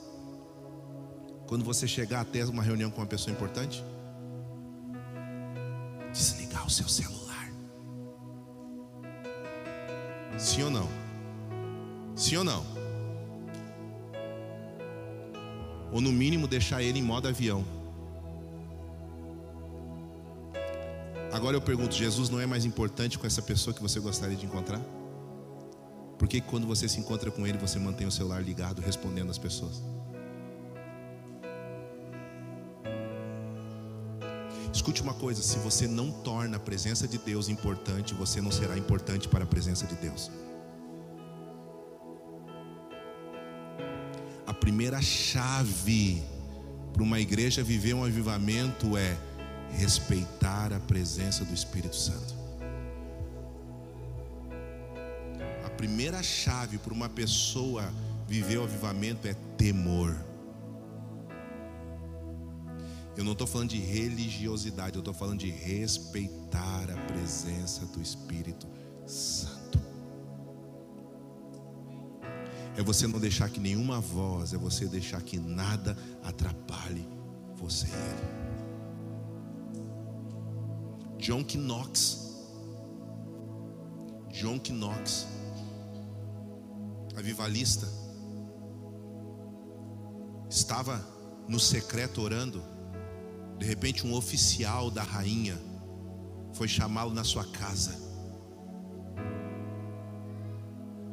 quando 1.47 1.65
você 1.65 1.89
chegar 1.89 2.21
até 2.21 2.45
uma 2.45 2.63
reunião 2.63 2.91
com 2.91 3.01
uma 3.01 3.07
pessoa 3.07 3.33
importante? 3.33 3.83
Desligar 6.13 6.67
o 6.67 6.71
seu 6.71 6.89
celular. 6.89 7.51
Sim 10.39 10.65
ou 10.65 10.71
não? 10.71 10.89
Sim 12.15 12.37
ou 12.37 12.45
não? 12.45 12.65
Ou 15.91 16.01
no 16.01 16.13
mínimo 16.13 16.47
deixar 16.47 16.83
ele 16.83 16.99
em 16.99 17.03
modo 17.03 17.29
avião. 17.29 17.65
Agora 21.33 21.57
eu 21.57 21.61
pergunto: 21.61 21.95
Jesus 21.95 22.31
não 22.31 22.41
é 22.41 22.47
mais 22.47 22.65
importante 22.65 23.19
com 23.19 23.27
essa 23.27 23.43
pessoa 23.43 23.75
que 23.75 23.83
você 23.83 24.01
gostaria 24.01 24.37
de 24.37 24.47
encontrar? 24.47 24.81
Por 26.19 26.27
que 26.27 26.41
quando 26.41 26.67
você 26.67 26.89
se 26.89 26.99
encontra 26.99 27.31
com 27.31 27.47
Ele, 27.47 27.59
você 27.59 27.79
mantém 27.79 28.07
o 28.07 28.11
celular 28.11 28.43
ligado, 28.43 28.83
respondendo 28.83 29.31
às 29.31 29.39
pessoas? 29.39 29.83
Escute 34.73 35.03
uma 35.03 35.15
coisa: 35.15 35.43
se 35.43 35.59
você 35.59 35.87
não 35.87 36.11
torna 36.11 36.57
a 36.57 36.61
presença 36.61 37.07
de 37.07 37.19
Deus 37.19 37.49
importante, 37.49 38.15
você 38.15 38.41
não 38.41 38.51
será 38.51 38.77
importante 38.77 39.29
para 39.29 39.45
a 39.45 39.47
presença 39.47 39.87
de 39.87 39.95
Deus. 39.97 40.31
A 44.47 44.55
primeira 44.55 45.01
chave 45.03 46.23
para 46.93 47.03
uma 47.03 47.21
igreja 47.21 47.63
viver 47.63 47.95
um 47.95 48.03
avivamento 48.03 48.97
é 48.97 49.17
respeitar 49.73 50.73
a 50.73 50.81
presença 50.81 51.45
do 51.45 51.55
Espírito 51.55 51.97
Santo. 51.97 52.39
primeira 55.79 56.21
chave 56.25 56.77
para 56.77 56.93
uma 56.93 57.09
pessoa 57.09 57.89
viver 58.27 58.59
o 58.59 58.65
avivamento 58.65 59.29
é 59.29 59.35
temor. 59.57 60.15
Eu 63.17 63.23
não 63.25 63.33
estou 63.33 63.47
falando 63.47 63.71
de 63.71 63.79
religiosidade, 63.79 64.97
eu 64.97 65.01
estou 65.01 65.15
falando 65.15 65.39
de 65.39 65.51
respeitar 65.51 66.91
a 66.91 66.97
presença 67.13 67.87
do 67.87 68.03
Espírito 68.03 68.67
Santo. 69.07 69.79
é 72.77 72.83
você 72.83 73.09
não 73.09 73.19
deixar 73.19 73.49
que 73.49 73.59
nenhuma 73.59 74.01
voz, 74.01 74.53
é 74.53 74.57
você 74.57 74.87
deixar 74.87 75.21
que 75.21 75.37
nada 75.37 75.99
atrapalhe 76.23 77.05
você 77.57 77.89
e 77.89 77.91
ele. 77.91 78.38
John 81.19 81.45
Knox. 81.45 82.29
John 84.31 84.61
Knox, 84.61 85.27
avivalista, 87.17 87.89
estava 90.49 91.05
no 91.49 91.59
secreto 91.59 92.21
orando. 92.23 92.63
De 93.59 93.67
repente, 93.67 94.07
um 94.07 94.15
oficial 94.15 94.93
da 94.93 95.03
rainha 95.03 95.59
foi 96.53 96.69
chamá-lo 96.69 97.13
na 97.13 97.25
sua 97.25 97.45
casa. 97.45 97.99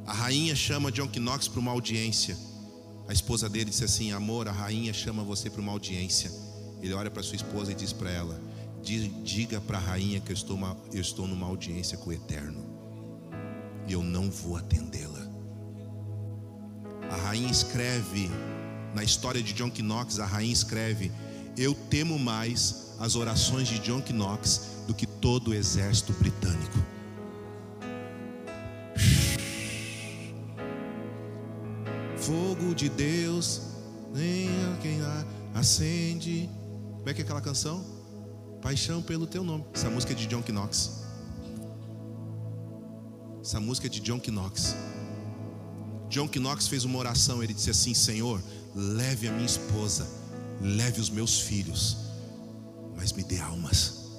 A 0.06 0.14
rainha 0.14 0.56
chama 0.56 0.92
John 0.92 1.08
Knox 1.08 1.48
para 1.48 1.60
uma 1.60 1.72
audiência. 1.72 2.38
A 3.08 3.14
esposa 3.14 3.50
dele 3.50 3.72
disse 3.72 3.84
assim: 3.84 4.12
Amor, 4.12 4.48
a 4.48 4.52
rainha 4.52 4.94
chama 4.94 5.24
você 5.24 5.50
para 5.50 5.62
uma 5.62 5.72
audiência. 5.72 6.32
Ele 6.80 6.94
olha 6.94 7.10
para 7.10 7.24
sua 7.24 7.38
esposa 7.38 7.72
e 7.72 7.76
diz 7.76 7.92
para 7.92 8.12
ela: 8.12 8.40
Diga 8.86 9.60
para 9.60 9.80
a 9.80 9.82
rainha 9.82 10.20
que 10.20 10.32
eu 10.32 10.36
estou, 10.36 10.56
uma, 10.56 10.78
eu 10.94 11.02
estou 11.02 11.28
numa 11.28 11.48
audiência 11.48 11.98
com 11.98 12.12
o 12.12 12.14
Eterno 12.14 12.64
e 13.88 13.94
eu 13.94 14.04
não 14.04 14.30
vou 14.30 14.58
atendê-la. 14.58 15.26
A 17.10 17.16
rainha 17.16 17.50
escreve, 17.50 18.30
na 18.94 19.04
história 19.04 19.42
de 19.42 19.54
John 19.54 19.72
Knox, 19.76 20.20
a 20.20 20.26
rainha 20.26 20.54
escreve: 20.54 21.12
Eu 21.58 21.74
temo 21.74 22.20
mais 22.20 22.94
as 23.00 23.16
orações 23.16 23.68
de 23.68 23.80
John 23.80 24.04
Knox 24.08 24.84
do 24.86 24.94
que 24.94 25.08
todo 25.08 25.50
o 25.50 25.54
exército 25.54 26.14
britânico. 26.14 26.78
Fogo 32.18 32.76
de 32.76 32.88
Deus, 32.90 33.62
nem 34.14 34.48
quem 34.80 35.00
acende. 35.56 36.50
Como 36.98 37.10
é 37.10 37.14
que 37.14 37.22
é 37.22 37.24
aquela 37.24 37.42
canção? 37.42 37.95
Paixão 38.66 39.00
pelo 39.00 39.28
teu 39.28 39.44
nome. 39.44 39.64
Essa 39.76 39.92
música 39.92 40.14
é 40.14 40.16
de 40.16 40.26
John 40.26 40.42
Knox. 40.42 41.04
Essa 43.40 43.60
música 43.60 43.86
é 43.86 43.90
de 43.92 44.00
John 44.00 44.20
Knox. 44.28 44.76
John 46.10 46.28
Knox 46.28 46.68
fez 46.68 46.84
uma 46.84 46.98
oração. 46.98 47.44
Ele 47.44 47.54
disse 47.54 47.70
assim: 47.70 47.94
Senhor, 47.94 48.42
leve 48.74 49.28
a 49.28 49.32
minha 49.32 49.46
esposa, 49.46 50.08
leve 50.60 51.00
os 51.00 51.12
meus 51.12 51.40
filhos, 51.42 51.98
mas 52.98 53.14
me 53.14 53.24
dê 53.24 53.40
almas. 53.40 54.10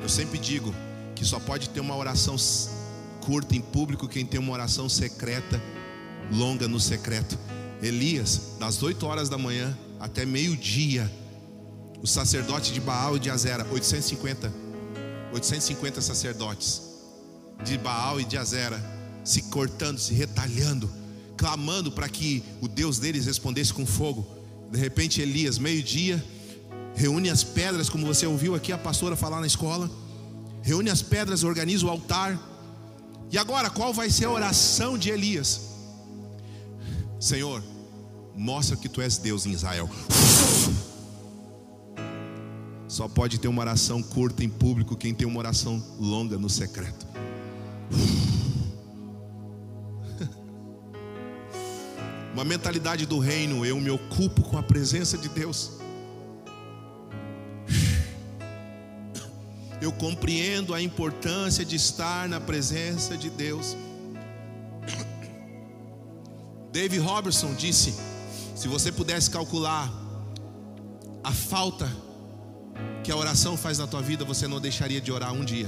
Eu 0.00 0.08
sempre 0.08 0.38
digo 0.38 0.72
que 1.16 1.24
só 1.24 1.40
pode 1.40 1.70
ter 1.70 1.80
uma 1.80 1.96
oração 1.96 2.36
curta 3.20 3.56
em 3.56 3.60
público 3.60 4.06
quem 4.06 4.24
tem 4.24 4.38
uma 4.38 4.52
oração 4.52 4.88
secreta, 4.88 5.60
longa 6.30 6.68
no 6.68 6.78
secreto. 6.78 7.36
Elias, 7.82 8.56
das 8.58 8.82
8 8.82 9.06
horas 9.06 9.28
da 9.28 9.38
manhã 9.38 9.76
até 9.98 10.24
meio-dia, 10.24 11.10
o 12.02 12.06
sacerdote 12.06 12.72
de 12.72 12.80
Baal 12.80 13.16
e 13.16 13.20
de 13.20 13.30
Azera, 13.30 13.66
850, 13.70 14.52
850 15.32 16.00
sacerdotes 16.00 16.82
de 17.64 17.76
Baal 17.76 18.20
e 18.20 18.24
de 18.24 18.36
Azera, 18.36 18.82
se 19.24 19.42
cortando, 19.42 19.98
se 19.98 20.14
retalhando, 20.14 20.90
clamando 21.36 21.92
para 21.92 22.08
que 22.08 22.42
o 22.60 22.68
Deus 22.68 22.98
deles 22.98 23.26
respondesse 23.26 23.72
com 23.72 23.84
fogo. 23.84 24.26
De 24.70 24.78
repente, 24.78 25.20
Elias, 25.20 25.58
meio-dia, 25.58 26.24
reúne 26.94 27.28
as 27.28 27.44
pedras, 27.44 27.88
como 27.88 28.06
você 28.06 28.26
ouviu 28.26 28.54
aqui 28.54 28.72
a 28.72 28.78
pastora 28.78 29.14
falar 29.16 29.40
na 29.40 29.46
escola 29.46 29.90
reúne 30.62 30.90
as 30.90 31.02
pedras, 31.02 31.44
organiza 31.44 31.86
o 31.86 31.90
altar. 31.90 32.38
E 33.30 33.38
agora, 33.38 33.70
qual 33.70 33.92
vai 33.92 34.10
ser 34.10 34.26
a 34.26 34.30
oração 34.30 34.98
de 34.98 35.10
Elias? 35.10 35.68
Senhor, 37.18 37.62
mostra 38.40 38.74
que 38.74 38.88
tu 38.88 39.02
és 39.02 39.18
Deus 39.18 39.44
em 39.44 39.50
Israel. 39.50 39.88
Só 42.88 43.06
pode 43.06 43.38
ter 43.38 43.48
uma 43.48 43.60
oração 43.60 44.02
curta 44.02 44.42
em 44.42 44.48
público 44.48 44.96
quem 44.96 45.14
tem 45.14 45.26
uma 45.26 45.38
oração 45.38 45.82
longa 45.98 46.38
no 46.38 46.48
secreto. 46.48 47.06
Uma 52.32 52.44
mentalidade 52.44 53.04
do 53.04 53.18
reino, 53.18 53.66
eu 53.66 53.78
me 53.78 53.90
ocupo 53.90 54.42
com 54.42 54.56
a 54.56 54.62
presença 54.62 55.18
de 55.18 55.28
Deus. 55.28 55.72
eu 59.82 59.92
compreendo 59.92 60.72
a 60.72 60.80
importância 60.80 61.64
de 61.64 61.76
estar 61.76 62.28
na 62.28 62.40
presença 62.40 63.16
de 63.16 63.28
Deus. 63.28 63.76
Dave 66.72 66.98
Robertson 66.98 67.52
disse: 67.54 68.09
se 68.60 68.68
você 68.68 68.92
pudesse 68.92 69.30
calcular 69.30 69.90
a 71.24 71.32
falta 71.32 71.90
que 73.02 73.10
a 73.10 73.16
oração 73.16 73.56
faz 73.56 73.78
na 73.78 73.86
tua 73.86 74.02
vida, 74.02 74.22
você 74.22 74.46
não 74.46 74.60
deixaria 74.60 75.00
de 75.00 75.10
orar 75.10 75.32
um 75.32 75.42
dia. 75.42 75.66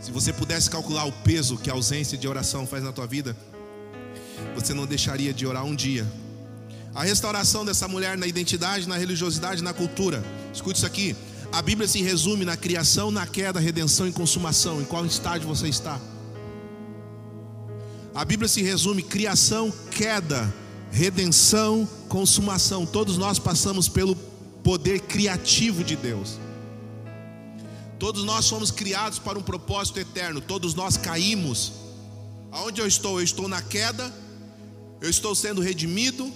Se 0.00 0.10
você 0.10 0.32
pudesse 0.32 0.68
calcular 0.68 1.04
o 1.04 1.12
peso 1.12 1.56
que 1.56 1.70
a 1.70 1.74
ausência 1.74 2.18
de 2.18 2.26
oração 2.26 2.66
faz 2.66 2.82
na 2.82 2.90
tua 2.90 3.06
vida, 3.06 3.36
você 4.56 4.74
não 4.74 4.86
deixaria 4.86 5.32
de 5.32 5.46
orar 5.46 5.64
um 5.64 5.76
dia. 5.76 6.04
A 6.92 7.04
restauração 7.04 7.64
dessa 7.64 7.86
mulher 7.86 8.18
na 8.18 8.26
identidade, 8.26 8.88
na 8.88 8.96
religiosidade, 8.96 9.62
na 9.62 9.72
cultura. 9.72 10.20
Escute 10.52 10.78
isso 10.78 10.86
aqui. 10.86 11.14
A 11.52 11.62
Bíblia 11.62 11.86
se 11.86 12.02
resume 12.02 12.44
na 12.44 12.56
criação, 12.56 13.12
na 13.12 13.24
queda, 13.24 13.60
redenção 13.60 14.08
e 14.08 14.12
consumação. 14.12 14.80
Em 14.80 14.84
qual 14.84 15.06
estágio 15.06 15.46
você 15.46 15.68
está? 15.68 16.00
A 18.16 18.24
Bíblia 18.24 18.48
se 18.48 18.62
resume 18.62 19.02
criação, 19.02 19.72
queda, 19.90 20.52
redenção, 20.90 21.88
consumação. 22.08 22.84
Todos 22.84 23.16
nós 23.16 23.38
passamos 23.38 23.88
pelo 23.88 24.16
poder 24.64 25.00
criativo 25.00 25.84
de 25.84 25.94
Deus. 25.94 26.38
Todos 27.98 28.24
nós 28.24 28.44
somos 28.44 28.72
criados 28.72 29.20
para 29.20 29.38
um 29.38 29.42
propósito 29.42 30.00
eterno. 30.00 30.40
Todos 30.40 30.74
nós 30.74 30.96
caímos. 30.96 31.72
Aonde 32.50 32.80
eu 32.80 32.86
estou? 32.86 33.20
Eu 33.20 33.24
estou 33.24 33.46
na 33.46 33.62
queda. 33.62 34.12
Eu 35.00 35.10
estou 35.10 35.34
sendo 35.34 35.60
redimido 35.60 36.32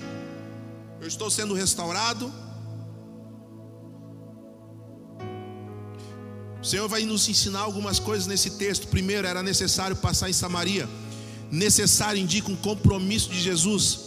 eu 1.00 1.08
estou 1.08 1.30
sendo 1.30 1.54
restaurado. 1.54 2.30
O 6.60 6.64
Senhor 6.64 6.86
vai 6.88 7.04
nos 7.04 7.26
ensinar 7.26 7.60
algumas 7.60 7.98
coisas 7.98 8.26
nesse 8.26 8.50
texto. 8.50 8.86
Primeiro, 8.88 9.26
era 9.26 9.42
necessário 9.42 9.96
passar 9.96 10.28
em 10.28 10.34
Samaria. 10.34 10.86
Necessário 11.50 12.20
indica 12.20 12.50
um 12.50 12.56
compromisso 12.56 13.30
de 13.30 13.40
Jesus. 13.40 14.00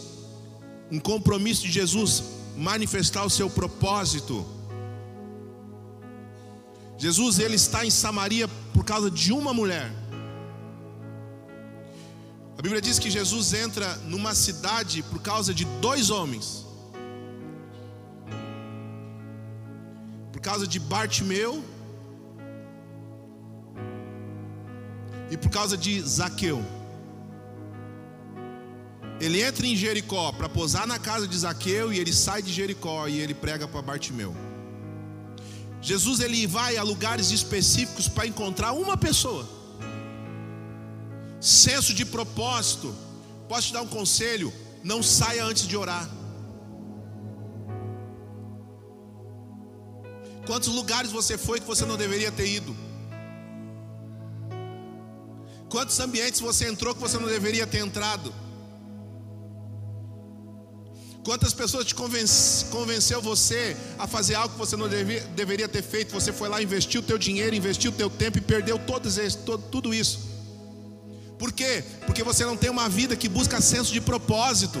Um 0.90 0.98
compromisso 0.98 1.62
de 1.62 1.70
Jesus 1.70 2.22
manifestar 2.56 3.24
o 3.24 3.30
seu 3.30 3.50
propósito. 3.50 4.46
Jesus 6.96 7.38
ele 7.38 7.56
está 7.56 7.84
em 7.84 7.90
Samaria 7.90 8.48
por 8.72 8.84
causa 8.84 9.10
de 9.10 9.32
uma 9.32 9.52
mulher. 9.52 9.92
A 12.56 12.62
Bíblia 12.62 12.80
diz 12.80 12.98
que 12.98 13.10
Jesus 13.10 13.52
entra 13.52 13.96
numa 14.06 14.34
cidade 14.34 15.02
por 15.02 15.20
causa 15.20 15.52
de 15.52 15.64
dois 15.80 16.08
homens. 16.10 16.64
causa 20.44 20.66
de 20.66 20.78
Bartimeu 20.78 21.64
e 25.30 25.38
por 25.38 25.50
causa 25.50 25.74
de 25.74 26.02
Zaqueu. 26.02 26.62
Ele 29.24 29.40
entra 29.40 29.66
em 29.66 29.74
Jericó 29.74 30.32
para 30.32 30.50
posar 30.50 30.86
na 30.86 30.98
casa 30.98 31.26
de 31.26 31.38
Zaqueu 31.38 31.90
e 31.90 31.98
ele 31.98 32.12
sai 32.12 32.42
de 32.42 32.52
Jericó 32.52 33.08
e 33.08 33.18
ele 33.18 33.32
prega 33.32 33.66
para 33.66 33.80
Bartimeu. 33.80 34.36
Jesus 35.80 36.20
ele 36.20 36.46
vai 36.46 36.76
a 36.76 36.82
lugares 36.82 37.30
específicos 37.30 38.06
para 38.06 38.26
encontrar 38.26 38.72
uma 38.72 38.98
pessoa. 38.98 39.48
Senso 41.40 41.94
de 41.94 42.04
propósito. 42.04 42.94
Posso 43.48 43.68
te 43.68 43.72
dar 43.72 43.80
um 43.80 43.86
conselho? 43.86 44.52
Não 44.82 45.02
saia 45.02 45.42
antes 45.42 45.66
de 45.66 45.74
orar. 45.74 46.06
Quantos 50.46 50.68
lugares 50.68 51.10
você 51.10 51.38
foi 51.38 51.60
que 51.60 51.66
você 51.66 51.86
não 51.86 51.96
deveria 51.96 52.30
ter 52.30 52.46
ido? 52.46 52.76
Quantos 55.70 55.98
ambientes 55.98 56.40
você 56.40 56.68
entrou 56.68 56.94
que 56.94 57.00
você 57.00 57.16
não 57.16 57.26
deveria 57.26 57.66
ter 57.66 57.78
entrado? 57.78 58.43
Quantas 61.24 61.54
pessoas 61.54 61.86
te 61.86 61.94
convence, 61.94 62.66
convenceu 62.66 63.20
você 63.22 63.74
a 63.98 64.06
fazer 64.06 64.34
algo 64.34 64.52
que 64.52 64.58
você 64.58 64.76
não 64.76 64.86
deve, 64.86 65.20
deveria 65.34 65.66
ter 65.66 65.82
feito? 65.82 66.12
Você 66.12 66.34
foi 66.34 66.50
lá, 66.50 66.62
investiu 66.62 67.00
o 67.00 67.04
teu 67.04 67.16
dinheiro, 67.16 67.56
investiu 67.56 67.90
o 67.90 67.94
teu 67.94 68.10
tempo 68.10 68.36
e 68.36 68.42
perdeu 68.42 68.78
todos 68.78 69.16
esse, 69.16 69.38
todo, 69.38 69.62
tudo 69.70 69.94
isso. 69.94 70.20
Por 71.38 71.50
quê? 71.50 71.82
Porque 72.04 72.22
você 72.22 72.44
não 72.44 72.58
tem 72.58 72.68
uma 72.68 72.90
vida 72.90 73.16
que 73.16 73.26
busca 73.26 73.58
senso 73.62 73.90
de 73.90 74.02
propósito, 74.02 74.78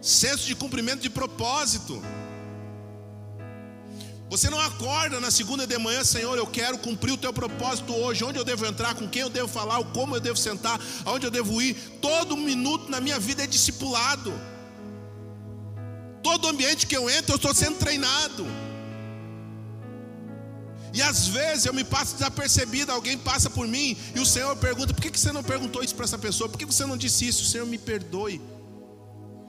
senso 0.00 0.46
de 0.46 0.54
cumprimento 0.54 1.02
de 1.02 1.10
propósito. 1.10 2.02
Você 4.30 4.50
não 4.50 4.60
acorda 4.60 5.18
na 5.20 5.30
segunda 5.30 5.66
de 5.66 5.78
manhã, 5.78 6.04
Senhor, 6.04 6.36
eu 6.36 6.46
quero 6.46 6.76
cumprir 6.78 7.12
o 7.12 7.16
teu 7.16 7.32
propósito 7.32 7.94
hoje. 7.94 8.24
Onde 8.24 8.38
eu 8.38 8.44
devo 8.44 8.66
entrar, 8.66 8.94
com 8.94 9.08
quem 9.08 9.22
eu 9.22 9.30
devo 9.30 9.48
falar, 9.48 9.82
como 9.84 10.16
eu 10.16 10.20
devo 10.20 10.36
sentar, 10.36 10.78
aonde 11.04 11.26
eu 11.26 11.30
devo 11.30 11.62
ir. 11.62 11.74
Todo 12.00 12.36
minuto 12.36 12.90
na 12.90 13.00
minha 13.00 13.18
vida 13.18 13.44
é 13.44 13.46
discipulado. 13.46 14.32
Todo 16.22 16.48
ambiente 16.48 16.86
que 16.86 16.96
eu 16.96 17.08
entro, 17.08 17.32
eu 17.32 17.36
estou 17.36 17.54
sendo 17.54 17.78
treinado. 17.78 18.46
E 20.92 21.00
às 21.00 21.28
vezes 21.28 21.64
eu 21.64 21.72
me 21.72 21.84
passo 21.84 22.14
desapercebido, 22.14 22.92
alguém 22.92 23.16
passa 23.16 23.48
por 23.48 23.66
mim 23.66 23.96
e 24.14 24.20
o 24.20 24.26
Senhor 24.26 24.54
pergunta: 24.56 24.92
por 24.92 25.00
que 25.00 25.18
você 25.18 25.32
não 25.32 25.42
perguntou 25.42 25.82
isso 25.82 25.94
para 25.94 26.04
essa 26.04 26.18
pessoa? 26.18 26.48
Por 26.48 26.58
que 26.58 26.64
você 26.64 26.84
não 26.84 26.96
disse 26.96 27.26
isso? 27.26 27.42
O 27.42 27.46
Senhor 27.46 27.66
me 27.66 27.78
perdoe. 27.78 28.40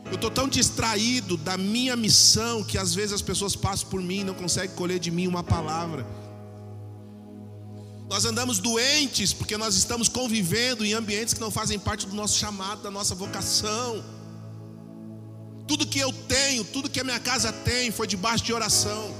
Eu 0.05 0.15
estou 0.15 0.31
tão 0.31 0.47
distraído 0.47 1.37
da 1.37 1.57
minha 1.57 1.95
missão 1.95 2.63
que 2.63 2.77
às 2.77 2.93
vezes 2.93 3.13
as 3.13 3.21
pessoas 3.21 3.55
passam 3.55 3.89
por 3.89 4.01
mim 4.01 4.19
e 4.19 4.23
não 4.23 4.33
conseguem 4.33 4.75
colher 4.75 4.99
de 4.99 5.11
mim 5.11 5.27
uma 5.27 5.43
palavra. 5.43 6.05
Nós 8.09 8.25
andamos 8.25 8.57
doentes 8.57 9.33
porque 9.33 9.55
nós 9.55 9.75
estamos 9.75 10.09
convivendo 10.09 10.83
em 10.83 10.93
ambientes 10.93 11.33
que 11.33 11.39
não 11.39 11.51
fazem 11.51 11.77
parte 11.77 12.07
do 12.07 12.15
nosso 12.15 12.37
chamado, 12.37 12.81
da 12.81 12.89
nossa 12.89 13.13
vocação. 13.13 14.03
Tudo 15.67 15.85
que 15.85 15.99
eu 15.99 16.11
tenho, 16.11 16.63
tudo 16.63 16.89
que 16.89 16.99
a 16.99 17.03
minha 17.03 17.19
casa 17.19 17.51
tem, 17.51 17.91
foi 17.91 18.07
debaixo 18.07 18.43
de 18.43 18.51
oração. 18.51 19.13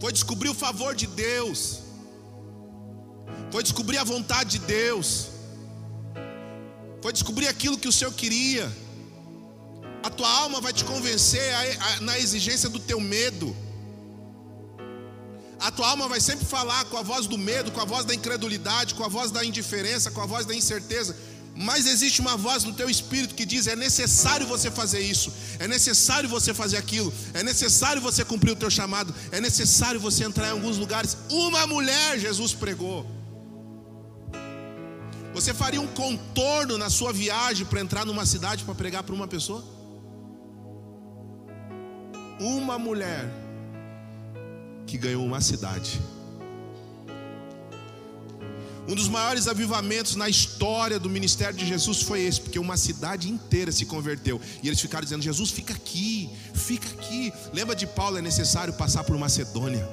Foi 0.00 0.12
descobrir 0.12 0.48
o 0.48 0.54
favor 0.54 0.96
de 0.96 1.06
Deus. 1.06 1.80
Foi 3.52 3.62
descobrir 3.62 3.98
a 3.98 4.04
vontade 4.04 4.58
de 4.58 4.66
Deus 4.66 5.33
foi 7.04 7.12
descobrir 7.12 7.46
aquilo 7.48 7.76
que 7.76 7.86
o 7.86 7.92
Senhor 7.92 8.14
queria. 8.14 8.66
A 10.02 10.08
tua 10.08 10.26
alma 10.26 10.58
vai 10.58 10.72
te 10.72 10.84
convencer 10.84 11.52
a, 11.54 11.60
a, 11.88 12.00
na 12.00 12.18
exigência 12.18 12.66
do 12.66 12.80
teu 12.80 12.98
medo. 12.98 13.54
A 15.60 15.70
tua 15.70 15.90
alma 15.90 16.08
vai 16.08 16.18
sempre 16.18 16.46
falar 16.46 16.82
com 16.86 16.96
a 16.96 17.02
voz 17.02 17.26
do 17.26 17.36
medo, 17.36 17.70
com 17.72 17.82
a 17.82 17.84
voz 17.84 18.06
da 18.06 18.14
incredulidade, 18.14 18.94
com 18.94 19.04
a 19.04 19.08
voz 19.08 19.30
da 19.30 19.44
indiferença, 19.44 20.10
com 20.10 20.22
a 20.22 20.24
voz 20.24 20.46
da 20.46 20.54
incerteza. 20.54 21.14
Mas 21.54 21.86
existe 21.86 22.22
uma 22.22 22.38
voz 22.38 22.64
no 22.64 22.72
teu 22.72 22.88
espírito 22.88 23.34
que 23.34 23.44
diz: 23.44 23.66
é 23.66 23.76
necessário 23.76 24.46
você 24.46 24.70
fazer 24.70 25.00
isso, 25.00 25.30
é 25.58 25.68
necessário 25.68 26.26
você 26.26 26.54
fazer 26.54 26.78
aquilo, 26.78 27.12
é 27.34 27.42
necessário 27.42 28.00
você 28.00 28.24
cumprir 28.24 28.52
o 28.52 28.56
teu 28.56 28.70
chamado, 28.70 29.14
é 29.30 29.42
necessário 29.42 30.00
você 30.00 30.24
entrar 30.24 30.48
em 30.48 30.52
alguns 30.52 30.78
lugares. 30.78 31.18
Uma 31.28 31.66
mulher, 31.66 32.18
Jesus 32.18 32.54
pregou. 32.54 33.23
Você 35.44 35.52
faria 35.52 35.78
um 35.78 35.86
contorno 35.86 36.78
na 36.78 36.88
sua 36.88 37.12
viagem 37.12 37.66
para 37.66 37.78
entrar 37.78 38.06
numa 38.06 38.24
cidade 38.24 38.64
para 38.64 38.74
pregar 38.74 39.02
para 39.02 39.14
uma 39.14 39.28
pessoa? 39.28 39.62
Uma 42.40 42.78
mulher 42.78 43.30
que 44.86 44.96
ganhou 44.96 45.22
uma 45.22 45.42
cidade. 45.42 46.00
Um 48.88 48.94
dos 48.94 49.06
maiores 49.06 49.46
avivamentos 49.46 50.16
na 50.16 50.30
história 50.30 50.98
do 50.98 51.10
ministério 51.10 51.54
de 51.54 51.66
Jesus 51.66 52.00
foi 52.00 52.22
esse, 52.22 52.40
porque 52.40 52.58
uma 52.58 52.78
cidade 52.78 53.28
inteira 53.28 53.70
se 53.70 53.84
converteu. 53.84 54.40
E 54.62 54.68
eles 54.68 54.80
ficaram 54.80 55.04
dizendo: 55.04 55.20
Jesus, 55.20 55.50
fica 55.50 55.74
aqui, 55.74 56.30
fica 56.54 56.88
aqui. 56.88 57.30
Lembra 57.52 57.76
de 57.76 57.86
Paulo? 57.86 58.16
É 58.16 58.22
necessário 58.22 58.72
passar 58.72 59.04
por 59.04 59.18
Macedônia. 59.18 59.86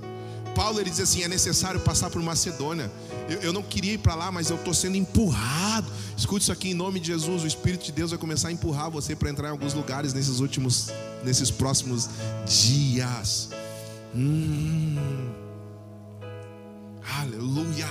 Paulo 0.56 0.80
ele 0.80 0.88
diz 0.88 1.00
assim: 1.00 1.22
é 1.22 1.28
necessário 1.28 1.78
passar 1.78 2.08
por 2.08 2.20
Macedônia. 2.22 2.90
Eu, 3.28 3.40
eu 3.40 3.52
não 3.52 3.62
queria 3.62 3.92
ir 3.92 3.98
para 3.98 4.14
lá, 4.14 4.32
mas 4.32 4.48
eu 4.48 4.56
estou 4.56 4.72
sendo 4.72 4.96
empurrado. 4.96 5.86
Escute 6.16 6.44
isso 6.44 6.52
aqui 6.52 6.70
em 6.70 6.74
nome 6.74 6.98
de 6.98 7.08
Jesus. 7.08 7.44
O 7.44 7.46
Espírito 7.46 7.84
de 7.84 7.92
Deus 7.92 8.10
vai 8.10 8.18
começar 8.18 8.48
a 8.48 8.52
empurrar 8.52 8.90
você 8.90 9.14
para 9.14 9.28
entrar 9.28 9.48
em 9.48 9.50
alguns 9.50 9.74
lugares 9.74 10.14
nesses 10.14 10.40
últimos, 10.40 10.88
nesses 11.22 11.50
próximos 11.50 12.08
dias. 12.46 13.50
Hum. 14.14 14.96
Aleluia. 17.20 17.90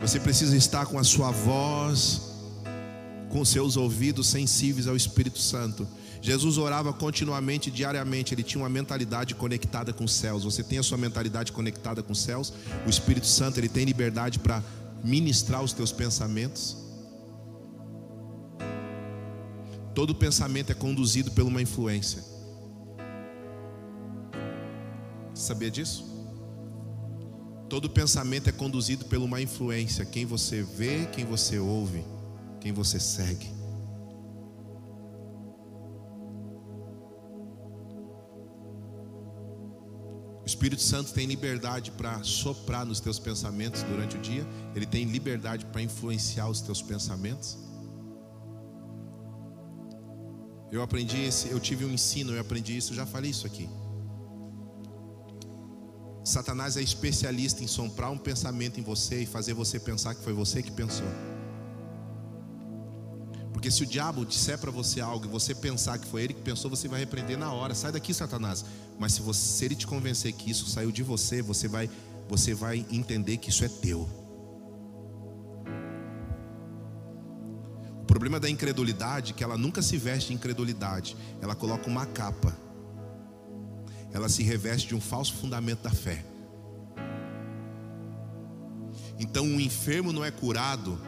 Você 0.00 0.20
precisa 0.20 0.56
estar 0.56 0.86
com 0.86 0.96
a 0.96 1.02
sua 1.02 1.32
voz, 1.32 2.22
com 3.30 3.44
seus 3.44 3.76
ouvidos 3.76 4.28
sensíveis 4.28 4.86
ao 4.86 4.94
Espírito 4.94 5.40
Santo 5.40 5.86
Jesus 6.22 6.58
orava 6.58 6.92
continuamente, 6.92 7.70
diariamente, 7.70 8.34
ele 8.34 8.42
tinha 8.42 8.62
uma 8.62 8.68
mentalidade 8.68 9.34
conectada 9.34 9.92
com 9.92 10.04
os 10.04 10.12
céus. 10.12 10.44
Você 10.44 10.62
tem 10.62 10.78
a 10.78 10.82
sua 10.82 10.98
mentalidade 10.98 11.50
conectada 11.50 12.02
com 12.02 12.12
os 12.12 12.20
céus? 12.20 12.52
O 12.86 12.90
Espírito 12.90 13.26
Santo, 13.26 13.58
ele 13.58 13.68
tem 13.68 13.84
liberdade 13.84 14.38
para 14.38 14.62
ministrar 15.02 15.62
os 15.62 15.72
teus 15.72 15.92
pensamentos? 15.92 16.76
Todo 19.94 20.14
pensamento 20.14 20.70
é 20.70 20.74
conduzido 20.74 21.30
por 21.30 21.44
uma 21.44 21.62
influência. 21.62 22.22
Você 25.34 25.46
sabia 25.46 25.70
disso? 25.70 26.04
Todo 27.68 27.88
pensamento 27.88 28.48
é 28.48 28.52
conduzido 28.52 29.04
por 29.06 29.18
uma 29.18 29.40
influência. 29.40 30.04
Quem 30.04 30.26
você 30.26 30.62
vê, 30.62 31.06
quem 31.06 31.24
você 31.24 31.58
ouve, 31.58 32.04
quem 32.60 32.72
você 32.72 33.00
segue. 33.00 33.59
Espírito 40.50 40.82
Santo 40.82 41.12
tem 41.12 41.26
liberdade 41.26 41.92
para 41.92 42.22
soprar 42.24 42.84
nos 42.84 42.98
teus 42.98 43.18
pensamentos 43.20 43.84
durante 43.84 44.16
o 44.16 44.20
dia, 44.20 44.44
ele 44.74 44.84
tem 44.84 45.04
liberdade 45.04 45.64
para 45.66 45.80
influenciar 45.80 46.48
os 46.48 46.60
teus 46.60 46.82
pensamentos. 46.82 47.56
Eu 50.72 50.82
aprendi 50.82 51.22
esse, 51.22 51.48
eu 51.50 51.60
tive 51.60 51.84
um 51.84 51.90
ensino, 51.90 52.32
eu 52.32 52.40
aprendi 52.40 52.76
isso, 52.76 52.92
eu 52.92 52.96
já 52.96 53.06
falei 53.06 53.30
isso 53.30 53.46
aqui. 53.46 53.68
Satanás 56.24 56.76
é 56.76 56.82
especialista 56.82 57.62
em 57.62 57.68
soprar 57.68 58.10
um 58.10 58.18
pensamento 58.18 58.78
em 58.80 58.82
você 58.82 59.22
e 59.22 59.26
fazer 59.26 59.54
você 59.54 59.78
pensar 59.78 60.14
que 60.16 60.22
foi 60.22 60.32
você 60.32 60.62
que 60.62 60.70
pensou. 60.70 61.06
Porque 63.60 63.70
se 63.70 63.82
o 63.82 63.86
diabo 63.86 64.24
disser 64.24 64.56
para 64.56 64.70
você 64.70 65.02
algo 65.02 65.26
e 65.26 65.28
você 65.28 65.54
pensar 65.54 65.98
que 65.98 66.08
foi 66.08 66.22
ele 66.22 66.32
que 66.32 66.40
pensou, 66.40 66.70
você 66.70 66.88
vai 66.88 66.98
repreender 66.98 67.36
na 67.36 67.52
hora. 67.52 67.74
Sai 67.74 67.92
daqui, 67.92 68.14
Satanás. 68.14 68.64
Mas 68.98 69.12
se, 69.12 69.20
você, 69.20 69.38
se 69.38 69.64
ele 69.66 69.74
te 69.74 69.86
convencer 69.86 70.32
que 70.32 70.50
isso 70.50 70.66
saiu 70.66 70.90
de 70.90 71.02
você, 71.02 71.42
você 71.42 71.68
vai, 71.68 71.90
você 72.26 72.54
vai 72.54 72.86
entender 72.90 73.36
que 73.36 73.50
isso 73.50 73.62
é 73.62 73.68
teu. 73.68 74.08
O 78.00 78.06
problema 78.06 78.40
da 78.40 78.48
incredulidade 78.48 79.32
é 79.32 79.34
que 79.34 79.44
ela 79.44 79.58
nunca 79.58 79.82
se 79.82 79.98
veste 79.98 80.28
de 80.28 80.36
incredulidade. 80.36 81.14
Ela 81.42 81.54
coloca 81.54 81.86
uma 81.86 82.06
capa. 82.06 82.56
Ela 84.10 84.30
se 84.30 84.42
reveste 84.42 84.88
de 84.88 84.94
um 84.94 85.02
falso 85.02 85.34
fundamento 85.34 85.82
da 85.82 85.90
fé. 85.90 86.24
Então 89.18 89.44
o 89.44 89.60
enfermo 89.60 90.14
não 90.14 90.24
é 90.24 90.30
curado, 90.30 90.98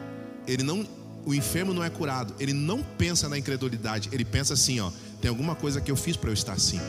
ele 0.45 0.61
não 0.61 0.87
o 1.25 1.33
enfermo 1.33 1.73
não 1.73 1.83
é 1.83 1.89
curado, 1.89 2.33
ele 2.39 2.53
não 2.53 2.83
pensa 2.83 3.29
na 3.29 3.37
incredulidade, 3.37 4.09
ele 4.11 4.25
pensa 4.25 4.53
assim, 4.53 4.79
ó, 4.79 4.91
tem 5.21 5.29
alguma 5.29 5.55
coisa 5.55 5.79
que 5.79 5.89
eu 5.89 5.95
fiz 5.95 6.17
para 6.17 6.29
eu 6.29 6.33
estar 6.33 6.53
assim. 6.53 6.79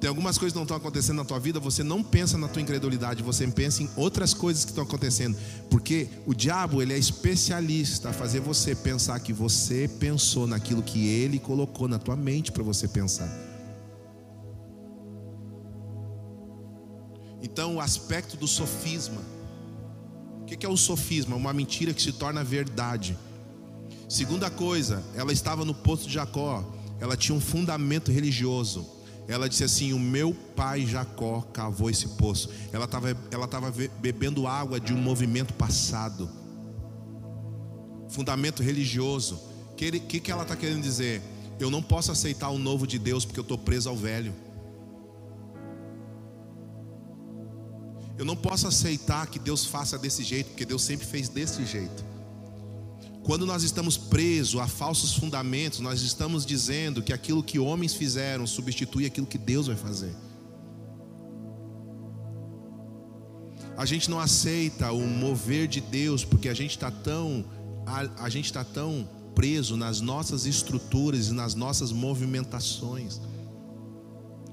Tem 0.00 0.08
algumas 0.08 0.38
coisas 0.38 0.52
que 0.52 0.56
não 0.56 0.62
estão 0.62 0.76
acontecendo 0.76 1.16
na 1.16 1.24
tua 1.24 1.40
vida, 1.40 1.58
você 1.58 1.82
não 1.82 2.04
pensa 2.04 2.38
na 2.38 2.46
tua 2.46 2.62
incredulidade, 2.62 3.20
você 3.22 3.46
pensa 3.48 3.82
em 3.82 3.90
outras 3.96 4.32
coisas 4.32 4.64
que 4.64 4.70
estão 4.70 4.84
acontecendo. 4.84 5.36
Porque 5.68 6.08
o 6.24 6.32
diabo, 6.32 6.80
ele 6.80 6.92
é 6.92 6.98
especialista 6.98 8.10
a 8.10 8.12
fazer 8.12 8.38
você 8.38 8.76
pensar 8.76 9.18
que 9.18 9.32
você 9.32 9.88
pensou 9.88 10.46
naquilo 10.46 10.84
que 10.84 11.08
ele 11.08 11.40
colocou 11.40 11.88
na 11.88 11.98
tua 11.98 12.14
mente 12.14 12.52
para 12.52 12.62
você 12.62 12.86
pensar. 12.86 13.28
Então, 17.42 17.76
o 17.76 17.80
aspecto 17.80 18.36
do 18.36 18.46
sofisma 18.46 19.20
o 20.54 20.58
que 20.58 20.66
é 20.66 20.68
o 20.68 20.76
sofisma? 20.76 21.36
Uma 21.36 21.52
mentira 21.52 21.92
que 21.92 22.02
se 22.02 22.12
torna 22.12 22.42
verdade. 22.42 23.16
Segunda 24.08 24.50
coisa, 24.50 25.04
ela 25.14 25.32
estava 25.32 25.64
no 25.64 25.74
poço 25.74 26.06
de 26.06 26.14
Jacó, 26.14 26.64
ela 26.98 27.16
tinha 27.16 27.36
um 27.36 27.40
fundamento 27.40 28.10
religioso. 28.10 28.86
Ela 29.28 29.46
disse 29.48 29.62
assim: 29.62 29.92
O 29.92 29.98
meu 29.98 30.32
pai 30.56 30.86
Jacó 30.86 31.42
cavou 31.52 31.90
esse 31.90 32.08
poço. 32.08 32.48
Ela 32.72 32.86
estava 32.86 33.10
ela 33.30 33.48
bebendo 34.00 34.46
água 34.46 34.80
de 34.80 34.94
um 34.94 34.96
movimento 34.96 35.52
passado. 35.52 36.30
Fundamento 38.08 38.62
religioso. 38.62 39.34
O 39.70 39.74
que, 39.74 40.00
que, 40.00 40.18
que 40.18 40.32
ela 40.32 40.42
está 40.42 40.56
querendo 40.56 40.82
dizer? 40.82 41.20
Eu 41.60 41.70
não 41.70 41.82
posso 41.82 42.10
aceitar 42.10 42.48
o 42.48 42.58
novo 42.58 42.86
de 42.86 42.98
Deus 42.98 43.24
porque 43.26 43.38
eu 43.38 43.42
estou 43.42 43.58
preso 43.58 43.90
ao 43.90 43.96
velho. 43.96 44.34
Eu 48.18 48.24
não 48.24 48.36
posso 48.36 48.66
aceitar 48.66 49.28
que 49.28 49.38
Deus 49.38 49.64
faça 49.64 49.96
desse 49.96 50.24
jeito, 50.24 50.48
porque 50.48 50.66
Deus 50.66 50.82
sempre 50.82 51.06
fez 51.06 51.28
desse 51.28 51.64
jeito. 51.64 52.04
Quando 53.22 53.46
nós 53.46 53.62
estamos 53.62 53.96
presos 53.96 54.60
a 54.60 54.66
falsos 54.66 55.14
fundamentos, 55.14 55.78
nós 55.78 56.00
estamos 56.02 56.44
dizendo 56.44 57.00
que 57.00 57.12
aquilo 57.12 57.42
que 57.42 57.58
homens 57.58 57.94
fizeram 57.94 58.46
substitui 58.46 59.06
aquilo 59.06 59.26
que 59.26 59.38
Deus 59.38 59.68
vai 59.68 59.76
fazer. 59.76 60.16
A 63.76 63.84
gente 63.84 64.10
não 64.10 64.18
aceita 64.18 64.90
o 64.90 65.06
mover 65.06 65.68
de 65.68 65.80
Deus 65.80 66.24
porque 66.24 66.48
a 66.48 66.54
gente 66.54 66.72
está 66.72 66.90
tão 66.90 67.44
a, 67.86 68.24
a 68.24 68.28
gente 68.28 68.46
está 68.46 68.64
tão 68.64 69.08
preso 69.34 69.76
nas 69.76 70.00
nossas 70.00 70.46
estruturas 70.46 71.28
e 71.28 71.32
nas 71.32 71.54
nossas 71.54 71.92
movimentações. 71.92 73.20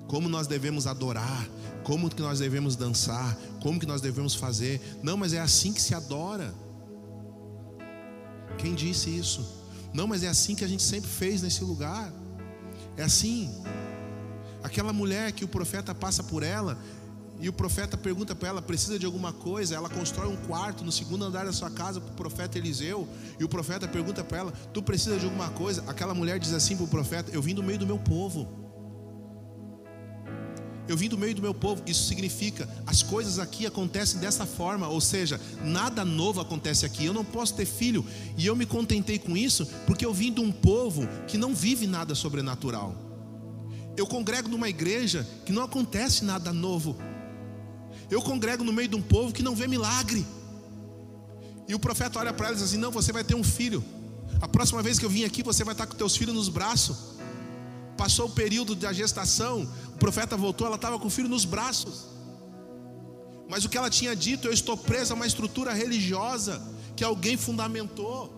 Como 0.08 0.30
nós 0.30 0.48
devemos 0.48 0.88
adorar, 0.88 1.48
como 1.84 2.10
que 2.10 2.22
nós 2.22 2.40
devemos 2.40 2.76
dançar, 2.76 3.38
como 3.62 3.80
que 3.80 3.86
nós 3.86 4.02
devemos 4.02 4.36
fazer. 4.36 4.82
Não, 5.02 5.18
mas 5.18 5.34
é 5.34 5.40
assim 5.40 5.74
que 5.74 5.82
se 5.82 5.94
adora. 5.94 6.54
Quem 8.58 8.74
disse 8.74 9.10
isso? 9.10 9.64
Não, 9.94 10.08
mas 10.08 10.24
é 10.24 10.28
assim 10.28 10.56
que 10.56 10.64
a 10.64 10.68
gente 10.68 10.84
sempre 10.84 11.10
fez 11.10 11.42
nesse 11.42 11.64
lugar. 11.64 12.12
É 12.98 13.04
assim. 13.04 13.54
Aquela 14.64 14.92
mulher 14.92 15.32
que 15.32 15.46
o 15.46 15.48
profeta 15.48 15.94
passa 15.94 16.24
por 16.24 16.42
ela, 16.42 16.78
e 17.40 17.50
o 17.50 17.54
profeta 17.54 17.98
pergunta 17.98 18.34
para 18.34 18.50
ela: 18.50 18.62
precisa 18.62 18.98
de 18.98 19.06
alguma 19.06 19.34
coisa? 19.34 19.76
Ela 19.76 19.90
constrói 19.90 20.28
um 20.28 20.36
quarto 20.36 20.84
no 20.84 20.92
segundo 20.92 21.26
andar 21.26 21.46
da 21.46 21.54
sua 21.54 21.70
casa 21.70 22.00
para 22.00 22.12
o 22.12 22.16
profeta 22.16 22.58
Eliseu. 22.58 23.08
E 23.40 23.44
o 23.44 23.50
profeta 23.50 23.88
pergunta 23.88 24.24
para 24.24 24.38
ela: 24.38 24.52
Tu 24.74 24.82
precisa 24.82 25.18
de 25.18 25.26
alguma 25.26 25.50
coisa? 25.50 25.84
Aquela 25.88 26.14
mulher 26.14 26.40
diz 26.40 26.54
assim 26.54 26.76
para 26.76 26.86
o 26.86 26.88
profeta: 26.88 27.32
Eu 27.32 27.42
vim 27.42 27.54
do 27.54 27.64
meio 27.64 27.80
do 27.80 27.86
meu 27.86 28.00
povo. 28.00 28.65
Eu 30.88 30.96
vim 30.96 31.10
do 31.10 31.18
meio 31.18 31.34
do 31.34 31.42
meu 31.42 31.54
povo. 31.54 31.82
Isso 31.86 32.08
significa 32.08 32.70
as 32.86 33.02
coisas 33.02 33.40
aqui 33.40 33.66
acontecem 33.66 34.20
dessa 34.20 34.46
forma, 34.46 34.88
ou 34.88 35.02
seja, 35.02 35.40
nada 35.64 36.06
novo 36.06 36.40
acontece 36.40 36.86
aqui. 36.86 37.06
Eu 37.06 37.14
não 37.14 37.26
posso 37.26 37.56
ter 37.56 37.66
filho 37.66 38.06
e 38.38 38.46
eu 38.46 38.56
me 38.56 38.66
contentei 38.66 39.18
com 39.18 39.36
isso 39.36 39.66
porque 39.86 40.06
eu 40.06 40.14
vim 40.14 40.32
de 40.32 40.40
um 40.40 40.52
povo 40.52 41.08
que 41.28 41.38
não 41.38 41.56
vive 41.56 41.88
nada 41.88 42.14
sobrenatural. 42.14 42.96
Eu 43.98 44.06
congrego 44.06 44.50
numa 44.50 44.70
igreja 44.70 45.28
que 45.46 45.52
não 45.52 45.64
acontece 45.64 46.24
nada 46.24 46.52
novo. 46.52 46.98
Eu 48.10 48.22
congrego 48.22 48.64
no 48.64 48.74
meio 48.74 48.90
de 48.90 48.96
um 48.96 49.02
povo 49.02 49.34
que 49.34 49.42
não 49.42 49.56
vê 49.56 49.68
milagre. 49.68 50.26
E 51.68 51.74
o 51.74 51.80
profeta 51.80 52.20
olha 52.20 52.34
para 52.34 52.52
e 52.52 52.54
diz 52.54 52.64
assim: 52.64 52.78
Não, 52.78 52.92
você 52.92 53.12
vai 53.12 53.24
ter 53.24 53.36
um 53.36 53.44
filho. 53.44 53.84
A 54.42 54.48
próxima 54.48 54.84
vez 54.84 55.00
que 55.00 55.06
eu 55.06 55.10
vim 55.10 55.24
aqui, 55.24 55.42
você 55.42 55.64
vai 55.64 55.74
estar 55.74 55.88
com 55.88 55.96
teus 55.96 56.16
filhos 56.16 56.36
nos 56.36 56.50
braços. 56.50 57.16
Passou 57.98 58.28
o 58.28 58.30
período 58.30 58.76
da 58.76 58.92
gestação, 58.92 59.68
profeta 60.00 60.36
voltou, 60.38 60.68
ela 60.68 60.76
estava 60.76 61.00
com 61.00 61.08
o 61.08 61.10
filho 61.10 61.30
nos 61.30 61.46
braços. 61.46 62.08
Mas 63.48 63.64
o 63.64 63.70
que 63.70 63.78
ela 63.78 63.90
tinha 63.90 64.16
dito, 64.16 64.48
eu 64.48 64.54
estou 64.54 64.76
presa 64.76 65.14
a 65.14 65.16
uma 65.16 65.28
estrutura 65.28 65.72
religiosa 65.74 66.62
que 66.96 67.04
alguém 67.04 67.38
fundamentou. 67.38 68.34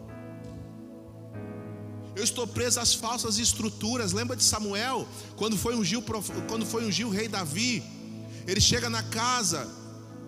Eu 2.16 2.24
estou 2.24 2.48
presa 2.48 2.82
às 2.82 2.94
falsas 2.94 3.38
estruturas. 3.38 4.12
Lembra 4.12 4.36
de 4.36 4.44
Samuel, 4.44 5.08
quando 5.36 5.56
foi 5.58 5.76
ungir, 5.76 6.02
quando 6.48 6.66
foi 6.66 6.86
ungir 6.86 7.08
o 7.08 7.12
rei 7.12 7.28
Davi? 7.28 7.84
Ele 8.48 8.60
chega 8.60 8.90
na 8.90 9.04
casa 9.04 9.68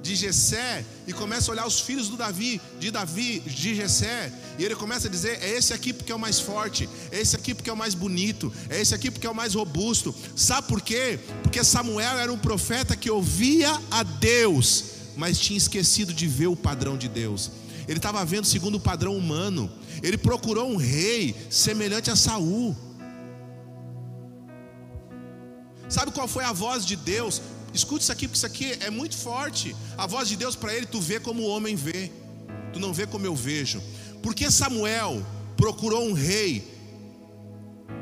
de 0.02 0.16
Jessé 0.16 0.86
e 1.06 1.14
começa 1.14 1.52
a 1.52 1.54
olhar 1.54 1.68
os 1.68 1.80
filhos 1.80 2.08
do 2.08 2.16
Davi, 2.16 2.62
de 2.80 2.89
Davi, 2.89 3.39
de 3.41 3.76
Jessé, 3.76 4.32
e 4.58 4.64
ele 4.64 4.76
começa 4.76 5.08
a 5.08 5.12
dizer: 5.12 5.39
é 5.41 5.50
esse 5.50 5.74
aqui 5.74 5.91
porque 5.93 6.12
é 6.12 6.16
o 6.16 6.20
mais 6.20 6.39
forte, 6.39 6.89
é 7.12 7.20
esse 7.20 7.36
aqui 7.36 7.54
porque 7.54 7.70
é 7.70 7.74
o 7.74 7.78
mais 7.78 7.93
bonito, 7.93 8.52
é 8.70 8.80
esse 8.80 8.95
aqui 8.95 9.12
porque 9.12 9.28
é 9.28 9.30
o 9.30 9.36
mais 9.36 9.54
robusto. 9.54 10.16
Sabe 10.36 10.68
por 10.68 10.82
quê? 10.82 11.20
Porque 11.43 11.64
Samuel 11.64 12.18
era 12.18 12.32
um 12.32 12.38
profeta 12.38 12.95
que 12.95 13.10
ouvia 13.10 13.70
a 13.91 14.04
Deus, 14.04 14.86
mas 15.18 15.39
tinha 15.39 15.58
esquecido 15.58 16.14
de 16.14 16.28
ver 16.28 16.47
o 16.47 16.56
padrão 16.56 16.97
de 16.97 17.08
Deus. 17.08 17.52
Ele 17.88 17.97
estava 17.97 18.24
vendo 18.24 18.45
segundo 18.45 18.76
o 18.76 18.80
padrão 18.80 19.18
humano. 19.18 19.70
Ele 20.04 20.18
procurou 20.18 20.70
um 20.70 20.78
rei 20.78 21.36
semelhante 21.50 22.12
a 22.12 22.16
Saul. 22.16 22.78
Sabe 25.89 26.12
qual 26.12 26.28
foi 26.28 26.43
a 26.43 26.54
voz 26.54 26.86
de 26.86 26.95
Deus 26.95 27.41
Escute 27.74 28.03
isso 28.03 28.11
aqui, 28.11 28.28
porque 28.28 28.38
isso 28.38 28.45
aqui 28.45 28.72
é 28.80 28.89
muito 28.89 29.15
forte. 29.15 29.76
A 29.97 30.07
voz 30.07 30.28
de 30.28 30.36
Deus 30.36 30.55
para 30.55 30.74
ele, 30.74 30.86
tu 30.86 30.99
vê 30.99 31.20
como 31.20 31.43
o 31.43 31.47
homem 31.47 31.76
vê, 31.76 32.11
tu 32.74 32.80
não 32.80 32.93
vê 32.93 33.05
como 33.05 33.26
eu 33.26 33.36
vejo. 33.36 33.82
Porque 34.22 34.49
Samuel 34.49 35.24
procurou 35.55 36.03
um 36.07 36.13
rei, 36.13 36.67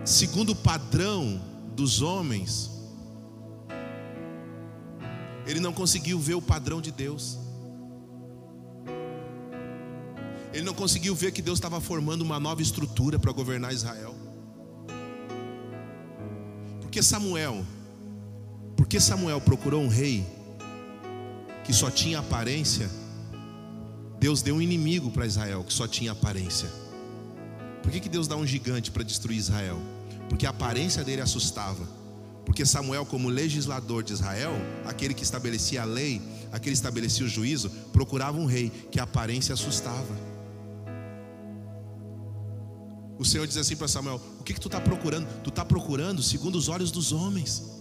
segundo 0.06 0.52
o 0.52 0.56
padrão 0.56 1.42
dos 1.76 2.02
homens, 2.02 2.72
ele 5.46 5.60
não 5.60 5.74
conseguiu 5.74 6.20
ver 6.20 6.36
o 6.36 6.42
padrão 6.42 6.82
de 6.82 6.92
Deus. 6.92 7.38
Ele 10.54 10.64
não 10.64 10.74
conseguiu 10.74 11.14
ver 11.14 11.32
que 11.32 11.42
Deus 11.42 11.58
estava 11.58 11.80
formando 11.80 12.22
uma 12.22 12.40
nova 12.40 12.62
estrutura 12.62 13.20
para 13.20 13.32
governar 13.32 13.74
Israel. 13.74 14.16
Porque 16.82 17.04
Samuel 17.04 17.66
porque 18.78 19.00
Samuel 19.00 19.42
procurou 19.42 19.82
um 19.82 19.88
rei 19.88 20.24
que 21.66 21.74
só 21.74 21.90
tinha 21.90 22.20
aparência, 22.20 22.90
Deus 24.20 24.42
deu 24.42 24.56
um 24.56 24.62
inimigo 24.62 25.12
para 25.12 25.26
Israel 25.26 25.64
que 25.64 25.74
só 25.74 25.88
tinha 25.88 26.12
aparência. 26.12 26.70
Por 27.82 27.92
que, 27.92 28.00
que 28.00 28.08
Deus 28.08 28.28
dá 28.28 28.38
um 28.38 28.46
gigante 28.46 28.92
para 28.92 29.04
destruir 29.04 29.38
Israel? 29.38 29.80
Porque 30.30 30.46
a 30.46 30.52
aparência 30.52 31.04
dele 31.04 31.22
assustava. 31.22 31.88
Porque 32.46 32.66
Samuel, 32.66 33.06
como 33.06 33.30
legislador 33.30 34.04
de 34.04 34.14
Israel, 34.14 34.54
aquele 34.86 35.14
que 35.14 35.24
estabelecia 35.24 35.82
a 35.82 35.86
lei, 35.86 36.22
aquele 36.52 36.74
que 36.74 36.80
estabelecia 36.80 37.26
o 37.26 37.30
juízo, 37.30 37.70
procurava 37.92 38.38
um 38.38 38.46
rei 38.46 38.70
que 38.92 39.00
a 39.00 39.04
aparência 39.04 39.54
assustava. 39.54 40.16
O 43.18 43.26
Senhor 43.26 43.48
diz 43.48 43.58
assim 43.58 43.76
para 43.76 43.88
Samuel: 43.88 44.22
O 44.40 44.44
que, 44.44 44.54
que 44.54 44.60
tu 44.60 44.68
está 44.68 44.80
procurando? 44.80 45.28
Tu 45.44 45.50
está 45.50 45.66
procurando 45.66 46.22
segundo 46.22 46.56
os 46.56 46.70
olhos 46.70 46.92
dos 46.92 47.12
homens. 47.12 47.77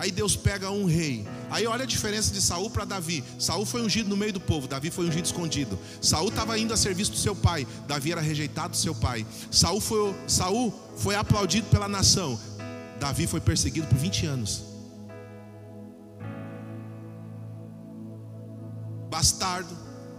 Aí 0.00 0.10
Deus 0.10 0.34
pega 0.34 0.70
um 0.70 0.86
rei. 0.86 1.28
Aí 1.50 1.66
olha 1.66 1.82
a 1.82 1.86
diferença 1.86 2.32
de 2.32 2.40
Saul 2.40 2.70
para 2.70 2.86
Davi. 2.86 3.22
Saul 3.38 3.66
foi 3.66 3.82
ungido 3.82 4.08
no 4.08 4.16
meio 4.16 4.32
do 4.32 4.40
povo, 4.40 4.66
Davi 4.66 4.90
foi 4.90 5.06
ungido 5.06 5.26
escondido. 5.26 5.78
Saul 6.00 6.30
estava 6.30 6.58
indo 6.58 6.72
a 6.72 6.76
serviço 6.78 7.10
do 7.10 7.18
seu 7.18 7.36
pai, 7.36 7.66
Davi 7.86 8.10
era 8.10 8.22
rejeitado 8.22 8.70
do 8.70 8.78
seu 8.78 8.94
pai. 8.94 9.26
Saul 9.50 9.78
foi, 9.78 10.14
Saul 10.26 10.72
foi 10.96 11.16
aplaudido 11.16 11.68
pela 11.68 11.86
nação, 11.86 12.40
Davi 12.98 13.26
foi 13.26 13.42
perseguido 13.42 13.88
por 13.88 13.98
20 13.98 14.24
anos. 14.24 14.62
Bastardo, 19.10 19.76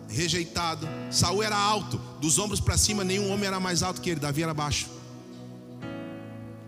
rejeitado. 0.08 0.88
Saul 1.10 1.42
era 1.42 1.58
alto, 1.58 2.00
dos 2.20 2.38
ombros 2.38 2.60
para 2.60 2.78
cima, 2.78 3.04
nenhum 3.04 3.32
homem 3.32 3.48
era 3.48 3.60
mais 3.60 3.82
alto 3.82 4.00
que 4.00 4.12
ele, 4.12 4.20
Davi 4.20 4.44
era 4.44 4.54
baixo. 4.54 4.88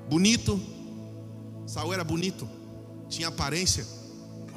Bonito, 0.09 0.59
Saul 1.67 1.93
era 1.93 2.03
bonito 2.03 2.62
tinha 3.13 3.27
aparência. 3.27 3.85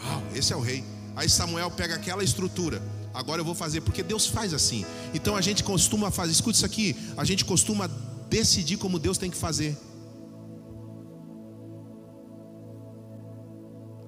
Uau, 0.02 0.22
esse 0.34 0.52
é 0.52 0.56
o 0.56 0.60
rei. 0.60 0.84
Aí 1.14 1.28
Samuel 1.28 1.70
pega 1.70 1.94
aquela 1.94 2.24
estrutura. 2.24 2.82
Agora 3.12 3.40
eu 3.40 3.44
vou 3.44 3.54
fazer, 3.54 3.80
porque 3.80 4.02
Deus 4.02 4.26
faz 4.26 4.52
assim. 4.52 4.84
Então 5.14 5.36
a 5.36 5.40
gente 5.40 5.64
costuma 5.64 6.10
fazer, 6.10 6.32
escute 6.32 6.56
isso 6.56 6.66
aqui, 6.66 6.96
a 7.16 7.24
gente 7.24 7.44
costuma 7.44 7.86
decidir 8.28 8.76
como 8.76 8.98
Deus 8.98 9.16
tem 9.16 9.30
que 9.30 9.36
fazer. 9.36 9.76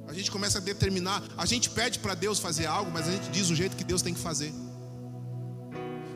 A 0.06 0.12
gente 0.12 0.30
começa 0.30 0.58
a 0.58 0.60
determinar, 0.60 1.22
a 1.36 1.46
gente 1.46 1.70
pede 1.70 1.98
para 1.98 2.14
Deus 2.14 2.38
fazer 2.38 2.66
algo, 2.66 2.90
mas 2.90 3.08
a 3.08 3.12
gente 3.12 3.30
diz 3.30 3.50
o 3.50 3.54
jeito 3.54 3.76
que 3.76 3.84
Deus 3.84 4.02
tem 4.02 4.12
que 4.12 4.20
fazer. 4.20 4.52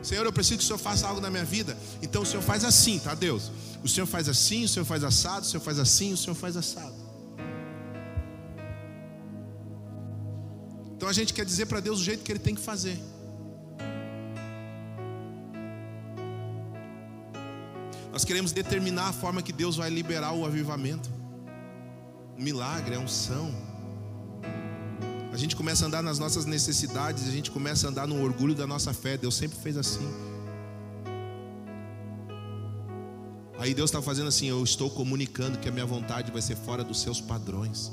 Senhor, 0.03 0.25
eu 0.25 0.33
preciso 0.33 0.57
que 0.57 0.63
o 0.63 0.67
Senhor 0.67 0.79
faça 0.79 1.07
algo 1.07 1.21
na 1.21 1.29
minha 1.29 1.45
vida. 1.45 1.77
Então 2.01 2.23
o 2.23 2.25
Senhor 2.25 2.41
faz 2.43 2.65
assim, 2.65 2.99
tá, 2.99 3.15
Deus? 3.15 3.51
O 3.83 3.87
Senhor 3.87 4.05
faz 4.05 4.27
assim, 4.27 4.65
o 4.65 4.67
Senhor 4.67 4.85
faz 4.85 5.03
assado, 5.03 5.45
o 5.45 5.49
Senhor 5.49 5.63
faz 5.63 5.79
assim, 5.79 6.11
o 6.13 6.17
Senhor 6.17 6.35
faz 6.35 6.57
assado. 6.57 7.02
Então 11.03 11.09
a 11.09 11.13
gente 11.13 11.33
quer 11.33 11.43
dizer 11.43 11.65
para 11.65 11.81
Deus 11.81 11.99
o 11.99 12.03
jeito 12.05 12.23
que 12.23 12.31
Ele 12.31 12.39
tem 12.39 12.55
que 12.55 12.61
fazer. 12.61 12.97
Nós 18.09 18.23
queremos 18.23 18.53
determinar 18.53 19.09
a 19.09 19.11
forma 19.11 19.41
que 19.41 19.51
Deus 19.51 19.75
vai 19.75 19.89
liberar 19.89 20.31
o 20.31 20.45
avivamento. 20.45 21.09
O 22.37 22.41
milagre, 22.41 22.95
a 22.95 22.99
unção. 22.99 23.53
A 25.33 25.35
gente 25.35 25.57
começa 25.57 25.83
a 25.83 25.87
andar 25.89 26.01
nas 26.01 26.19
nossas 26.19 26.45
necessidades, 26.45 27.27
a 27.27 27.31
gente 27.31 27.51
começa 27.51 27.85
a 27.85 27.89
andar 27.89 28.07
no 28.07 28.23
orgulho 28.23 28.55
da 28.55 28.65
nossa 28.65 28.93
fé. 28.93 29.17
Deus 29.17 29.35
sempre 29.35 29.57
fez 29.57 29.75
assim. 29.75 30.09
Aí 33.59 33.73
Deus 33.73 33.89
está 33.89 34.01
fazendo 34.01 34.29
assim: 34.29 34.47
eu 34.47 34.63
estou 34.63 34.89
comunicando 34.89 35.59
que 35.59 35.67
a 35.67 35.71
minha 35.73 35.85
vontade 35.85 36.31
vai 36.31 36.41
ser 36.41 36.55
fora 36.55 36.81
dos 36.81 37.01
seus 37.01 37.19
padrões. 37.19 37.91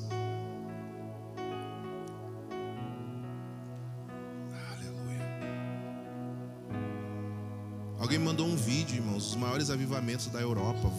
Maiores 9.41 9.71
avivamentos 9.71 10.27
da 10.27 10.41
Europa. 10.41 10.91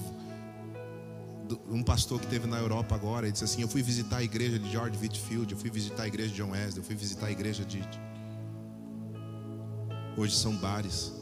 Um 1.69 1.83
pastor 1.83 2.19
que 2.19 2.27
teve 2.27 2.47
na 2.47 2.57
Europa 2.57 2.95
agora, 2.95 3.25
ele 3.25 3.31
disse 3.31 3.43
assim: 3.43 3.61
Eu 3.61 3.67
fui 3.67 3.81
visitar 3.81 4.17
a 4.17 4.23
igreja 4.23 4.57
de 4.57 4.69
George 4.69 4.97
Whitfield, 4.97 5.53
eu 5.53 5.59
fui 5.59 5.69
visitar 5.69 6.03
a 6.03 6.07
igreja 6.07 6.29
de 6.29 6.35
John 6.35 6.51
Wesley, 6.51 6.77
eu 6.77 6.83
fui 6.83 6.95
visitar 6.95 7.27
a 7.27 7.31
igreja 7.31 7.63
de. 7.63 7.81
Hoje 10.17 10.35
são 10.35 10.55
bares, 10.57 11.13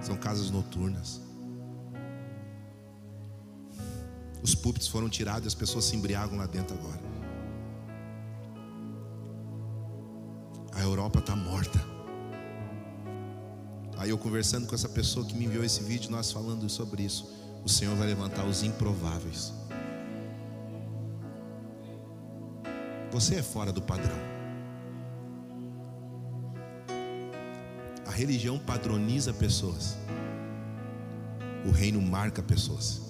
são 0.00 0.16
casas 0.16 0.50
noturnas. 0.50 1.20
Os 4.42 4.54
púlpitos 4.54 4.88
foram 4.88 5.08
tirados 5.08 5.44
e 5.44 5.48
as 5.48 5.54
pessoas 5.54 5.84
se 5.84 5.96
embriagam 5.96 6.38
lá 6.38 6.46
dentro 6.46 6.76
agora. 6.78 7.16
Europa 10.86 11.18
está 11.18 11.36
morta. 11.36 11.95
Aí 13.96 14.10
eu 14.10 14.18
conversando 14.18 14.66
com 14.66 14.74
essa 14.74 14.88
pessoa 14.88 15.24
que 15.24 15.34
me 15.34 15.46
enviou 15.46 15.64
esse 15.64 15.82
vídeo, 15.82 16.10
nós 16.10 16.30
falando 16.30 16.68
sobre 16.68 17.02
isso. 17.02 17.30
O 17.64 17.68
Senhor 17.68 17.96
vai 17.96 18.06
levantar 18.06 18.44
os 18.44 18.62
improváveis. 18.62 19.52
Você 23.10 23.36
é 23.36 23.42
fora 23.42 23.72
do 23.72 23.80
padrão. 23.80 24.16
A 28.06 28.10
religião 28.10 28.58
padroniza 28.58 29.32
pessoas. 29.32 29.96
O 31.66 31.70
reino 31.70 32.00
marca 32.00 32.42
pessoas. 32.42 33.00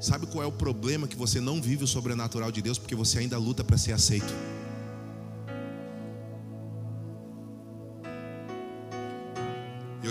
Sabe 0.00 0.26
qual 0.26 0.42
é 0.42 0.46
o 0.46 0.52
problema 0.52 1.06
que 1.06 1.16
você 1.16 1.40
não 1.40 1.60
vive 1.60 1.84
o 1.84 1.86
sobrenatural 1.86 2.50
de 2.50 2.62
Deus 2.62 2.78
porque 2.78 2.94
você 2.94 3.18
ainda 3.18 3.38
luta 3.38 3.62
para 3.62 3.76
ser 3.76 3.92
aceito? 3.92 4.32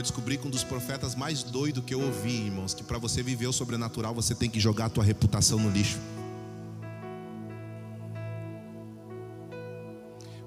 Eu 0.02 0.04
descobri 0.04 0.36
que 0.36 0.48
um 0.48 0.50
dos 0.50 0.64
profetas 0.64 1.14
mais 1.14 1.44
doidos 1.44 1.86
que 1.86 1.94
eu 1.94 2.02
ouvi, 2.02 2.48
irmãos, 2.48 2.74
que 2.74 2.84
para 2.84 2.98
você 2.98 3.22
viver 3.22 3.46
o 3.46 3.54
sobrenatural 3.54 4.16
você 4.16 4.34
tem 4.34 4.50
que 4.50 4.60
jogar 4.60 4.86
a 4.86 4.90
tua 4.90 5.04
reputação 5.04 5.60
no 5.60 5.70
lixo. 5.70 6.00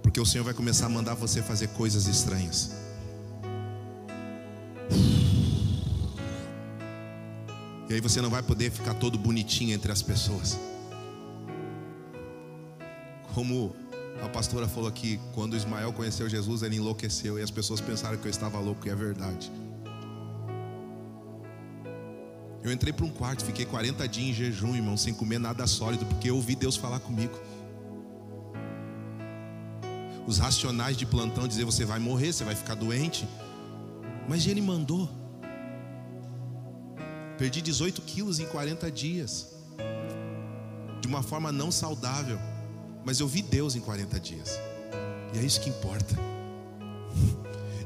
Porque 0.03 0.21
o 0.21 0.27
Senhor 0.27 0.43
vai 0.43 0.55
começar 0.55 0.87
a 0.87 0.89
mandar 0.89 1.15
você 1.15 1.41
fazer 1.41 1.69
coisas 1.69 2.09
estranhas. 2.09 2.73
E 7.89 7.95
aí 7.95 8.01
você 8.01 8.21
não 8.21 8.31
vai 8.31 8.43
poder 8.43 8.73
ficar 8.73 8.95
todo 8.95 9.17
bonitinho 9.17 9.73
entre 9.73 9.93
as 9.93 10.03
pessoas. 10.03 10.59
Como 13.33 13.73
a 14.23 14.29
pastora 14.29 14.69
falou 14.69 14.89
aqui, 14.89 15.21
quando 15.35 15.57
Ismael 15.57 15.93
conheceu 15.93 16.29
Jesus, 16.29 16.62
ele 16.62 16.77
enlouqueceu 16.77 17.39
e 17.39 17.43
as 17.43 17.51
pessoas 17.51 17.81
pensaram 17.81 18.17
que 18.17 18.27
eu 18.27 18.31
estava 18.31 18.59
louco, 18.59 18.87
e 18.87 18.91
é 18.91 18.95
verdade. 18.95 19.51
Eu 22.62 22.73
entrei 22.73 22.93
para 22.93 23.05
um 23.05 23.11
quarto, 23.11 23.45
fiquei 23.45 23.67
40 23.67 24.09
dias 24.09 24.29
em 24.29 24.33
jejum, 24.33 24.75
irmão, 24.75 24.97
sem 24.97 25.12
comer 25.12 25.39
nada 25.39 25.67
sólido, 25.67 26.07
porque 26.07 26.31
eu 26.31 26.37
ouvi 26.37 26.55
Deus 26.55 26.77
falar 26.77 26.99
comigo. 26.99 27.39
Os 30.27 30.39
racionais 30.39 30.97
de 30.97 31.05
plantão 31.05 31.47
dizer 31.47 31.65
você 31.65 31.85
vai 31.85 31.99
morrer, 31.99 32.33
você 32.33 32.45
vai 32.45 32.55
ficar 32.55 32.75
doente. 32.75 33.29
Mas 34.27 34.47
ele 34.47 34.62
mandou. 34.62 35.11
Perdi 37.37 37.61
18 37.61 38.01
quilos 38.03 38.39
em 38.39 38.47
40 38.47 38.91
dias. 38.91 39.55
De 41.03 41.07
uma 41.07 41.23
forma 41.23 41.53
não 41.53 41.71
saudável. 41.71 42.39
Mas 43.05 43.21
eu 43.21 43.29
vi 43.29 43.43
Deus 43.43 43.77
em 43.77 43.81
40 43.81 44.19
dias. 44.19 44.59
E 45.35 45.39
é 45.39 45.43
isso 45.43 45.61
que 45.61 45.69
importa. 45.69 46.17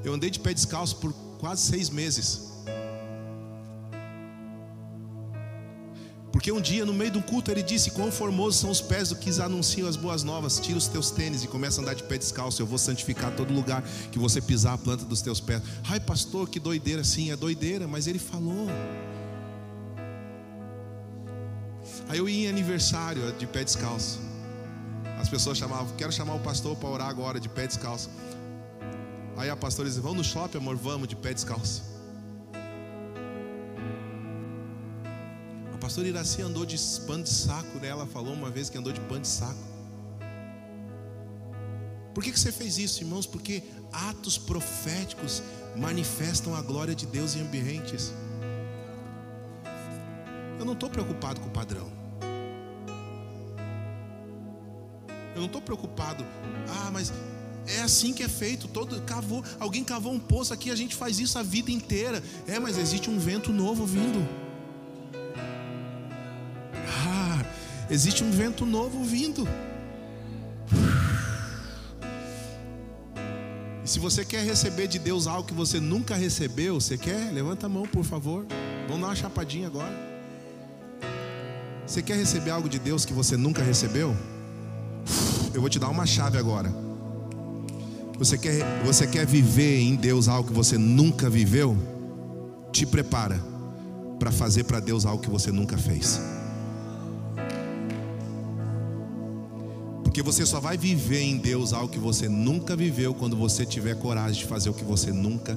Eu 0.05 0.15
andei 0.15 0.31
de 0.31 0.39
pé 0.39 0.55
descalço 0.55 0.97
por 0.97 1.13
quase 1.39 1.63
seis 1.63 1.91
meses. 1.91 2.49
Porque 6.31 6.53
um 6.53 6.61
dia, 6.61 6.85
no 6.85 6.95
meio 6.95 7.11
do 7.11 7.21
culto, 7.21 7.51
ele 7.51 7.63
disse: 7.63 7.91
Quão 7.91 8.13
formosos 8.13 8.61
são 8.61 8.71
os 8.71 8.81
pés 8.81 9.09
do 9.09 9.17
que 9.17 9.29
anunciam 9.41 9.89
as 9.89 9.97
boas 9.97 10.23
novas. 10.23 10.61
Tira 10.61 10.79
os 10.79 10.87
teus 10.87 11.11
tênis 11.11 11.43
e 11.43 11.49
começa 11.49 11.81
a 11.81 11.83
andar 11.83 11.95
de 11.95 12.05
pé 12.05 12.17
descalço. 12.17 12.63
Eu 12.63 12.67
vou 12.67 12.79
santificar 12.79 13.35
todo 13.35 13.53
lugar 13.53 13.83
que 14.13 14.19
você 14.19 14.41
pisar 14.41 14.75
a 14.75 14.79
planta 14.79 15.05
dos 15.05 15.21
teus 15.21 15.41
pés. 15.41 15.63
Ai, 15.85 15.99
pastor, 15.99 16.49
que 16.49 16.61
doideira. 16.61 17.03
Sim, 17.03 17.33
é 17.33 17.37
doideira, 17.37 17.89
mas 17.89 18.07
ele 18.07 18.19
falou. 18.21 18.69
Aí 22.09 22.19
eu 22.19 22.29
ia 22.29 22.47
em 22.47 22.49
aniversário 22.49 23.33
de 23.33 23.47
pé 23.47 23.65
descalço. 23.65 24.28
As 25.19 25.29
pessoas 25.29 25.59
chamavam, 25.59 25.95
quero 25.97 26.13
chamar 26.13 26.35
o 26.35 26.41
pastor 26.41 26.77
para 26.77 26.89
orar 26.89 27.09
agora 27.09 27.41
de 27.41 27.49
pé 27.49 27.67
descalço. 27.67 28.09
Aí 29.37 29.51
a 29.51 29.57
pastora 29.57 29.89
dizia, 29.89 30.03
vamos 30.03 30.19
no 30.19 30.25
shopping, 30.25 30.59
amor, 30.59 30.77
vamos 30.77 31.09
de 31.09 31.17
pé 31.17 31.35
descalço. 31.35 31.83
A 35.75 35.79
pastora 35.79 36.09
Iraci 36.09 36.43
andou 36.43 36.65
de 36.65 36.77
pano 37.07 37.25
de 37.25 37.31
saco, 37.31 37.79
né? 37.79 37.89
Ela 37.89 38.07
falou 38.07 38.33
uma 38.33 38.51
vez 38.51 38.71
que 38.71 38.79
andou 38.79 38.93
de 38.93 39.01
pano 39.03 39.21
de 39.21 39.29
saco. 39.29 39.59
Por 42.15 42.25
que, 42.25 42.33
que 42.33 42.41
você 42.41 42.51
fez 42.51 42.79
isso, 42.79 43.03
irmãos? 43.03 43.27
Porque 43.27 43.63
atos 43.93 44.37
proféticos 44.39 45.43
manifestam 45.77 46.55
a 46.55 46.63
glória 46.63 46.95
de 46.95 47.07
Deus 47.07 47.37
em 47.37 47.43
ambientes. 47.43 48.13
Eu 50.59 50.65
não 50.65 50.73
estou 50.73 50.91
preocupado 50.91 51.41
com 51.41 51.49
o 51.49 51.51
padrão. 51.53 52.08
Eu 55.39 55.43
não 55.43 55.47
estou 55.47 55.63
preocupado. 55.63 56.27
Ah, 56.69 56.91
mas 56.93 57.13
é 57.65 57.81
assim 57.81 58.13
que 58.13 58.25
é 58.25 58.29
feito. 58.29 58.67
Todo 58.67 59.01
cavou, 59.03 59.45
alguém 59.61 59.85
cavou 59.85 60.13
um 60.13 60.19
poço 60.19 60.53
aqui, 60.53 60.69
a 60.69 60.75
gente 60.75 60.97
faz 60.97 61.21
isso 61.21 61.39
a 61.39 61.43
vida 61.45 61.71
inteira. 61.71 62.23
É, 62.47 62.59
mas 62.59 62.77
existe 62.77 63.09
um 63.09 63.19
vento 63.19 63.53
novo 63.53 63.87
vindo. 63.87 64.27
Ah, 66.89 67.45
existe 67.89 68.25
um 68.25 68.31
vento 68.33 68.67
novo 68.67 69.05
vindo. 69.05 69.47
E 73.85 73.89
se 73.89 74.01
você 74.01 74.25
quer 74.25 74.45
receber 74.45 74.89
de 74.89 74.99
Deus 74.99 75.29
algo 75.29 75.47
que 75.47 75.55
você 75.55 75.79
nunca 75.79 76.17
recebeu, 76.17 76.81
você 76.81 76.99
quer? 76.99 77.33
Levanta 77.33 77.67
a 77.67 77.69
mão, 77.69 77.85
por 77.85 78.05
favor. 78.05 78.45
Vamos 78.89 79.03
dar 79.03 79.07
uma 79.07 79.15
chapadinha 79.15 79.69
agora. 79.69 79.95
Você 81.87 82.03
quer 82.03 82.17
receber 82.17 82.51
algo 82.51 82.69
de 82.69 82.81
Deus 82.81 83.05
que 83.05 83.13
você 83.13 83.37
nunca 83.37 83.63
recebeu? 83.63 84.17
Eu 85.55 85.61
vou 85.61 85.71
te 85.71 85.79
dar 85.79 85.89
uma 85.89 86.07
chave 86.07 86.39
agora. 86.39 86.73
Você 88.19 88.37
quer, 88.37 88.83
você 88.85 89.07
quer 89.07 89.27
viver 89.27 89.81
em 89.81 89.95
Deus 89.95 90.29
algo 90.29 90.49
que 90.49 90.55
você 90.55 90.77
nunca 90.77 91.31
viveu? 91.31 91.77
Te 92.73 92.85
prepara 92.85 93.41
para 94.19 94.33
fazer 94.33 94.65
para 94.65 94.81
Deus 94.81 95.07
algo 95.07 95.23
que 95.23 95.31
você 95.31 95.53
nunca 95.53 95.79
fez. 95.79 96.21
Porque 100.03 100.23
você 100.23 100.45
só 100.45 100.59
vai 100.59 100.77
viver 100.77 101.21
em 101.21 101.37
Deus 101.37 101.73
algo 101.73 101.89
que 101.89 101.99
você 101.99 102.29
nunca 102.29 102.75
viveu 102.75 103.15
quando 103.15 103.37
você 103.37 103.65
tiver 103.65 103.95
coragem 103.95 104.41
de 104.41 104.47
fazer 104.47 104.69
o 104.69 104.75
que 104.75 104.85
você 104.85 105.13
nunca 105.13 105.57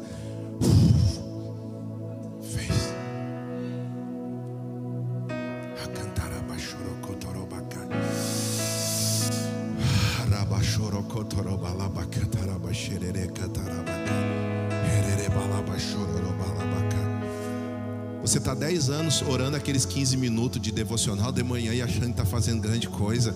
Você 18.22 18.38
está 18.38 18.54
10 18.54 18.92
anos 18.92 19.22
orando 19.24 19.58
aqueles 19.58 19.84
15 19.86 20.16
minutos 20.16 20.62
de 20.62 20.72
devocional 20.72 21.32
de 21.32 21.44
manhã 21.44 21.74
e 21.74 21.82
achando 21.82 22.06
que 22.06 22.12
está 22.12 22.26
fazendo 22.26 22.62
grande 22.62 22.88
coisa. 22.88 23.36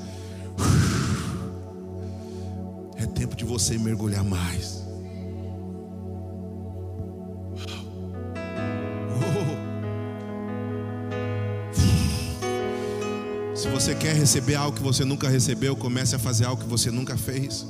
É 2.98 3.06
tempo 3.06 3.36
de 3.36 3.44
você 3.44 3.78
mergulhar 3.78 4.24
mais. 4.24 4.86
Se 13.54 13.68
você 13.68 13.94
quer 13.94 14.16
receber 14.16 14.56
algo 14.56 14.78
que 14.78 14.84
você 14.84 15.04
nunca 15.04 15.28
recebeu, 15.28 15.76
comece 15.76 16.16
a 16.16 16.20
fazer 16.20 16.46
algo 16.46 16.64
que 16.64 16.70
você 16.70 16.90
nunca 16.90 17.18
fez. 17.18 17.66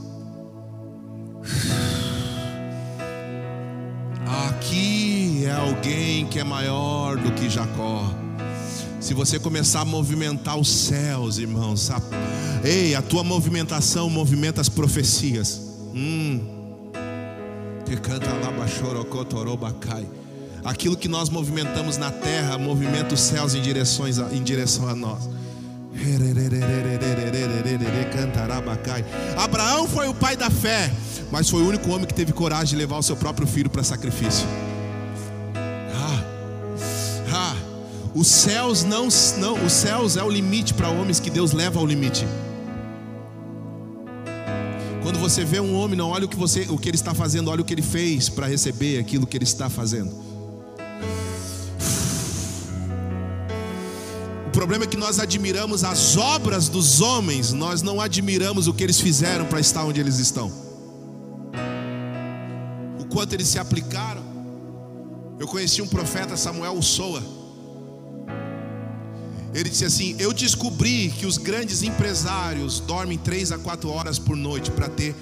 Que 6.25 6.39
é 6.39 6.43
maior 6.43 7.17
do 7.17 7.31
que 7.31 7.49
Jacó. 7.49 8.11
Se 8.99 9.13
você 9.13 9.37
começar 9.37 9.81
a 9.81 9.85
movimentar 9.85 10.57
os 10.57 10.67
céus, 10.67 11.37
irmãos, 11.37 11.91
a... 11.91 12.01
ei, 12.63 12.95
a 12.95 13.01
tua 13.01 13.23
movimentação 13.23 14.09
movimenta 14.09 14.61
as 14.61 14.69
profecias. 14.69 15.61
Hum. 15.93 16.41
Aquilo 20.63 20.97
que 20.97 21.07
nós 21.07 21.29
movimentamos 21.29 21.97
na 21.97 22.09
terra 22.09 22.57
movimenta 22.57 23.13
os 23.13 23.21
céus 23.21 23.53
em, 23.53 23.61
direções 23.61 24.17
a, 24.17 24.33
em 24.33 24.41
direção 24.41 24.89
a 24.89 24.95
nós. 24.95 25.29
Abraão 29.37 29.87
foi 29.87 30.07
o 30.07 30.13
pai 30.13 30.35
da 30.35 30.49
fé, 30.49 30.91
mas 31.31 31.49
foi 31.49 31.61
o 31.61 31.67
único 31.67 31.89
homem 31.91 32.05
que 32.05 32.13
teve 32.13 32.33
coragem 32.33 32.69
de 32.69 32.75
levar 32.75 32.97
o 32.97 33.03
seu 33.03 33.15
próprio 33.15 33.45
filho 33.45 33.69
para 33.69 33.83
sacrifício. 33.83 34.47
Os 38.15 38.27
céus 38.27 38.83
não, 38.83 39.09
não, 39.37 39.65
os 39.65 39.73
céus 39.73 40.17
é 40.17 40.23
o 40.23 40.29
limite 40.29 40.73
para 40.73 40.89
homens 40.89 41.19
que 41.19 41.29
Deus 41.29 41.51
leva 41.51 41.79
ao 41.79 41.85
limite. 41.85 42.25
Quando 45.03 45.19
você 45.19 45.43
vê 45.43 45.59
um 45.59 45.75
homem, 45.75 45.95
não 45.95 46.09
olha 46.09 46.25
o 46.25 46.27
que 46.27 46.35
você, 46.35 46.65
o 46.69 46.77
que 46.77 46.89
ele 46.89 46.95
está 46.95 47.13
fazendo, 47.13 47.51
olha 47.51 47.61
o 47.61 47.65
que 47.65 47.73
ele 47.73 47.81
fez 47.83 48.29
para 48.29 48.47
receber 48.47 48.97
aquilo 48.97 49.27
que 49.27 49.37
ele 49.37 49.43
está 49.43 49.69
fazendo. 49.69 50.25
problema 54.55 54.85
é 54.85 54.87
que 54.87 54.95
nós 54.95 55.19
admiramos 55.19 55.83
as 55.83 56.15
obras 56.15 56.69
dos 56.69 57.01
homens, 57.01 57.51
nós 57.51 57.81
não 57.81 57.99
admiramos 57.99 58.67
o 58.67 58.73
que 58.73 58.83
eles 58.83 59.01
fizeram 59.01 59.45
para 59.45 59.59
estar 59.59 59.83
onde 59.83 59.99
eles 59.99 60.17
estão. 60.17 60.49
O 62.97 63.05
quanto 63.05 63.33
eles 63.33 63.49
se 63.49 63.59
aplicaram. 63.59 64.23
Eu 65.37 65.45
conheci 65.45 65.81
um 65.81 65.87
profeta, 65.87 66.37
Samuel 66.37 66.81
Soa. 66.81 67.21
Ele 69.55 69.69
disse 69.69 69.85
assim: 69.85 70.15
Eu 70.19 70.33
descobri 70.33 71.09
que 71.17 71.25
os 71.25 71.37
grandes 71.37 71.81
empresários 71.81 72.81
dormem 72.81 73.17
três 73.17 73.53
a 73.53 73.57
quatro 73.57 73.89
horas 73.89 74.19
por 74.19 74.35
noite 74.35 74.69
para 74.69 74.89
ter 74.89 75.15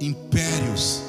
impérios. 0.00 1.00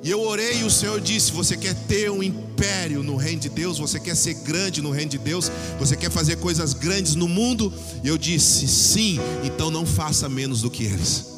E 0.00 0.08
eu 0.08 0.20
orei 0.22 0.60
e 0.60 0.64
o 0.64 0.70
Senhor 0.70 1.00
disse: 1.00 1.32
Você 1.32 1.56
quer 1.56 1.74
ter 1.74 2.08
um 2.08 2.22
império 2.22 3.02
no 3.02 3.16
reino 3.16 3.40
de 3.40 3.48
Deus? 3.48 3.80
Você 3.80 3.98
quer 3.98 4.14
ser 4.14 4.34
grande 4.34 4.80
no 4.80 4.92
reino 4.92 5.10
de 5.10 5.18
Deus? 5.18 5.50
Você 5.80 5.96
quer 5.96 6.10
fazer 6.10 6.36
coisas 6.36 6.72
grandes 6.72 7.16
no 7.16 7.26
mundo? 7.26 7.74
E 8.04 8.06
eu 8.06 8.16
disse: 8.16 8.68
Sim, 8.68 9.18
então 9.42 9.72
não 9.72 9.84
faça 9.84 10.28
menos 10.28 10.62
do 10.62 10.70
que 10.70 10.84
eles. 10.84 11.37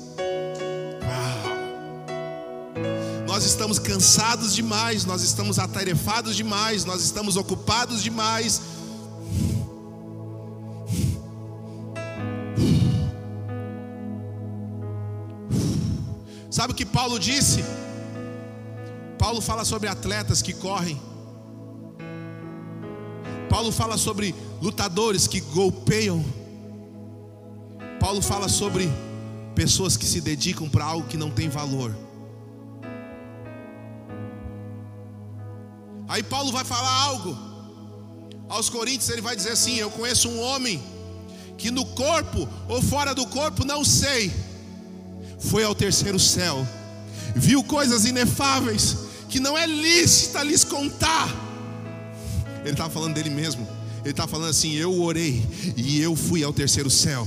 Nós 3.41 3.49
estamos 3.49 3.79
cansados 3.79 4.55
demais, 4.55 5.07
nós 5.07 5.23
estamos 5.23 5.59
atarefados 5.59 6.37
demais, 6.37 6.85
nós 6.85 7.03
estamos 7.03 7.37
ocupados 7.37 8.03
demais. 8.03 8.61
Sabe 16.51 16.75
o 16.75 16.77
que 16.77 16.85
Paulo 16.85 17.19
disse? 17.19 17.65
Paulo 19.19 19.41
fala 19.41 19.65
sobre 19.65 19.89
atletas 19.89 20.43
que 20.43 20.53
correm. 20.53 21.01
Paulo 23.49 23.73
fala 23.73 23.97
sobre 23.97 24.35
lutadores 24.61 25.27
que 25.27 25.41
golpeiam. 25.41 26.23
Paulo 27.99 28.21
fala 28.21 28.51
sobre 28.51 28.87
pessoas 29.55 29.97
que 29.97 30.05
se 30.05 30.21
dedicam 30.21 30.69
para 30.69 30.85
algo 30.85 31.09
que 31.09 31.17
não 31.17 31.31
tem 31.31 31.49
valor. 31.49 32.10
Aí 36.11 36.25
Paulo 36.25 36.51
vai 36.51 36.65
falar 36.65 36.91
algo 36.91 37.39
aos 38.49 38.69
Coríntios, 38.69 39.09
ele 39.11 39.23
vai 39.23 39.37
dizer 39.37 39.51
assim: 39.51 39.77
Eu 39.77 39.93
conheço 39.93 40.29
um 40.29 40.41
homem 40.41 40.83
que 41.57 41.71
no 41.71 41.87
corpo 41.87 42.49
ou 42.69 42.83
fora 42.83 43.15
do 43.15 43.25
corpo, 43.29 43.65
não 43.65 43.85
sei, 43.85 44.33
foi 45.39 45.63
ao 45.63 45.73
terceiro 45.73 46.19
céu, 46.19 46.67
viu 47.37 47.63
coisas 47.63 48.05
inefáveis 48.07 48.97
que 49.29 49.39
não 49.39 49.57
é 49.57 49.69
lícita 49.69 50.43
lhes 50.43 50.65
contar. 50.65 51.29
Ele 52.63 52.73
estava 52.73 52.91
falando 52.91 53.15
dele 53.15 53.31
mesmo. 53.31 53.67
Ele 54.01 54.11
estava 54.11 54.29
falando 54.29 54.51
assim: 54.51 54.73
Eu 54.75 55.01
orei 55.01 55.47
e 55.77 56.01
eu 56.01 56.17
fui 56.17 56.43
ao 56.43 56.53
terceiro 56.53 56.91
céu. 56.91 57.25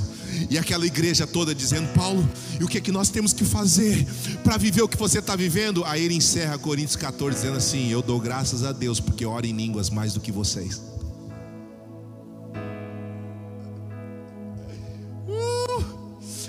E 0.50 0.58
aquela 0.58 0.86
igreja 0.86 1.26
toda 1.26 1.54
dizendo: 1.54 1.88
Paulo, 1.94 2.28
e 2.60 2.64
o 2.64 2.68
que 2.68 2.78
é 2.78 2.82
que 2.82 2.92
nós 2.92 3.10
temos 3.10 3.34
que 3.34 3.46
fazer 3.46 4.06
para 4.44 4.58
viver 4.58 4.82
o 4.82 4.88
que 4.88 4.98
você 4.98 5.20
está 5.20 5.36
vivendo? 5.36 5.84
Aí 5.86 6.04
ele 6.04 6.16
encerra 6.16 6.58
Coríntios 6.58 6.96
14 6.96 7.36
dizendo 7.36 7.58
assim: 7.58 7.90
Eu 7.90 8.02
dou 8.02 8.20
graças 8.20 8.64
a 8.64 8.72
Deus 8.72 9.00
porque 9.00 9.26
oro 9.26 9.46
em 9.46 9.54
línguas 9.54 9.90
mais 9.90 10.14
do 10.14 10.20
que 10.20 10.32
vocês. 10.32 10.82
Uh, 15.28 15.84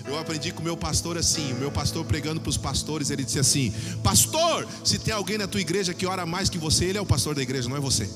eu 0.07 0.19
aprendi 0.19 0.53
com 0.53 0.61
o 0.61 0.65
meu 0.65 0.77
pastor 0.77 1.17
assim, 1.17 1.53
o 1.53 1.57
meu 1.57 1.71
pastor 1.71 2.05
pregando 2.05 2.41
para 2.41 2.51
os 2.51 2.57
pastores, 2.57 3.11
ele 3.11 3.25
disse 3.25 3.39
assim: 3.39 3.73
Pastor, 4.03 4.67
se 4.85 4.99
tem 4.99 5.15
alguém 5.15 5.39
na 5.39 5.47
tua 5.47 5.61
igreja 5.61 5.95
que 5.95 6.07
ora 6.07 6.27
mais 6.27 6.49
que 6.49 6.59
você, 6.59 6.87
ele 6.87 6.99
é 6.99 7.01
o 7.01 7.07
pastor 7.07 7.35
da 7.35 7.43
igreja, 7.43 7.69
não 7.69 7.77
é 7.77 7.81
você. 7.81 8.09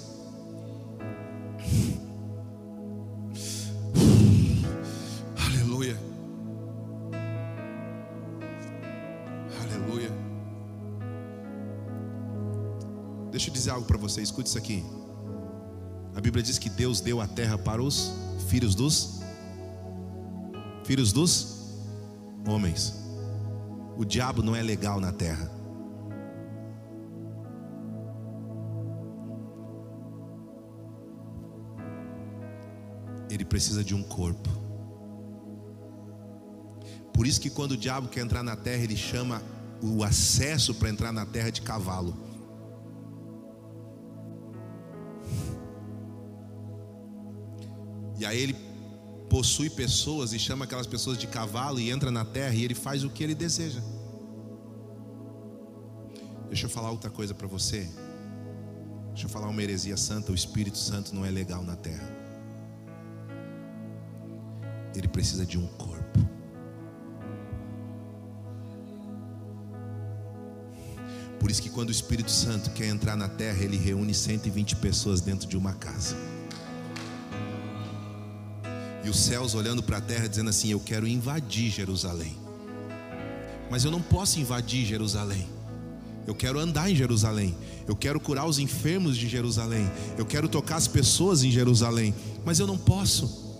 Dizer 13.69 13.71
algo 13.71 13.87
para 13.87 13.99
você, 13.99 14.23
escute 14.23 14.49
isso 14.49 14.59
aqui. 14.59 14.83
A 16.15 16.21
Bíblia 16.21 16.43
diz 16.43 16.59
que 16.59 16.71
Deus 16.71 17.01
deu 17.01 17.21
a 17.21 17.27
terra 17.27 17.59
para 17.59 17.83
os 17.83 18.13
filhos 18.49 18.75
dos 18.75 19.21
filhos 20.85 21.13
dos 21.13 21.77
homens. 22.47 22.95
O 23.97 24.05
diabo 24.07 24.43
não 24.43 24.57
é 24.57 24.63
legal 24.63 24.99
na 25.01 25.13
terra. 25.13 25.51
Ele 33.31 33.45
precisa 33.45 33.85
de 33.85 33.95
um 33.95 34.03
corpo. 34.03 34.49
Por 37.13 37.27
isso 37.27 37.39
que 37.39 37.51
quando 37.51 37.73
o 37.73 37.77
diabo 37.77 38.09
quer 38.09 38.23
entrar 38.23 38.43
na 38.43 38.57
terra, 38.57 38.83
ele 38.83 38.97
chama 38.97 39.43
o 39.83 40.03
acesso 40.03 40.75
para 40.75 40.89
entrar 40.89 41.13
na 41.13 41.27
terra 41.27 41.51
de 41.51 41.61
cavalo. 41.61 42.28
E 48.19 48.27
aí 48.27 48.41
ele 48.41 48.57
possui 49.29 49.71
pessoas 49.71 50.33
e 50.33 50.39
chama 50.39 50.65
aquelas 50.65 50.87
pessoas 50.87 51.17
de 51.17 51.27
cavalo 51.27 51.79
e 51.79 51.91
entra 51.91 52.11
na 52.11 52.25
terra 52.25 52.55
e 52.55 52.65
ele 52.65 52.75
faz 52.75 53.05
o 53.05 53.11
que 53.11 53.23
ele 53.23 53.35
deseja. 53.35 53.81
Deixa 56.49 56.67
eu 56.67 56.71
falar 56.71 56.91
outra 56.91 57.11
coisa 57.11 57.35
para 57.35 57.47
você. 57.47 57.89
Deixa 59.11 59.27
eu 59.27 59.29
falar 59.29 59.49
uma 59.49 59.63
heresia 59.63 59.97
santa: 59.97 60.33
o 60.33 60.35
Espírito 60.35 60.79
Santo 60.79 61.15
não 61.15 61.25
é 61.25 61.31
legal 61.31 61.63
na 61.63 61.77
terra. 61.77 62.09
Ele 64.97 65.07
precisa 65.07 65.47
de 65.47 65.59
um 65.59 65.67
corpo. 65.67 66.19
Por 71.39 71.51
isso 71.53 71.63
que 71.63 71.71
quando 71.71 71.91
o 71.91 71.93
Espírito 71.93 72.33
Santo 72.33 72.71
quer 72.71 72.89
entrar 72.89 73.15
na 73.15 73.29
terra, 73.29 73.63
ele 73.63 73.77
reúne 73.77 74.13
120 74.13 74.75
pessoas 74.77 75.21
dentro 75.21 75.47
de 75.47 75.57
uma 75.57 75.75
casa 75.75 76.17
os 79.09 79.19
céus 79.19 79.55
olhando 79.55 79.83
para 79.83 79.99
a 79.99 80.01
terra, 80.01 80.27
dizendo 80.27 80.51
assim: 80.51 80.71
Eu 80.71 80.81
quero 80.81 81.07
invadir 81.07 81.71
Jerusalém. 81.71 82.37
Mas 83.71 83.85
eu 83.85 83.91
não 83.91 84.01
posso 84.01 84.41
invadir 84.41 84.85
Jerusalém. 84.85 85.47
Eu 86.27 86.35
quero 86.35 86.59
andar 86.59 86.91
em 86.91 86.95
Jerusalém. 86.95 87.57
Eu 87.87 87.97
quero 87.97 88.21
curar 88.21 88.47
os 88.47 88.59
enfermos 88.59 89.17
de 89.17 89.29
Jerusalém. 89.29 89.91
Eu 90.17 90.27
quero 90.27 90.49
tocar 90.49 90.77
as 90.77 90.87
pessoas 90.87 91.43
em 91.43 91.51
Jerusalém. 91.51 92.15
Mas 92.45 92.59
eu 92.59 92.67
não 92.67 92.77
posso, 92.77 93.57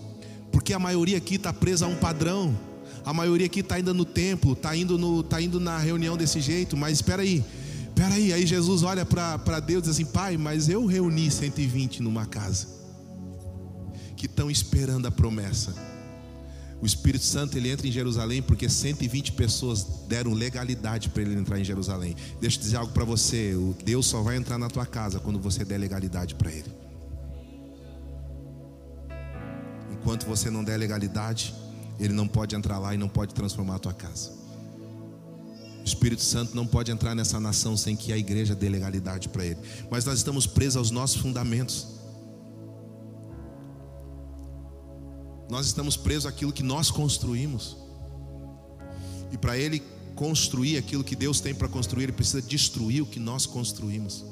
porque 0.51 0.73
a 0.73 0.79
maioria 0.79 1.17
aqui 1.17 1.35
está 1.35 1.51
presa 1.51 1.85
a 1.85 1.89
um 1.89 1.95
padrão. 1.95 2.57
A 3.05 3.13
maioria 3.13 3.45
aqui 3.45 3.61
está 3.61 3.79
indo 3.79 3.93
no 3.93 4.05
templo, 4.05 4.53
está 4.53 4.75
indo, 4.75 5.23
tá 5.23 5.41
indo 5.41 5.59
na 5.59 5.77
reunião 5.77 6.15
desse 6.15 6.41
jeito. 6.41 6.77
Mas 6.77 6.93
espera 6.93 7.21
aí, 7.21 7.43
espera 7.87 8.15
aí. 8.15 8.33
Aí 8.33 8.45
Jesus 8.45 8.83
olha 8.83 9.05
para 9.05 9.59
Deus 9.59 9.79
e 9.79 9.81
diz 9.83 9.89
assim: 9.91 10.05
Pai, 10.05 10.37
mas 10.37 10.69
eu 10.69 10.85
reuni 10.85 11.29
120 11.29 12.03
numa 12.03 12.25
casa 12.25 12.78
que 14.19 14.25
estão 14.25 14.51
esperando 14.51 15.07
a 15.07 15.11
promessa. 15.11 15.73
O 16.81 16.85
Espírito 16.85 17.23
Santo 17.23 17.57
ele 17.57 17.69
entra 17.69 17.87
em 17.87 17.91
Jerusalém 17.91 18.41
porque 18.41 18.67
120 18.67 19.31
pessoas 19.31 19.85
deram 20.09 20.33
legalidade 20.33 21.07
para 21.09 21.21
ele 21.21 21.35
entrar 21.35 21.57
em 21.57 21.63
Jerusalém. 21.63 22.15
Deixa 22.39 22.57
eu 22.57 22.61
dizer 22.61 22.77
algo 22.77 22.91
para 22.91 23.05
você: 23.05 23.55
o 23.55 23.73
Deus 23.83 24.05
só 24.05 24.21
vai 24.21 24.35
entrar 24.35 24.57
na 24.57 24.69
tua 24.69 24.85
casa 24.85 25.19
quando 25.19 25.39
você 25.39 25.63
der 25.63 25.77
legalidade 25.77 26.35
para 26.35 26.51
ele. 26.51 26.69
Enquanto 29.93 30.25
você 30.25 30.49
não 30.49 30.65
der 30.65 30.77
legalidade, 30.77 31.55
ele 31.97 32.13
não 32.13 32.27
pode 32.27 32.55
entrar 32.55 32.77
lá 32.77 32.93
e 32.93 32.97
não 32.97 33.09
pode 33.09 33.33
transformar 33.33 33.75
a 33.75 33.79
tua 33.79 33.93
casa. 33.93 34.31
O 35.81 35.85
Espírito 35.85 36.21
Santo 36.21 36.55
não 36.55 36.67
pode 36.67 36.91
entrar 36.91 37.15
nessa 37.15 37.39
nação 37.39 37.77
sem 37.77 37.95
que 37.95 38.11
a 38.11 38.17
igreja 38.17 38.53
dê 38.53 38.67
legalidade 38.67 39.29
para 39.29 39.45
ele. 39.45 39.59
Mas 39.89 40.03
nós 40.03 40.17
estamos 40.17 40.45
presos 40.45 40.75
aos 40.75 40.91
nossos 40.91 41.21
fundamentos. 41.21 41.98
Nós 45.49 45.65
estamos 45.65 45.97
presos 45.97 46.27
àquilo 46.27 46.53
que 46.53 46.61
nós 46.61 46.91
construímos. 46.91 47.75
E 49.31 49.37
para 49.37 49.57
ele 49.57 49.81
construir 50.15 50.77
aquilo 50.77 51.03
que 51.03 51.15
Deus 51.15 51.39
tem 51.39 51.55
para 51.55 51.67
construir, 51.67 52.03
ele 52.03 52.11
precisa 52.11 52.41
destruir 52.41 53.01
o 53.01 53.05
que 53.05 53.19
nós 53.19 53.45
construímos. 53.45 54.25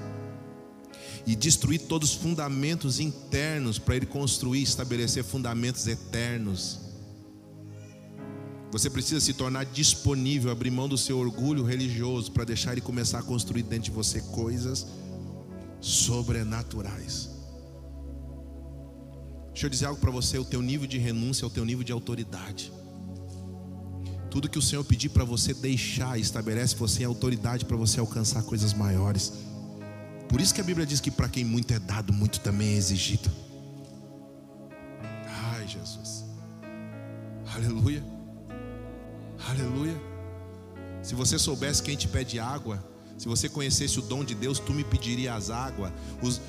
E 1.26 1.36
destruir 1.36 1.80
todos 1.80 2.11
os 2.11 2.15
fundamentos 2.15 2.99
internos 2.99 3.80
para 3.80 3.95
ele 3.95 4.05
construir 4.05 4.59
e 4.59 4.63
estabelecer 4.63 5.24
fundamentos 5.24 5.88
eternos. 5.88 6.80
Você 8.72 8.89
precisa 8.89 9.20
se 9.20 9.34
tornar 9.34 9.65
disponível, 9.65 10.51
abrir 10.51 10.72
mão 10.72 10.88
do 10.88 10.97
seu 10.97 11.18
orgulho 11.18 11.63
religioso 11.63 12.32
para 12.32 12.43
deixar 12.43 12.74
ele 12.74 12.82
começar 12.82 13.20
a 13.20 13.24
construir 13.24 13.63
dentro 13.63 13.86
de 13.86 13.91
você 13.91 14.22
coisas 14.22 14.86
sobrenaturais. 15.80 17.37
Deixa 19.58 19.66
eu 19.66 19.72
dizer 19.72 19.86
algo 19.88 19.99
para 19.99 20.12
você: 20.12 20.38
o 20.38 20.45
teu 20.45 20.62
nível 20.62 20.86
de 20.86 20.99
renúncia 20.99 21.43
é 21.43 21.47
o 21.47 21.49
teu 21.49 21.66
nível 21.66 21.84
de 21.84 21.91
autoridade. 21.91 22.72
Tudo 24.30 24.47
que 24.47 24.60
o 24.60 24.62
Senhor 24.62 24.84
pedir 24.84 25.10
para 25.10 25.24
você 25.24 25.51
deixar, 25.51 26.20
estabelece 26.20 26.76
você 26.76 27.01
em 27.01 27.05
autoridade 27.08 27.66
para 27.66 27.76
você 27.76 27.99
alcançar 27.99 28.43
coisas 28.43 28.72
maiores. 28.72 29.34
Por 30.30 30.39
isso 30.39 30.53
que 30.53 30.62
a 30.62 30.64
Bíblia 30.64 30.86
diz 30.86 31.01
que 31.01 31.10
para 31.10 31.28
quem 31.28 31.43
muito 31.43 31.74
é 31.74 31.80
dado, 31.80 32.14
muito 32.14 32.39
também 32.39 32.76
é 32.76 32.78
exigido. 32.78 33.32
Ai, 35.26 35.68
Jesus. 35.68 36.24
Aleluia. 37.55 38.03
Aleluia. 39.49 39.99
Se 41.01 41.16
você 41.16 41.39
soubesse 41.39 41.82
quem 41.82 41.97
te 41.97 42.08
pede 42.08 42.39
água, 42.39 42.78
se 43.18 43.28
você 43.28 43.49
conhecesse 43.49 43.97
o 43.97 44.03
dom 44.03 44.24
de 44.24 44.36
Deus, 44.36 44.60
tu 44.60 44.72
me 44.72 44.84
pedirias 44.84 45.49
água. 45.49 45.91
Os, 46.22 46.39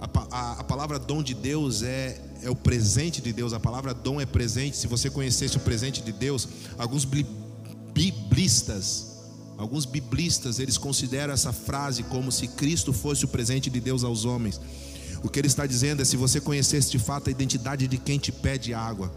a, 0.00 0.08
a, 0.30 0.52
a, 0.60 0.64
palavra 0.64 0.98
dom 0.98 1.22
de 1.22 1.34
Deus 1.34 1.82
é, 1.82 2.20
é 2.42 2.50
o 2.50 2.56
presente 2.56 3.22
de 3.22 3.32
Deus. 3.32 3.52
A 3.52 3.60
palavra 3.60 3.94
dom 3.94 4.20
é 4.20 4.26
presente. 4.26 4.76
Se 4.76 4.86
você 4.86 5.08
conhecesse 5.08 5.56
o 5.56 5.60
presente 5.60 6.02
de 6.02 6.12
Deus, 6.12 6.46
alguns 6.76 7.06
biblistas, 7.94 9.16
alguns 9.56 9.86
biblistas, 9.86 10.58
eles 10.58 10.76
consideram 10.76 11.32
essa 11.32 11.52
frase 11.52 12.02
como 12.02 12.30
se 12.30 12.46
Cristo 12.48 12.92
fosse 12.92 13.24
o 13.24 13.28
presente 13.28 13.70
de 13.70 13.80
Deus 13.80 14.04
aos 14.04 14.26
homens. 14.26 14.60
O 15.22 15.30
que 15.30 15.38
ele 15.38 15.48
está 15.48 15.66
dizendo 15.66 16.02
é: 16.02 16.04
se 16.04 16.16
você 16.16 16.40
conhecesse 16.40 16.90
de 16.90 16.98
fato 16.98 17.28
a 17.28 17.30
identidade 17.30 17.88
de 17.88 17.96
quem 17.96 18.18
te 18.18 18.30
pede 18.30 18.74
água, 18.74 19.10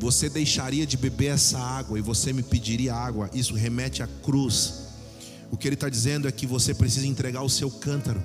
você 0.00 0.28
deixaria 0.28 0.84
de 0.84 0.96
beber 0.96 1.28
essa 1.28 1.58
água 1.58 1.96
e 1.96 2.02
você 2.02 2.32
me 2.32 2.42
pediria 2.42 2.92
água. 2.92 3.30
Isso 3.32 3.54
remete 3.54 4.02
à 4.02 4.08
cruz. 4.08 4.82
O 5.50 5.56
que 5.56 5.68
ele 5.68 5.74
está 5.74 5.88
dizendo 5.88 6.26
é 6.26 6.32
que 6.32 6.44
você 6.44 6.74
precisa 6.74 7.06
entregar 7.06 7.42
o 7.42 7.48
seu 7.48 7.70
cântaro. 7.70 8.20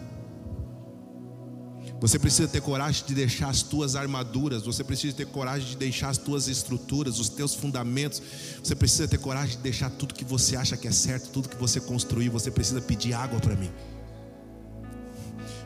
Você 2.00 2.18
precisa 2.18 2.48
ter 2.48 2.62
coragem 2.62 3.04
de 3.06 3.14
deixar 3.14 3.50
as 3.50 3.62
tuas 3.62 3.96
armaduras, 3.96 4.64
você 4.64 4.84
precisa 4.84 5.14
ter 5.14 5.28
coragem 5.28 5.68
de 5.68 5.76
deixar 5.76 6.10
as 6.10 6.18
tuas 6.18 6.48
estruturas, 6.48 7.20
os 7.20 7.28
teus 7.28 7.54
fundamentos. 7.54 8.22
Você 8.64 8.74
precisa 8.74 9.08
ter 9.08 9.18
coragem 9.18 9.58
de 9.58 9.64
deixar 9.64 9.90
tudo 9.90 10.14
que 10.14 10.24
você 10.24 10.56
acha 10.56 10.78
que 10.78 10.88
é 10.88 10.92
certo, 10.92 11.30
tudo 11.30 11.50
que 11.50 11.58
você 11.58 11.80
construiu. 11.80 12.32
Você 12.32 12.50
precisa 12.50 12.80
pedir 12.80 13.14
água 13.14 13.40
para 13.40 13.56
mim. 13.56 13.70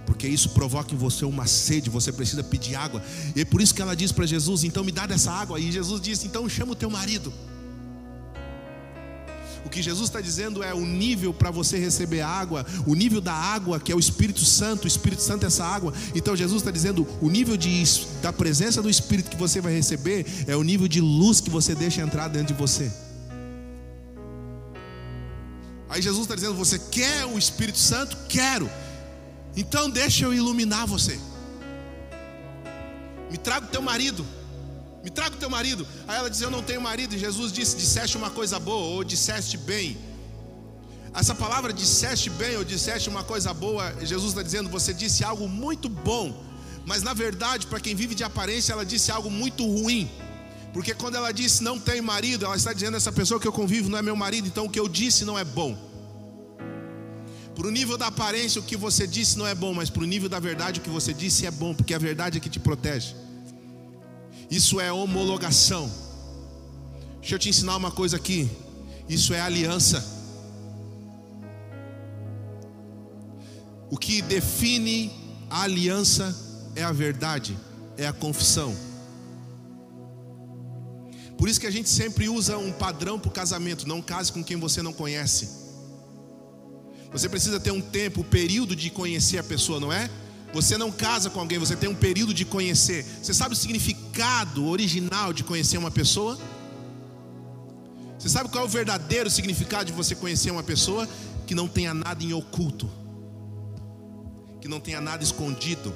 Porque 0.07 0.27
isso 0.27 0.49
provoca 0.49 0.93
em 0.93 0.97
você 0.97 1.23
uma 1.23 1.45
sede, 1.45 1.89
você 1.89 2.11
precisa 2.11 2.43
pedir 2.43 2.75
água. 2.75 3.01
E 3.35 3.41
é 3.41 3.45
por 3.45 3.61
isso 3.61 3.73
que 3.73 3.81
ela 3.81 3.95
diz 3.95 4.11
para 4.11 4.25
Jesus: 4.25 4.63
então 4.63 4.83
me 4.83 4.91
dá 4.91 5.05
dessa 5.05 5.31
água. 5.31 5.59
E 5.59 5.71
Jesus 5.71 6.01
disse: 6.01 6.25
então 6.25 6.49
chama 6.49 6.71
o 6.71 6.75
teu 6.75 6.89
marido. 6.89 7.31
O 9.65 9.69
que 9.69 9.81
Jesus 9.81 10.09
está 10.09 10.19
dizendo 10.19 10.61
é 10.61 10.73
o 10.73 10.81
nível 10.81 11.33
para 11.33 11.49
você 11.49 11.77
receber 11.77 12.21
água, 12.21 12.65
o 12.85 12.95
nível 12.95 13.21
da 13.21 13.33
água 13.33 13.79
que 13.79 13.91
é 13.91 13.95
o 13.95 13.99
Espírito 13.99 14.43
Santo, 14.43 14.83
o 14.85 14.87
Espírito 14.87 15.21
Santo 15.21 15.43
é 15.43 15.47
essa 15.47 15.63
água. 15.63 15.93
Então 16.13 16.35
Jesus 16.35 16.61
está 16.61 16.71
dizendo 16.71 17.07
o 17.21 17.29
nível 17.29 17.55
de, 17.55 17.83
da 18.21 18.33
presença 18.33 18.81
do 18.81 18.89
Espírito 18.89 19.29
que 19.29 19.37
você 19.37 19.61
vai 19.61 19.73
receber 19.73 20.25
é 20.47 20.55
o 20.55 20.63
nível 20.63 20.87
de 20.87 20.99
luz 20.99 21.39
que 21.39 21.49
você 21.49 21.73
deixa 21.73 22.01
entrar 22.01 22.27
dentro 22.27 22.53
de 22.53 22.59
você. 22.59 22.91
Aí 25.93 26.01
Jesus 26.01 26.23
está 26.23 26.33
dizendo: 26.33 26.55
Você 26.55 26.79
quer 26.79 27.25
o 27.25 27.37
Espírito 27.37 27.77
Santo? 27.77 28.17
Quero. 28.27 28.69
Então 29.55 29.89
deixa 29.89 30.25
eu 30.25 30.33
iluminar 30.33 30.87
você. 30.87 31.19
Me 33.29 33.37
traga 33.37 33.67
o 33.67 33.69
teu 33.69 33.81
marido. 33.81 34.25
Me 35.03 35.09
traga 35.09 35.35
o 35.35 35.39
teu 35.39 35.49
marido. 35.49 35.85
Aí 36.07 36.17
ela 36.17 36.29
diz: 36.29 36.41
Eu 36.41 36.49
não 36.49 36.63
tenho 36.63 36.81
marido. 36.81 37.13
E 37.13 37.19
Jesus 37.19 37.51
disse: 37.51 37.75
Disseste 37.75 38.15
uma 38.17 38.29
coisa 38.29 38.59
boa, 38.59 38.95
ou 38.95 39.03
disseste 39.03 39.57
bem. 39.57 39.97
Essa 41.13 41.35
palavra 41.35 41.71
disseste 41.71 42.29
bem 42.31 42.57
ou 42.57 42.63
disseste 42.63 43.07
uma 43.07 43.23
coisa 43.23 43.53
boa, 43.53 43.93
Jesus 44.01 44.29
está 44.29 44.41
dizendo: 44.41 44.69
Você 44.69 44.93
disse 44.93 45.23
algo 45.23 45.47
muito 45.47 45.87
bom. 45.87 46.43
Mas 46.85 47.03
na 47.03 47.13
verdade, 47.13 47.67
para 47.67 47.79
quem 47.79 47.95
vive 47.95 48.15
de 48.15 48.23
aparência, 48.23 48.73
ela 48.73 48.85
disse 48.85 49.11
algo 49.11 49.29
muito 49.29 49.65
ruim. 49.65 50.09
Porque 50.73 50.93
quando 50.93 51.15
ela 51.15 51.31
disse 51.31 51.63
não 51.63 51.79
tem 51.79 52.01
marido, 52.01 52.45
ela 52.45 52.55
está 52.55 52.73
dizendo: 52.73 52.97
Essa 52.97 53.11
pessoa 53.11 53.39
que 53.39 53.47
eu 53.47 53.53
convivo 53.53 53.89
não 53.89 53.99
é 53.99 54.01
meu 54.01 54.15
marido, 54.15 54.47
então 54.47 54.65
o 54.65 54.69
que 54.69 54.79
eu 54.79 54.89
disse 54.89 55.23
não 55.23 55.37
é 55.37 55.43
bom. 55.43 55.77
Para 57.53 57.67
o 57.67 57.71
nível 57.71 57.97
da 57.97 58.07
aparência, 58.07 58.59
o 58.59 58.63
que 58.63 58.75
você 58.75 59.05
disse 59.05 59.37
não 59.37 59.45
é 59.45 59.53
bom, 59.53 59.73
mas 59.73 59.89
para 59.89 60.01
o 60.01 60.07
nível 60.07 60.27
da 60.27 60.39
verdade, 60.39 60.79
o 60.79 60.83
que 60.83 60.89
você 60.89 61.13
disse 61.13 61.45
é 61.45 61.51
bom, 61.51 61.75
porque 61.75 61.93
a 61.93 61.99
verdade 61.99 62.39
é 62.39 62.41
que 62.41 62.49
te 62.49 62.59
protege. 62.59 63.13
Isso 64.53 64.79
é 64.79 64.93
homologação. 64.93 65.91
Deixa 67.19 67.33
eu 67.33 67.39
te 67.39 67.49
ensinar 67.49 67.75
uma 67.75 67.89
coisa 67.89 68.17
aqui. 68.17 68.47
Isso 69.09 69.33
é 69.33 69.41
aliança. 69.41 70.05
O 73.89 73.97
que 73.97 74.21
define 74.21 75.11
a 75.49 75.63
aliança 75.63 76.37
é 76.75 76.83
a 76.83 76.91
verdade, 76.91 77.57
é 77.97 78.05
a 78.05 78.13
confissão. 78.13 78.75
Por 81.35 81.49
isso 81.49 81.59
que 81.59 81.65
a 81.65 81.71
gente 81.71 81.89
sempre 81.89 82.29
usa 82.29 82.55
um 82.55 82.71
padrão 82.71 83.17
para 83.17 83.29
o 83.29 83.31
casamento: 83.31 83.87
não 83.87 84.03
case 84.03 84.31
com 84.31 84.43
quem 84.43 84.57
você 84.57 84.83
não 84.83 84.93
conhece. 84.93 85.49
Você 87.11 87.27
precisa 87.27 87.59
ter 87.59 87.71
um 87.71 87.81
tempo, 87.81 88.21
um 88.21 88.23
período 88.23 88.75
de 88.75 88.91
conhecer 88.91 89.39
a 89.39 89.43
pessoa, 89.43 89.79
não 89.79 89.91
é? 89.91 90.11
Você 90.53 90.77
não 90.77 90.91
casa 90.91 91.31
com 91.31 91.39
alguém, 91.39 91.57
você 91.57 91.75
tem 91.75 91.89
um 91.89 91.95
período 91.95 92.31
de 92.31 92.45
conhecer. 92.45 93.03
Você 93.21 93.33
sabe 93.33 93.53
o 93.53 93.57
significado 93.57 94.67
original 94.67 95.33
de 95.33 95.43
conhecer 95.43 95.77
uma 95.79 95.89
pessoa? 95.89 96.37
Você 98.19 98.29
sabe 98.29 98.49
qual 98.49 98.63
é 98.63 98.67
o 98.67 98.69
verdadeiro 98.69 99.29
significado 99.31 99.85
de 99.85 99.91
você 99.91 100.13
conhecer 100.13 100.51
uma 100.51 100.61
pessoa? 100.61 101.09
Que 101.47 101.55
não 101.55 101.67
tenha 101.67 101.93
nada 101.93 102.23
em 102.23 102.33
oculto, 102.33 102.89
que 104.61 104.67
não 104.67 104.79
tenha 104.79 105.01
nada 105.01 105.23
escondido. 105.23 105.93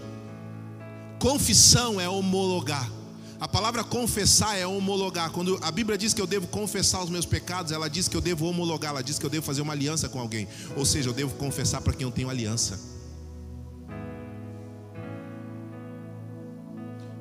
Confissão 1.19 2.01
é 2.01 2.09
homologar. 2.09 2.91
A 3.39 3.47
palavra 3.47 3.83
confessar 3.83 4.57
é 4.57 4.65
homologar. 4.65 5.29
Quando 5.29 5.59
a 5.61 5.69
Bíblia 5.69 5.95
diz 5.95 6.15
que 6.15 6.21
eu 6.21 6.25
devo 6.25 6.47
confessar 6.47 7.03
os 7.03 7.11
meus 7.11 7.27
pecados, 7.27 7.71
ela 7.71 7.87
diz 7.87 8.07
que 8.07 8.17
eu 8.17 8.21
devo 8.21 8.47
homologar, 8.47 8.89
ela 8.89 9.03
diz 9.03 9.19
que 9.19 9.25
eu 9.25 9.29
devo 9.29 9.45
fazer 9.45 9.61
uma 9.61 9.73
aliança 9.73 10.09
com 10.09 10.19
alguém. 10.19 10.47
Ou 10.75 10.83
seja, 10.83 11.09
eu 11.09 11.13
devo 11.13 11.35
confessar 11.35 11.79
para 11.79 11.93
quem 11.93 12.05
eu 12.05 12.11
tenho 12.11 12.29
aliança. 12.29 12.96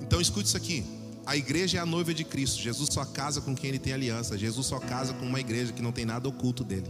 Então 0.07 0.21
escute 0.21 0.47
isso 0.47 0.57
aqui. 0.57 0.85
A 1.27 1.37
igreja 1.37 1.79
é 1.79 1.81
a 1.81 1.87
noiva 1.87 2.15
de 2.15 2.23
Cristo. 2.23 2.63
Jesus 2.63 2.89
só 2.93 3.05
casa 3.05 3.41
com 3.41 3.55
quem 3.55 3.71
ele 3.71 3.81
tem 3.81 3.93
aliança. 3.93 4.39
Jesus 4.39 4.67
só 4.67 4.79
casa 4.79 5.13
com 5.13 5.27
uma 5.27 5.41
igreja 5.41 5.73
que 5.73 5.83
não 5.83 5.91
tem 5.91 6.05
nada 6.05 6.29
oculto 6.29 6.63
dele. 6.63 6.87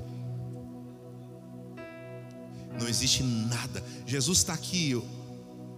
Não 2.79 2.87
existe 2.87 3.23
nada. 3.23 3.83
Jesus 4.07 4.39
está 4.39 4.53
aqui 4.53 5.03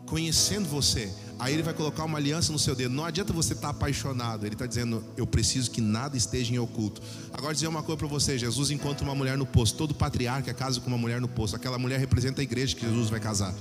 conhecendo 0.07 0.69
você. 0.69 1.13
Aí 1.39 1.55
ele 1.55 1.63
vai 1.63 1.73
colocar 1.73 2.03
uma 2.03 2.19
aliança 2.19 2.51
no 2.51 2.59
seu 2.59 2.75
dedo. 2.75 2.93
Não 2.93 3.05
adianta 3.05 3.33
você 3.33 3.53
estar 3.53 3.69
tá 3.69 3.71
apaixonado. 3.71 4.45
Ele 4.45 4.57
está 4.57 4.67
dizendo: 4.67 5.05
Eu 5.17 5.25
preciso 5.25 5.71
que 5.71 5.81
nada 5.81 6.17
esteja 6.17 6.53
em 6.53 6.59
oculto. 6.59 7.01
Agora 7.33 7.55
dizer 7.55 7.69
uma 7.69 7.85
coisa 7.85 7.97
para 7.97 8.09
você: 8.09 8.37
Jesus 8.37 8.73
encontra 8.73 9.05
uma 9.05 9.15
mulher 9.15 9.39
no 9.39 9.47
poço. 9.47 9.77
Todo 9.77 9.95
patriarca 9.95 10.53
casa 10.53 10.81
com 10.81 10.89
uma 10.89 10.99
mulher 10.99 11.21
no 11.21 11.29
poço. 11.29 11.55
Aquela 11.55 11.79
mulher 11.79 12.01
representa 12.01 12.41
a 12.41 12.45
igreja 12.45 12.75
que 12.75 12.85
Jesus 12.85 13.09
vai 13.09 13.21
casar. 13.21 13.55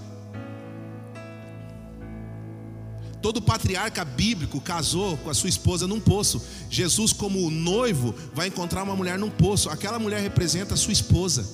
Todo 3.28 3.42
patriarca 3.42 4.06
bíblico 4.06 4.62
casou 4.62 5.18
com 5.18 5.30
a 5.30 5.34
sua 5.34 5.50
esposa 5.50 5.86
num 5.86 6.00
poço. 6.00 6.42
Jesus, 6.70 7.12
como 7.12 7.52
noivo, 7.52 8.16
vai 8.34 8.48
encontrar 8.48 8.84
uma 8.84 8.96
mulher 8.96 9.20
num 9.20 9.30
poço. 9.30 9.70
Aquela 9.70 10.00
mulher 10.00 10.22
representa 10.22 10.76
a 10.76 10.78
sua 10.78 10.94
esposa. 10.94 11.46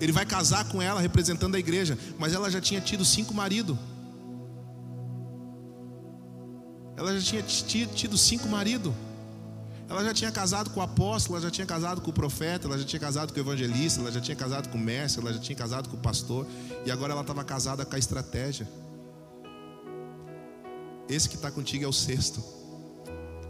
Ele 0.00 0.10
vai 0.10 0.24
casar 0.24 0.66
com 0.70 0.80
ela, 0.80 1.02
representando 1.02 1.54
a 1.54 1.58
igreja. 1.58 1.98
Mas 2.18 2.32
ela 2.32 2.50
já 2.50 2.62
tinha 2.62 2.80
tido 2.80 3.04
cinco 3.04 3.34
maridos. 3.34 3.76
Ela 6.96 7.20
já 7.20 7.42
tinha 7.42 7.86
tido 7.86 8.16
cinco 8.16 8.48
maridos. 8.48 8.94
Ela 9.90 10.02
já 10.04 10.14
tinha 10.14 10.32
casado 10.32 10.70
com 10.70 10.80
o 10.80 10.82
apóstolo, 10.82 11.36
ela 11.36 11.44
já 11.44 11.50
tinha 11.50 11.66
casado 11.66 12.00
com 12.00 12.08
o 12.08 12.14
profeta, 12.14 12.66
ela 12.66 12.78
já 12.78 12.86
tinha 12.86 13.00
casado 13.00 13.34
com 13.34 13.38
o 13.38 13.42
evangelista, 13.42 14.00
ela 14.00 14.10
já 14.10 14.18
tinha 14.18 14.34
casado 14.34 14.70
com 14.70 14.78
o 14.78 14.80
mestre, 14.80 15.20
ela 15.20 15.34
já 15.34 15.40
tinha 15.40 15.56
casado 15.56 15.90
com 15.90 15.96
o 15.98 16.00
pastor. 16.00 16.46
E 16.86 16.90
agora 16.90 17.12
ela 17.12 17.20
estava 17.20 17.44
casada 17.44 17.84
com 17.84 17.94
a 17.94 17.98
estratégia. 17.98 18.66
Esse 21.08 21.28
que 21.28 21.36
está 21.36 21.50
contigo 21.50 21.84
é 21.84 21.88
o 21.88 21.92
sexto. 21.92 22.42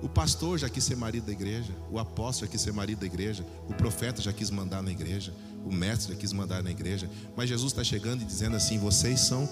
O 0.02 0.08
pastor 0.08 0.58
já 0.58 0.68
quis 0.68 0.82
ser 0.82 0.96
marido 0.96 1.26
da 1.26 1.32
igreja, 1.32 1.72
o 1.88 1.98
apóstolo 1.98 2.46
já 2.46 2.52
quis 2.52 2.60
ser 2.60 2.72
marido 2.72 2.98
da 2.98 3.06
igreja, 3.06 3.46
o 3.68 3.74
profeta 3.74 4.20
já 4.20 4.32
quis 4.32 4.50
mandar 4.50 4.82
na 4.82 4.90
igreja, 4.90 5.32
o 5.64 5.72
mestre 5.72 6.12
já 6.12 6.18
quis 6.18 6.32
mandar 6.32 6.60
na 6.60 6.72
igreja, 6.72 7.08
mas 7.36 7.48
Jesus 7.48 7.70
está 7.70 7.84
chegando 7.84 8.22
e 8.22 8.24
dizendo 8.24 8.56
assim: 8.56 8.78
vocês 8.78 9.20
são 9.20 9.48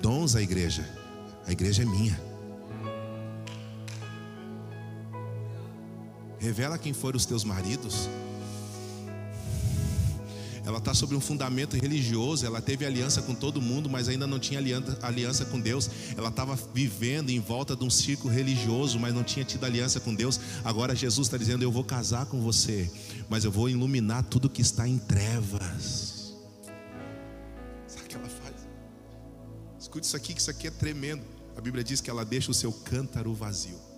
dons 0.00 0.34
à 0.34 0.40
igreja, 0.40 0.88
a 1.46 1.52
igreja 1.52 1.82
é 1.82 1.84
minha. 1.84 2.18
Revela 6.38 6.78
quem 6.78 6.94
foram 6.94 7.18
os 7.18 7.26
teus 7.26 7.44
maridos, 7.44 8.08
ela 10.64 10.78
está 10.78 10.92
sobre 10.94 11.16
um 11.16 11.20
fundamento 11.20 11.76
religioso, 11.76 12.44
ela 12.44 12.60
teve 12.60 12.84
aliança 12.84 13.22
com 13.22 13.34
todo 13.34 13.60
mundo, 13.60 13.88
mas 13.88 14.08
ainda 14.08 14.26
não 14.26 14.38
tinha 14.38 14.58
aliança, 14.58 15.44
com 15.44 15.60
Deus. 15.60 15.90
Ela 16.16 16.28
estava 16.28 16.58
vivendo 16.74 17.30
em 17.30 17.40
volta 17.40 17.74
de 17.74 17.84
um 17.84 17.90
círculo 17.90 18.32
religioso, 18.32 18.98
mas 18.98 19.14
não 19.14 19.22
tinha 19.22 19.44
tido 19.44 19.64
aliança 19.64 20.00
com 20.00 20.14
Deus. 20.14 20.38
Agora 20.64 20.94
Jesus 20.94 21.26
está 21.26 21.36
dizendo: 21.36 21.62
Eu 21.62 21.72
vou 21.72 21.84
casar 21.84 22.26
com 22.26 22.40
você, 22.40 22.90
mas 23.28 23.44
eu 23.44 23.50
vou 23.50 23.68
iluminar 23.68 24.24
tudo 24.24 24.50
que 24.50 24.62
está 24.62 24.86
em 24.86 24.98
trevas. 24.98 26.34
Sabe 27.86 28.04
o 28.04 28.08
que 28.08 28.14
ela 28.14 28.28
faz? 28.28 28.54
Escute 29.78 30.06
isso 30.06 30.16
aqui, 30.16 30.34
que 30.34 30.40
isso 30.40 30.50
aqui 30.50 30.66
é 30.66 30.70
tremendo. 30.70 31.22
A 31.56 31.60
Bíblia 31.60 31.82
diz 31.82 32.00
que 32.00 32.10
ela 32.10 32.24
deixa 32.24 32.50
o 32.50 32.54
seu 32.54 32.72
cântaro 32.72 33.34
vazio. 33.34 33.89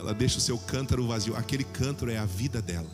ela 0.00 0.14
deixa 0.14 0.38
o 0.38 0.40
seu 0.40 0.56
cântaro 0.58 1.06
vazio. 1.06 1.36
Aquele 1.36 1.62
cântaro 1.62 2.10
é 2.10 2.16
a 2.16 2.24
vida 2.24 2.62
dela. 2.62 2.88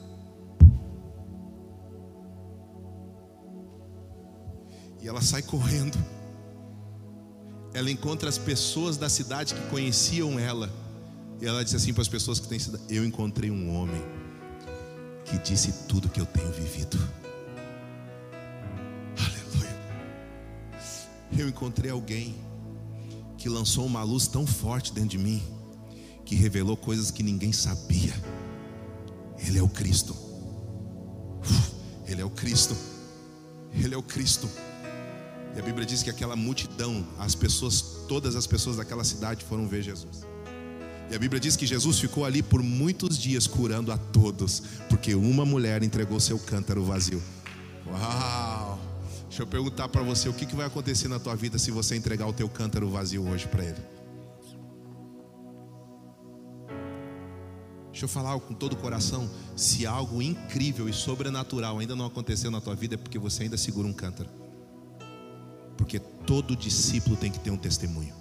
E 5.00 5.06
ela 5.06 5.22
sai 5.22 5.40
correndo. 5.40 5.96
Ela 7.72 7.90
encontra 7.90 8.28
as 8.28 8.38
pessoas 8.38 8.96
da 8.96 9.08
cidade 9.08 9.54
que 9.54 9.60
conheciam 9.68 10.36
ela. 10.38 10.68
E 11.40 11.46
ela 11.46 11.64
diz 11.64 11.74
assim 11.74 11.92
para 11.92 12.02
as 12.02 12.08
pessoas 12.08 12.40
que 12.40 12.48
têm 12.48 12.58
cidade: 12.58 12.82
Eu 12.88 13.04
encontrei 13.04 13.50
um 13.52 13.72
homem 13.76 14.02
que 15.24 15.38
disse 15.38 15.86
tudo 15.86 16.08
que 16.08 16.20
eu 16.20 16.26
tenho 16.26 16.50
vivido. 16.50 16.98
Aleluia. 19.16 19.76
Eu 21.38 21.48
encontrei 21.48 21.90
alguém 21.90 22.34
que 23.38 23.48
lançou 23.48 23.86
uma 23.86 24.02
luz 24.02 24.26
tão 24.26 24.44
forte 24.44 24.92
dentro 24.92 25.10
de 25.10 25.18
mim 25.18 25.55
que 26.26 26.34
revelou 26.34 26.76
coisas 26.76 27.10
que 27.10 27.22
ninguém 27.22 27.52
sabia. 27.52 28.12
Ele 29.38 29.58
é 29.58 29.62
o 29.62 29.68
Cristo. 29.68 30.14
Ele 32.06 32.20
é 32.20 32.24
o 32.24 32.30
Cristo. 32.30 32.76
Ele 33.72 33.94
é 33.94 33.96
o 33.96 34.02
Cristo. 34.02 34.50
E 35.54 35.58
a 35.58 35.62
Bíblia 35.62 35.86
diz 35.86 36.02
que 36.02 36.10
aquela 36.10 36.36
multidão, 36.36 37.06
as 37.18 37.34
pessoas, 37.34 37.80
todas 38.08 38.36
as 38.36 38.46
pessoas 38.46 38.76
daquela 38.76 39.04
cidade 39.04 39.44
foram 39.44 39.66
ver 39.66 39.82
Jesus. 39.82 40.26
E 41.10 41.14
a 41.14 41.18
Bíblia 41.18 41.40
diz 41.40 41.54
que 41.54 41.64
Jesus 41.64 42.00
ficou 42.00 42.24
ali 42.24 42.42
por 42.42 42.62
muitos 42.62 43.16
dias 43.16 43.46
curando 43.46 43.92
a 43.92 43.96
todos, 43.96 44.62
porque 44.88 45.14
uma 45.14 45.44
mulher 45.44 45.82
entregou 45.84 46.18
seu 46.18 46.38
cântaro 46.38 46.84
vazio. 46.84 47.22
Uau! 47.86 48.78
Deixa 49.28 49.42
eu 49.42 49.46
perguntar 49.46 49.88
para 49.88 50.02
você, 50.02 50.28
o 50.28 50.32
que, 50.32 50.46
vai 50.56 50.66
acontecer 50.66 51.08
na 51.08 51.20
tua 51.20 51.36
vida 51.36 51.58
se 51.58 51.70
você 51.70 51.94
entregar 51.94 52.26
o 52.26 52.32
teu 52.32 52.48
cântaro 52.48 52.90
vazio 52.90 53.26
hoje 53.28 53.46
para 53.46 53.64
ele? 53.64 53.96
Deixa 57.96 58.04
eu 58.04 58.10
falar 58.10 58.38
com 58.40 58.52
todo 58.52 58.74
o 58.74 58.76
coração, 58.76 59.26
se 59.56 59.86
algo 59.86 60.20
incrível 60.20 60.86
e 60.86 60.92
sobrenatural 60.92 61.78
ainda 61.78 61.96
não 61.96 62.04
aconteceu 62.04 62.50
na 62.50 62.60
tua 62.60 62.74
vida 62.74 62.94
é 62.94 62.98
porque 62.98 63.18
você 63.18 63.44
ainda 63.44 63.56
segura 63.56 63.88
um 63.88 63.92
cântaro. 63.94 64.28
Porque 65.78 65.98
todo 65.98 66.54
discípulo 66.54 67.16
tem 67.16 67.32
que 67.32 67.40
ter 67.40 67.50
um 67.50 67.56
testemunho. 67.56 68.14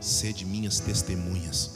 Sede 0.00 0.44
minhas 0.44 0.78
testemunhas. 0.78 1.74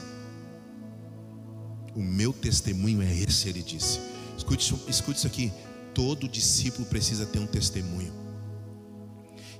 O 1.93 2.01
meu 2.01 2.31
testemunho 2.31 3.01
é 3.01 3.13
esse, 3.13 3.49
ele 3.49 3.61
disse. 3.61 3.99
Escute, 4.37 4.73
escute 4.87 5.17
isso 5.17 5.27
aqui. 5.27 5.51
Todo 5.93 6.25
discípulo 6.25 6.85
precisa 6.85 7.25
ter 7.25 7.39
um 7.39 7.47
testemunho. 7.47 8.13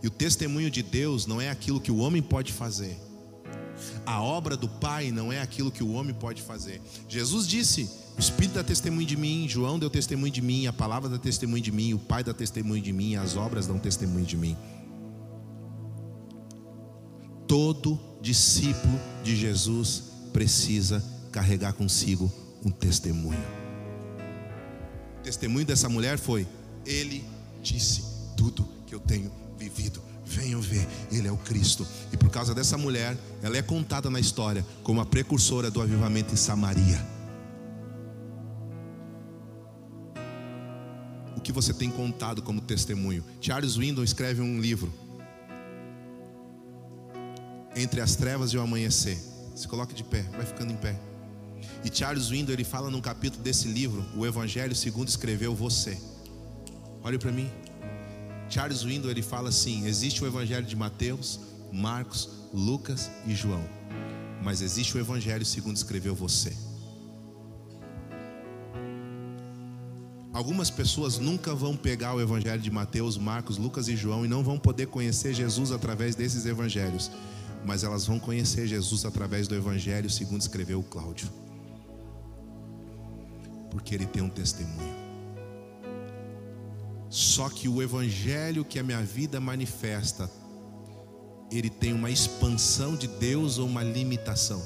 E 0.01 0.07
o 0.07 0.11
testemunho 0.11 0.71
de 0.71 0.81
Deus 0.81 1.25
não 1.25 1.41
é 1.41 1.49
aquilo 1.49 1.81
que 1.81 1.91
o 1.91 1.97
homem 1.97 2.21
pode 2.21 2.53
fazer. 2.53 3.11
A 4.05 4.21
obra 4.21 4.55
do 4.55 4.67
Pai 4.67 5.11
não 5.11 5.32
é 5.32 5.41
aquilo 5.41 5.71
que 5.71 5.84
o 5.84 5.91
homem 5.93 6.13
pode 6.13 6.41
fazer. 6.41 6.82
Jesus 7.07 7.47
disse: 7.47 7.89
o 8.17 8.19
Espírito 8.19 8.55
dá 8.55 8.63
testemunho 8.63 9.07
de 9.07 9.17
mim, 9.17 9.47
João 9.47 9.79
deu 9.79 9.89
testemunho 9.89 10.32
de 10.32 10.41
mim, 10.41 10.67
a 10.67 10.73
palavra 10.73 11.09
dá 11.09 11.17
testemunho 11.17 11.63
de 11.63 11.71
mim, 11.71 11.93
o 11.93 11.99
Pai 11.99 12.23
dá 12.23 12.34
testemunho 12.34 12.82
de 12.82 12.91
mim, 12.91 13.15
as 13.15 13.36
obras 13.36 13.67
dão 13.67 13.79
testemunho 13.79 14.25
de 14.25 14.38
mim. 14.38 14.57
Todo 17.47 17.99
discípulo 18.21 18.99
de 19.23 19.36
Jesus 19.36 20.03
precisa 20.32 21.03
carregar 21.32 21.73
consigo 21.73 22.32
um 22.63 22.69
testemunho. 22.69 23.43
O 25.19 25.23
testemunho 25.23 25.65
dessa 25.65 25.89
mulher 25.89 26.17
foi: 26.17 26.47
Ele 26.86 27.23
disse 27.61 28.03
tudo 28.38 28.67
que 28.86 28.93
eu 28.93 28.99
tenho 28.99 29.32
vivido. 29.57 30.11
Venham 30.32 30.61
ver, 30.61 30.88
Ele 31.11 31.27
é 31.27 31.32
o 31.32 31.38
Cristo. 31.38 31.86
E 32.11 32.17
por 32.17 32.29
causa 32.29 32.53
dessa 32.55 32.77
mulher, 32.77 33.17
ela 33.41 33.57
é 33.57 33.61
contada 33.61 34.09
na 34.09 34.19
história 34.19 34.65
como 34.84 35.01
a 35.01 35.05
precursora 35.05 35.69
do 35.69 35.82
avivamento 35.82 36.34
em 36.34 36.38
Samaria. 36.38 37.21
o 41.41 41.43
que 41.43 41.51
você 41.51 41.73
tem 41.73 41.89
contado 41.89 42.43
como 42.43 42.61
testemunho. 42.61 43.25
Charles 43.41 43.75
Windon 43.75 44.03
escreve 44.03 44.41
um 44.41 44.61
livro. 44.61 44.93
Entre 47.75 47.99
as 47.99 48.15
trevas 48.15 48.53
e 48.53 48.57
o 48.57 48.61
amanhecer. 48.61 49.17
Se 49.55 49.67
coloque 49.67 49.95
de 49.95 50.03
pé, 50.03 50.21
vai 50.34 50.45
ficando 50.45 50.71
em 50.71 50.77
pé. 50.77 50.95
E 51.84 51.89
Charles 51.91 52.29
Windon 52.29 52.53
ele 52.53 52.63
fala 52.63 52.91
num 52.91 53.01
capítulo 53.01 53.41
desse 53.43 53.67
livro, 53.67 54.05
o 54.15 54.23
Evangelho 54.23 54.75
segundo 54.75 55.07
escreveu 55.07 55.55
você. 55.55 55.97
Olhe 57.03 57.17
para 57.17 57.32
mim. 57.32 57.49
Charles 58.51 58.83
Windon 58.83 59.09
ele 59.09 59.21
fala 59.21 59.49
assim: 59.49 59.85
existe 59.85 60.23
o 60.23 60.27
Evangelho 60.27 60.65
de 60.65 60.75
Mateus, 60.75 61.39
Marcos, 61.71 62.29
Lucas 62.53 63.09
e 63.25 63.33
João, 63.33 63.63
mas 64.43 64.61
existe 64.61 64.95
o 64.97 64.99
Evangelho 64.99 65.45
segundo 65.45 65.77
escreveu 65.77 66.13
você. 66.13 66.53
Algumas 70.33 70.69
pessoas 70.69 71.17
nunca 71.17 71.53
vão 71.53 71.75
pegar 71.75 72.15
o 72.15 72.21
evangelho 72.21 72.61
de 72.61 72.71
Mateus, 72.71 73.17
Marcos, 73.17 73.57
Lucas 73.57 73.89
e 73.89 73.97
João 73.97 74.25
e 74.25 74.29
não 74.29 74.41
vão 74.41 74.57
poder 74.57 74.87
conhecer 74.87 75.33
Jesus 75.33 75.73
através 75.73 76.15
desses 76.15 76.45
evangelhos, 76.45 77.11
mas 77.65 77.83
elas 77.83 78.05
vão 78.07 78.17
conhecer 78.17 78.65
Jesus 78.65 79.03
através 79.03 79.47
do 79.47 79.55
evangelho, 79.55 80.09
segundo 80.09 80.39
escreveu 80.39 80.81
Cláudio. 80.83 81.29
Porque 83.69 83.93
ele 83.93 84.05
tem 84.05 84.23
um 84.23 84.29
testemunho. 84.29 85.00
Só 87.12 87.49
que 87.49 87.68
o 87.68 87.82
evangelho 87.82 88.64
que 88.64 88.80
a 88.80 88.84
minha 88.84 89.03
vida 89.03 89.38
manifesta, 89.38 90.32
ele 91.51 91.70
tem 91.70 91.91
uma 91.91 92.09
expansão 92.09 92.95
de 92.95 93.05
Deus 93.05 93.57
ou 93.57 93.68
uma 93.68 93.84
limitação? 93.84 94.64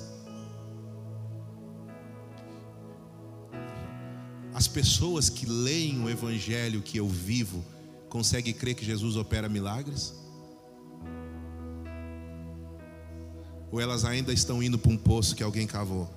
As 4.54 4.68
pessoas 4.68 5.28
que 5.28 5.48
leem 5.48 6.04
o 6.04 6.08
evangelho 6.08 6.84
que 6.84 7.00
eu 7.00 7.10
vivo 7.10 7.66
conseguem 8.10 8.54
crer 8.54 8.76
que 8.76 8.86
Jesus 8.86 9.16
opera 9.16 9.50
milagres? 9.50 10.14
Ou 13.72 13.82
elas 13.82 14.06
ainda 14.06 14.32
estão 14.32 14.62
indo 14.62 14.78
para 14.78 14.92
um 14.92 14.98
poço 14.98 15.36
que 15.36 15.42
alguém 15.42 15.66
cavou? 15.66 16.08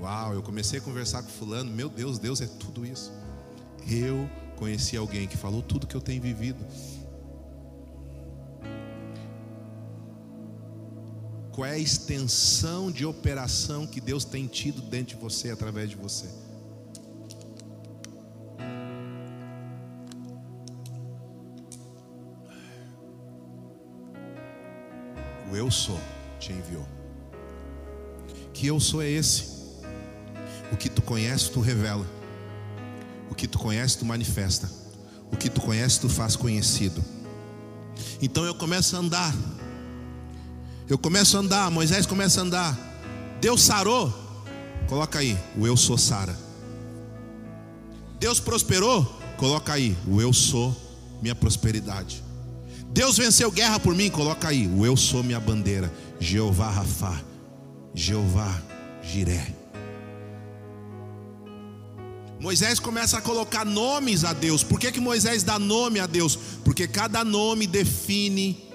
Uau, 0.00 0.34
eu 0.34 0.42
comecei 0.42 0.78
a 0.78 0.82
conversar 0.82 1.24
com 1.24 1.30
fulano, 1.30 1.68
meu 1.68 1.88
Deus, 1.88 2.16
Deus 2.20 2.40
é 2.40 2.46
tudo 2.46 2.86
isso. 2.86 3.25
Eu 3.88 4.28
conheci 4.56 4.96
alguém 4.96 5.28
que 5.28 5.36
falou 5.36 5.62
tudo 5.62 5.86
que 5.86 5.94
eu 5.94 6.00
tenho 6.00 6.20
vivido. 6.20 6.64
Qual 11.52 11.64
é 11.64 11.72
a 11.72 11.78
extensão 11.78 12.90
de 12.90 13.06
operação 13.06 13.86
que 13.86 14.00
Deus 14.00 14.24
tem 14.24 14.46
tido 14.46 14.82
dentro 14.82 15.16
de 15.16 15.22
você, 15.22 15.50
através 15.50 15.88
de 15.88 15.96
você? 15.96 16.26
O 25.50 25.56
eu 25.56 25.70
sou 25.70 25.98
te 26.38 26.52
enviou. 26.52 26.86
Que 28.52 28.66
eu 28.66 28.78
sou 28.78 29.00
é 29.00 29.08
esse. 29.08 29.46
O 30.72 30.76
que 30.76 30.90
tu 30.90 31.00
conhece, 31.00 31.50
tu 31.50 31.60
revela. 31.60 32.15
O 33.30 33.34
que 33.34 33.46
tu 33.46 33.58
conhece, 33.58 33.98
tu 33.98 34.04
manifesta. 34.04 34.70
O 35.30 35.36
que 35.36 35.50
tu 35.50 35.60
conhece, 35.60 36.00
tu 36.00 36.08
faz 36.08 36.36
conhecido. 36.36 37.04
Então 38.20 38.44
eu 38.44 38.54
começo 38.54 38.96
a 38.96 38.98
andar 38.98 39.34
eu 40.88 40.96
começo 40.96 41.36
a 41.36 41.40
andar, 41.40 41.70
Moisés 41.70 42.06
começa 42.06 42.40
a 42.40 42.44
andar. 42.44 42.78
Deus 43.40 43.62
sarou. 43.62 44.12
Coloca 44.88 45.18
aí, 45.18 45.36
o 45.58 45.66
eu 45.66 45.76
sou 45.76 45.98
Sara. 45.98 46.36
Deus 48.20 48.38
prosperou. 48.38 49.04
Coloca 49.36 49.72
aí, 49.72 49.96
o 50.06 50.20
eu 50.20 50.32
sou 50.32 50.74
minha 51.20 51.34
prosperidade. 51.34 52.22
Deus 52.90 53.18
venceu 53.18 53.50
guerra 53.50 53.80
por 53.80 53.96
mim. 53.96 54.08
Coloca 54.08 54.46
aí, 54.46 54.68
o 54.68 54.86
eu 54.86 54.96
sou 54.96 55.24
minha 55.24 55.40
bandeira. 55.40 55.92
Jeová 56.20 56.70
Rafá. 56.70 57.20
Jeová 57.92 58.56
Jiré. 59.02 59.65
Moisés 62.46 62.78
começa 62.78 63.18
a 63.18 63.20
colocar 63.20 63.64
nomes 63.64 64.24
a 64.24 64.32
Deus. 64.32 64.62
Por 64.62 64.78
que, 64.78 64.92
que 64.92 65.00
Moisés 65.00 65.42
dá 65.42 65.58
nome 65.58 65.98
a 65.98 66.06
Deus? 66.06 66.36
Porque 66.64 66.86
cada 66.86 67.24
nome 67.24 67.66
define 67.66 68.70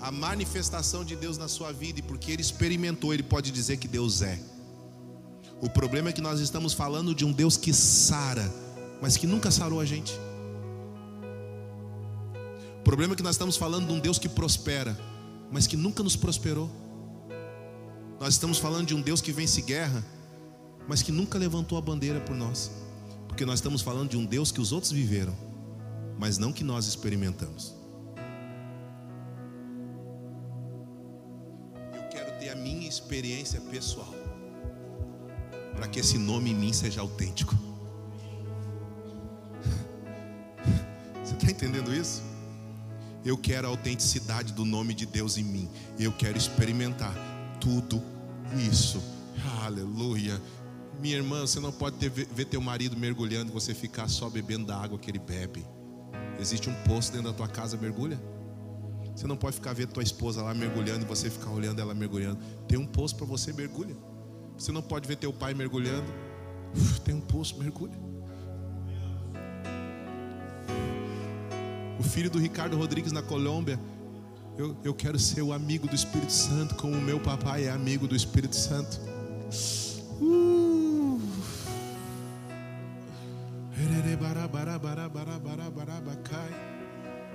a 0.00 0.12
manifestação 0.12 1.04
de 1.04 1.16
Deus 1.16 1.36
na 1.36 1.48
sua 1.48 1.72
vida 1.72 1.98
e 1.98 2.02
porque 2.02 2.30
ele 2.30 2.42
experimentou, 2.42 3.12
ele 3.12 3.24
pode 3.24 3.50
dizer 3.50 3.78
que 3.78 3.88
Deus 3.88 4.22
é. 4.22 4.38
O 5.60 5.68
problema 5.68 6.10
é 6.10 6.12
que 6.12 6.20
nós 6.20 6.38
estamos 6.38 6.72
falando 6.72 7.12
de 7.12 7.24
um 7.24 7.32
Deus 7.32 7.56
que 7.56 7.72
sara, 7.72 8.48
mas 9.02 9.16
que 9.16 9.26
nunca 9.26 9.50
sarou 9.50 9.80
a 9.80 9.84
gente. 9.84 10.12
O 12.78 12.84
problema 12.84 13.14
é 13.14 13.16
que 13.16 13.22
nós 13.24 13.34
estamos 13.34 13.56
falando 13.56 13.88
de 13.88 13.92
um 13.94 13.98
Deus 13.98 14.16
que 14.16 14.28
prospera, 14.28 14.96
mas 15.50 15.66
que 15.66 15.76
nunca 15.76 16.04
nos 16.04 16.14
prosperou. 16.14 16.70
Nós 18.20 18.34
estamos 18.34 18.58
falando 18.58 18.86
de 18.86 18.94
um 18.94 19.00
Deus 19.00 19.20
que 19.20 19.32
vence 19.32 19.60
guerra, 19.60 20.04
mas 20.88 21.02
que 21.02 21.12
nunca 21.12 21.38
levantou 21.38 21.78
a 21.78 21.80
bandeira 21.80 22.20
por 22.20 22.36
nós. 22.36 22.70
Porque 23.28 23.44
nós 23.44 23.58
estamos 23.58 23.82
falando 23.82 24.10
de 24.10 24.16
um 24.16 24.24
Deus 24.24 24.52
que 24.52 24.60
os 24.60 24.72
outros 24.72 24.92
viveram, 24.92 25.34
mas 26.18 26.38
não 26.38 26.52
que 26.52 26.64
nós 26.64 26.86
experimentamos. 26.86 27.74
experiência 32.94 33.60
pessoal, 33.60 34.14
para 35.74 35.88
que 35.88 35.98
esse 35.98 36.16
nome 36.16 36.50
em 36.50 36.54
mim 36.54 36.72
seja 36.72 37.00
autêntico. 37.00 37.54
entendendo 41.42 41.92
isso? 41.94 42.22
Eu 43.24 43.36
quero 43.36 43.66
a 43.66 43.70
autenticidade 43.70 44.52
do 44.52 44.64
nome 44.64 44.94
de 44.94 45.06
Deus 45.06 45.36
em 45.38 45.44
mim. 45.44 45.68
Eu 45.98 46.12
quero 46.12 46.38
experimentar 46.38 47.14
tudo 47.60 48.00
isso. 48.68 49.02
Aleluia. 49.62 50.40
Minha 51.04 51.16
irmã, 51.16 51.42
você 51.42 51.60
não 51.60 51.70
pode 51.70 51.96
ter, 51.98 52.08
ver 52.08 52.46
teu 52.46 52.62
marido 52.62 52.96
mergulhando 52.96 53.50
e 53.50 53.52
você 53.52 53.74
ficar 53.74 54.08
só 54.08 54.30
bebendo 54.30 54.64
da 54.64 54.74
água 54.74 54.98
que 54.98 55.10
ele 55.10 55.18
bebe. 55.18 55.62
Existe 56.40 56.70
um 56.70 56.74
poço 56.84 57.12
dentro 57.12 57.30
da 57.30 57.36
tua 57.36 57.46
casa, 57.46 57.76
mergulha. 57.76 58.18
Você 59.14 59.26
não 59.26 59.36
pode 59.36 59.56
ficar 59.56 59.74
vendo 59.74 59.92
tua 59.92 60.02
esposa 60.02 60.42
lá 60.42 60.54
mergulhando 60.54 61.04
e 61.04 61.04
você 61.06 61.28
ficar 61.28 61.50
olhando 61.50 61.78
ela 61.78 61.92
mergulhando. 61.92 62.38
Tem 62.66 62.78
um 62.78 62.86
poço 62.86 63.16
para 63.16 63.26
você, 63.26 63.52
mergulha. 63.52 63.94
Você 64.56 64.72
não 64.72 64.80
pode 64.80 65.06
ver 65.06 65.16
teu 65.16 65.30
pai 65.30 65.52
mergulhando. 65.52 66.10
Tem 67.04 67.14
um 67.14 67.20
poço, 67.20 67.58
mergulha. 67.58 68.00
O 72.00 72.02
filho 72.02 72.30
do 72.30 72.38
Ricardo 72.38 72.78
Rodrigues 72.78 73.12
na 73.12 73.20
Colômbia. 73.20 73.78
Eu, 74.56 74.74
eu 74.82 74.94
quero 74.94 75.18
ser 75.18 75.42
o 75.42 75.52
amigo 75.52 75.86
do 75.86 75.94
Espírito 75.94 76.32
Santo, 76.32 76.76
como 76.76 76.94
o 76.94 77.02
meu 77.02 77.20
papai 77.20 77.64
é 77.64 77.70
amigo 77.70 78.08
do 78.08 78.16
Espírito 78.16 78.56
Santo. 78.56 78.98
Uh. 80.18 80.63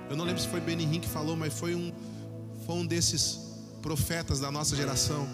Eu 0.08 0.16
não 0.16 0.24
lembro 0.24 0.42
se 0.42 0.48
foi 0.48 0.60
Benihim 0.60 1.00
que 1.00 1.08
falou, 1.08 1.36
mas 1.36 1.54
foi 1.54 1.74
um, 1.74 1.92
foi 2.66 2.74
um 2.76 2.86
desses 2.86 3.38
profetas 3.80 4.40
da 4.40 4.50
nossa 4.50 4.74
geração 4.74 5.28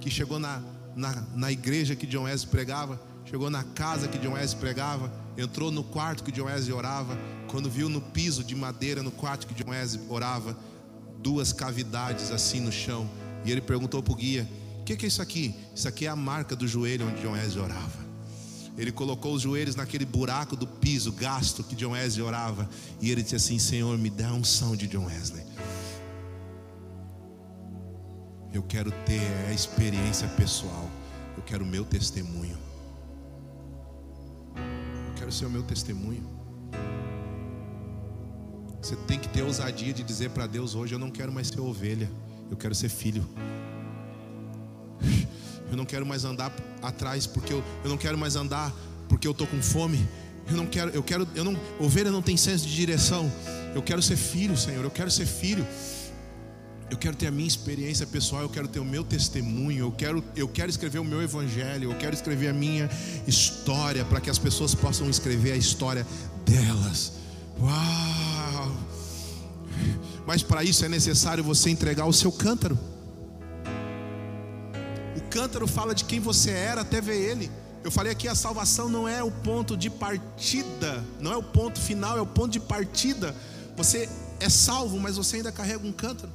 que 0.00 0.10
chegou 0.10 0.38
na, 0.38 0.62
na, 0.96 1.26
na 1.34 1.52
igreja 1.52 1.94
que 1.94 2.06
John 2.06 2.22
Wesley 2.24 2.50
pregava, 2.50 3.00
chegou 3.24 3.50
na 3.50 3.62
casa 3.62 4.08
que 4.08 4.18
John 4.18 4.32
Wesley 4.32 4.60
pregava, 4.60 5.12
entrou 5.36 5.70
no 5.70 5.84
quarto 5.84 6.24
que 6.24 6.32
John 6.32 6.44
Wesley 6.44 6.72
orava, 6.72 7.18
quando 7.48 7.70
viu 7.70 7.88
no 7.88 8.00
piso 8.00 8.42
de 8.42 8.54
madeira 8.54 9.02
no 9.02 9.10
quarto 9.10 9.46
que 9.46 9.54
John 9.54 9.70
Wesley 9.70 10.04
orava, 10.08 10.56
duas 11.18 11.52
cavidades 11.52 12.30
assim 12.30 12.60
no 12.60 12.72
chão, 12.72 13.08
e 13.44 13.52
ele 13.52 13.60
perguntou 13.60 14.02
para 14.02 14.12
o 14.12 14.16
guia: 14.16 14.48
O 14.80 14.84
que, 14.84 14.96
que 14.96 15.04
é 15.04 15.08
isso 15.08 15.22
aqui? 15.22 15.54
Isso 15.74 15.86
aqui 15.86 16.06
é 16.06 16.08
a 16.08 16.16
marca 16.16 16.56
do 16.56 16.66
joelho 16.66 17.06
onde 17.08 17.22
John 17.22 17.32
Wesley 17.32 17.64
orava. 17.64 18.01
Ele 18.76 18.90
colocou 18.90 19.34
os 19.34 19.42
joelhos 19.42 19.76
naquele 19.76 20.06
buraco 20.06 20.56
do 20.56 20.66
piso 20.66 21.12
gasto 21.12 21.62
que 21.62 21.74
John 21.74 21.90
Wesley 21.90 22.24
orava. 22.24 22.68
E 23.00 23.10
ele 23.10 23.22
disse 23.22 23.36
assim: 23.36 23.58
Senhor, 23.58 23.96
me 23.98 24.08
dá 24.08 24.32
um 24.32 24.42
som 24.42 24.74
de 24.74 24.86
John 24.86 25.06
Wesley. 25.06 25.44
Eu 28.52 28.62
quero 28.62 28.90
ter 29.06 29.20
a 29.48 29.52
experiência 29.52 30.28
pessoal. 30.28 30.90
Eu 31.36 31.42
quero 31.42 31.64
o 31.64 31.66
meu 31.66 31.84
testemunho. 31.84 32.58
Eu 34.54 35.14
quero 35.16 35.32
ser 35.32 35.46
o 35.46 35.50
meu 35.50 35.62
testemunho. 35.62 36.42
Você 38.80 38.96
tem 39.06 39.18
que 39.18 39.28
ter 39.28 39.42
ousadia 39.42 39.92
de 39.92 40.02
dizer 40.02 40.30
para 40.30 40.46
Deus 40.46 40.74
hoje: 40.74 40.94
Eu 40.94 40.98
não 40.98 41.10
quero 41.10 41.30
mais 41.30 41.48
ser 41.48 41.60
ovelha, 41.60 42.10
eu 42.50 42.56
quero 42.56 42.74
ser 42.74 42.88
filho. 42.88 43.26
Eu 45.72 45.76
não 45.78 45.86
quero 45.86 46.04
mais 46.04 46.22
andar 46.26 46.54
atrás 46.82 47.26
porque 47.26 47.50
eu, 47.50 47.64
eu 47.82 47.88
não 47.88 47.96
quero 47.96 48.18
mais 48.18 48.36
andar 48.36 48.70
porque 49.08 49.26
eu 49.26 49.32
tô 49.32 49.46
com 49.46 49.62
fome. 49.62 50.06
Eu 50.46 50.54
não 50.54 50.66
quero, 50.66 50.90
eu 50.90 51.02
quero, 51.02 51.26
eu 51.34 51.42
não, 51.42 51.58
ovelha 51.80 52.10
não 52.10 52.20
tem 52.20 52.36
senso 52.36 52.66
de 52.66 52.76
direção. 52.76 53.32
Eu 53.74 53.82
quero 53.82 54.02
ser 54.02 54.16
filho, 54.16 54.54
Senhor. 54.54 54.84
Eu 54.84 54.90
quero 54.90 55.10
ser 55.10 55.24
filho. 55.24 55.66
Eu 56.90 56.98
quero 56.98 57.16
ter 57.16 57.28
a 57.28 57.30
minha 57.30 57.48
experiência 57.48 58.06
pessoal, 58.06 58.42
eu 58.42 58.50
quero 58.50 58.68
ter 58.68 58.78
o 58.78 58.84
meu 58.84 59.02
testemunho, 59.02 59.86
eu 59.86 59.92
quero, 59.92 60.22
eu 60.36 60.46
quero 60.46 60.68
escrever 60.68 60.98
o 60.98 61.04
meu 61.04 61.22
evangelho, 61.22 61.90
eu 61.90 61.96
quero 61.96 62.14
escrever 62.14 62.48
a 62.48 62.52
minha 62.52 62.90
história 63.26 64.04
para 64.04 64.20
que 64.20 64.28
as 64.28 64.38
pessoas 64.38 64.74
possam 64.74 65.08
escrever 65.08 65.52
a 65.52 65.56
história 65.56 66.06
delas. 66.44 67.14
Uau! 67.58 68.76
Mas 70.26 70.42
para 70.42 70.62
isso 70.62 70.84
é 70.84 70.88
necessário 70.90 71.42
você 71.42 71.70
entregar 71.70 72.04
o 72.04 72.12
seu 72.12 72.30
cântaro 72.30 72.78
cântaro 75.32 75.66
fala 75.66 75.94
de 75.94 76.04
quem 76.04 76.20
você 76.20 76.50
era 76.50 76.82
até 76.82 77.00
ver 77.00 77.16
ele. 77.16 77.50
Eu 77.82 77.90
falei 77.90 78.12
aqui, 78.12 78.28
a 78.28 78.34
salvação 78.34 78.90
não 78.90 79.08
é 79.08 79.24
o 79.24 79.30
ponto 79.30 79.76
de 79.78 79.88
partida, 79.88 81.02
não 81.18 81.32
é 81.32 81.36
o 81.36 81.42
ponto 81.42 81.80
final, 81.80 82.18
é 82.18 82.20
o 82.20 82.26
ponto 82.26 82.50
de 82.50 82.60
partida. 82.60 83.34
Você 83.74 84.10
é 84.38 84.48
salvo, 84.50 85.00
mas 85.00 85.16
você 85.16 85.36
ainda 85.36 85.50
carrega 85.50 85.86
um 85.86 85.92
cântaro. 85.92 86.30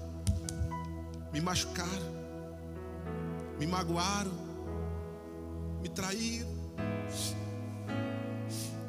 Me 1.32 1.40
machucaram, 1.40 2.12
me 3.60 3.68
magoaram, 3.68 4.32
me 5.80 5.90
traíram. 5.90 6.50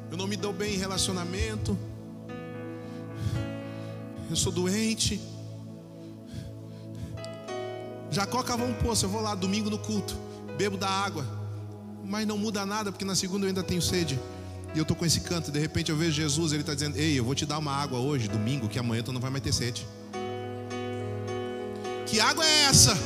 Eu 0.09 0.17
não 0.17 0.25
me 0.25 0.35
dou 0.35 0.51
bem 0.51 0.73
em 0.73 0.77
relacionamento. 0.77 1.77
Eu 4.27 4.35
sou 4.35 4.51
doente. 4.51 5.21
Jacó 8.11 8.41
cavou 8.43 8.67
um 8.67 8.73
poço, 8.73 9.05
eu 9.05 9.09
vou 9.09 9.21
lá 9.21 9.35
domingo 9.35 9.69
no 9.69 9.77
culto, 9.77 10.15
bebo 10.57 10.77
da 10.77 10.89
água, 10.89 11.25
mas 12.03 12.25
não 12.27 12.37
muda 12.37 12.65
nada, 12.65 12.91
porque 12.91 13.05
na 13.05 13.15
segunda 13.15 13.45
eu 13.45 13.49
ainda 13.49 13.63
tenho 13.63 13.81
sede. 13.81 14.19
E 14.73 14.77
eu 14.77 14.83
estou 14.83 14.95
com 14.95 15.05
esse 15.05 15.21
canto, 15.21 15.51
de 15.51 15.59
repente 15.59 15.91
eu 15.91 15.97
vejo 15.97 16.11
Jesus, 16.11 16.51
ele 16.51 16.61
está 16.61 16.73
dizendo: 16.73 16.97
Ei, 16.97 17.17
eu 17.17 17.23
vou 17.23 17.35
te 17.35 17.45
dar 17.45 17.57
uma 17.57 17.71
água 17.71 17.99
hoje, 17.99 18.27
domingo, 18.27 18.67
que 18.67 18.77
amanhã 18.77 19.01
tu 19.01 19.11
não 19.11 19.21
vai 19.21 19.29
mais 19.29 19.43
ter 19.43 19.53
sede. 19.53 19.85
Que 22.05 22.19
água 22.19 22.45
é 22.45 22.63
essa? 22.63 22.97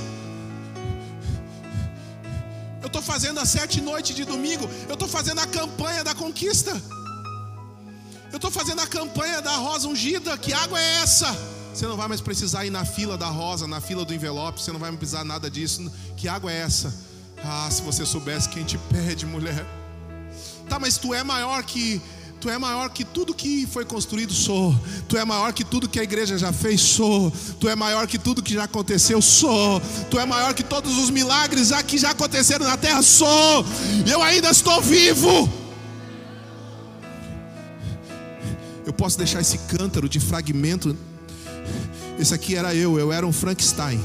Eu 2.81 2.87
estou 2.87 3.01
fazendo 3.01 3.39
a 3.39 3.45
sete 3.45 3.81
noites 3.81 4.15
de 4.15 4.25
domingo, 4.25 4.69
eu 4.87 4.93
estou 4.93 5.07
fazendo 5.07 5.39
a 5.39 5.47
campanha 5.47 6.03
da 6.03 6.13
conquista. 6.13 6.71
Eu 8.31 8.37
estou 8.37 8.49
fazendo 8.49 8.81
a 8.81 8.87
campanha 8.87 9.41
da 9.41 9.55
rosa 9.57 9.87
ungida. 9.87 10.35
Que 10.37 10.51
água 10.53 10.79
é 10.79 11.01
essa? 11.03 11.27
Você 11.73 11.87
não 11.87 11.97
vai 11.97 12.07
mais 12.07 12.21
precisar 12.21 12.65
ir 12.65 12.69
na 12.69 12.85
fila 12.85 13.17
da 13.17 13.27
rosa, 13.27 13.65
na 13.65 13.81
fila 13.81 14.05
do 14.05 14.13
envelope, 14.13 14.61
você 14.61 14.71
não 14.71 14.79
vai 14.79 14.91
precisar 14.91 15.23
nada 15.23 15.49
disso. 15.49 15.91
Que 16.15 16.27
água 16.27 16.51
é 16.51 16.59
essa? 16.59 16.93
Ah, 17.43 17.67
se 17.71 17.81
você 17.81 18.05
soubesse 18.05 18.47
quem 18.47 18.63
te 18.63 18.77
pede, 18.89 19.25
mulher. 19.25 19.65
Tá, 20.69 20.79
mas 20.79 20.97
tu 20.97 21.13
é 21.13 21.23
maior 21.23 21.63
que 21.63 22.01
Tu 22.39 22.49
é 22.49 22.57
maior 22.57 22.89
que 22.89 23.05
tudo 23.05 23.33
que 23.33 23.65
foi 23.65 23.85
construído, 23.85 24.33
sou. 24.33 24.75
Tu 25.07 25.17
é 25.17 25.23
maior 25.23 25.53
que 25.53 25.63
tudo 25.63 25.87
que 25.87 25.97
a 25.97 26.03
igreja 26.03 26.37
já 26.37 26.51
fez, 26.51 26.81
sou. 26.81 27.31
Tu 27.57 27.69
é 27.69 27.75
maior 27.75 28.05
que 28.05 28.19
tudo 28.19 28.43
que 28.43 28.53
já 28.53 28.65
aconteceu, 28.65 29.21
sou. 29.21 29.81
Tu 30.11 30.19
é 30.19 30.25
maior 30.25 30.53
que 30.53 30.61
todos 30.61 30.97
os 30.97 31.09
milagres 31.09 31.69
já 31.69 31.81
que 31.81 31.97
já 31.97 32.09
aconteceram 32.09 32.65
na 32.65 32.75
terra, 32.75 33.01
sou. 33.01 33.65
Eu 34.05 34.21
ainda 34.21 34.49
estou 34.49 34.81
vivo. 34.81 35.49
Eu 38.85 38.91
posso 38.91 39.17
deixar 39.17 39.39
esse 39.39 39.57
cântaro 39.59 40.09
de 40.09 40.19
fragmento 40.19 40.97
esse 42.19 42.33
aqui 42.33 42.55
era 42.55 42.73
eu, 42.75 42.99
eu 42.99 43.11
era 43.11 43.25
um 43.25 43.31
Frankenstein, 43.31 43.99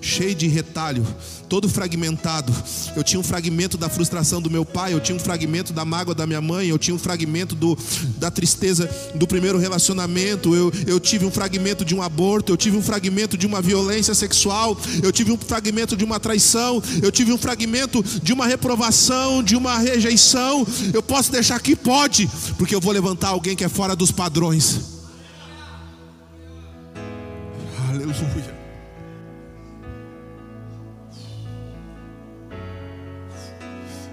cheio 0.00 0.34
de 0.34 0.46
retalho, 0.46 1.06
todo 1.48 1.68
fragmentado. 1.68 2.54
Eu 2.96 3.02
tinha 3.02 3.18
um 3.18 3.22
fragmento 3.22 3.76
da 3.76 3.88
frustração 3.88 4.40
do 4.40 4.50
meu 4.50 4.64
pai, 4.64 4.94
eu 4.94 5.00
tinha 5.00 5.16
um 5.16 5.18
fragmento 5.18 5.72
da 5.72 5.84
mágoa 5.84 6.14
da 6.14 6.26
minha 6.26 6.40
mãe, 6.40 6.68
eu 6.68 6.78
tinha 6.78 6.94
um 6.94 6.98
fragmento 6.98 7.54
do, 7.54 7.76
da 8.16 8.30
tristeza 8.30 8.88
do 9.14 9.26
primeiro 9.26 9.58
relacionamento, 9.58 10.54
eu, 10.54 10.72
eu 10.86 11.00
tive 11.00 11.26
um 11.26 11.30
fragmento 11.30 11.84
de 11.84 11.94
um 11.94 12.02
aborto, 12.02 12.52
eu 12.52 12.56
tive 12.56 12.76
um 12.76 12.82
fragmento 12.82 13.36
de 13.36 13.46
uma 13.46 13.60
violência 13.60 14.14
sexual, 14.14 14.78
eu 15.02 15.12
tive 15.12 15.32
um 15.32 15.36
fragmento 15.36 15.96
de 15.96 16.04
uma 16.04 16.20
traição, 16.20 16.82
eu 17.02 17.10
tive 17.10 17.32
um 17.32 17.38
fragmento 17.38 18.02
de 18.22 18.32
uma 18.32 18.46
reprovação, 18.46 19.42
de 19.42 19.56
uma 19.56 19.78
rejeição. 19.78 20.66
Eu 20.94 21.02
posso 21.02 21.32
deixar 21.32 21.56
aqui? 21.56 21.74
Pode, 21.74 22.30
porque 22.56 22.74
eu 22.74 22.80
vou 22.80 22.92
levantar 22.92 23.28
alguém 23.28 23.56
que 23.56 23.64
é 23.64 23.68
fora 23.68 23.96
dos 23.96 24.10
padrões. 24.10 24.99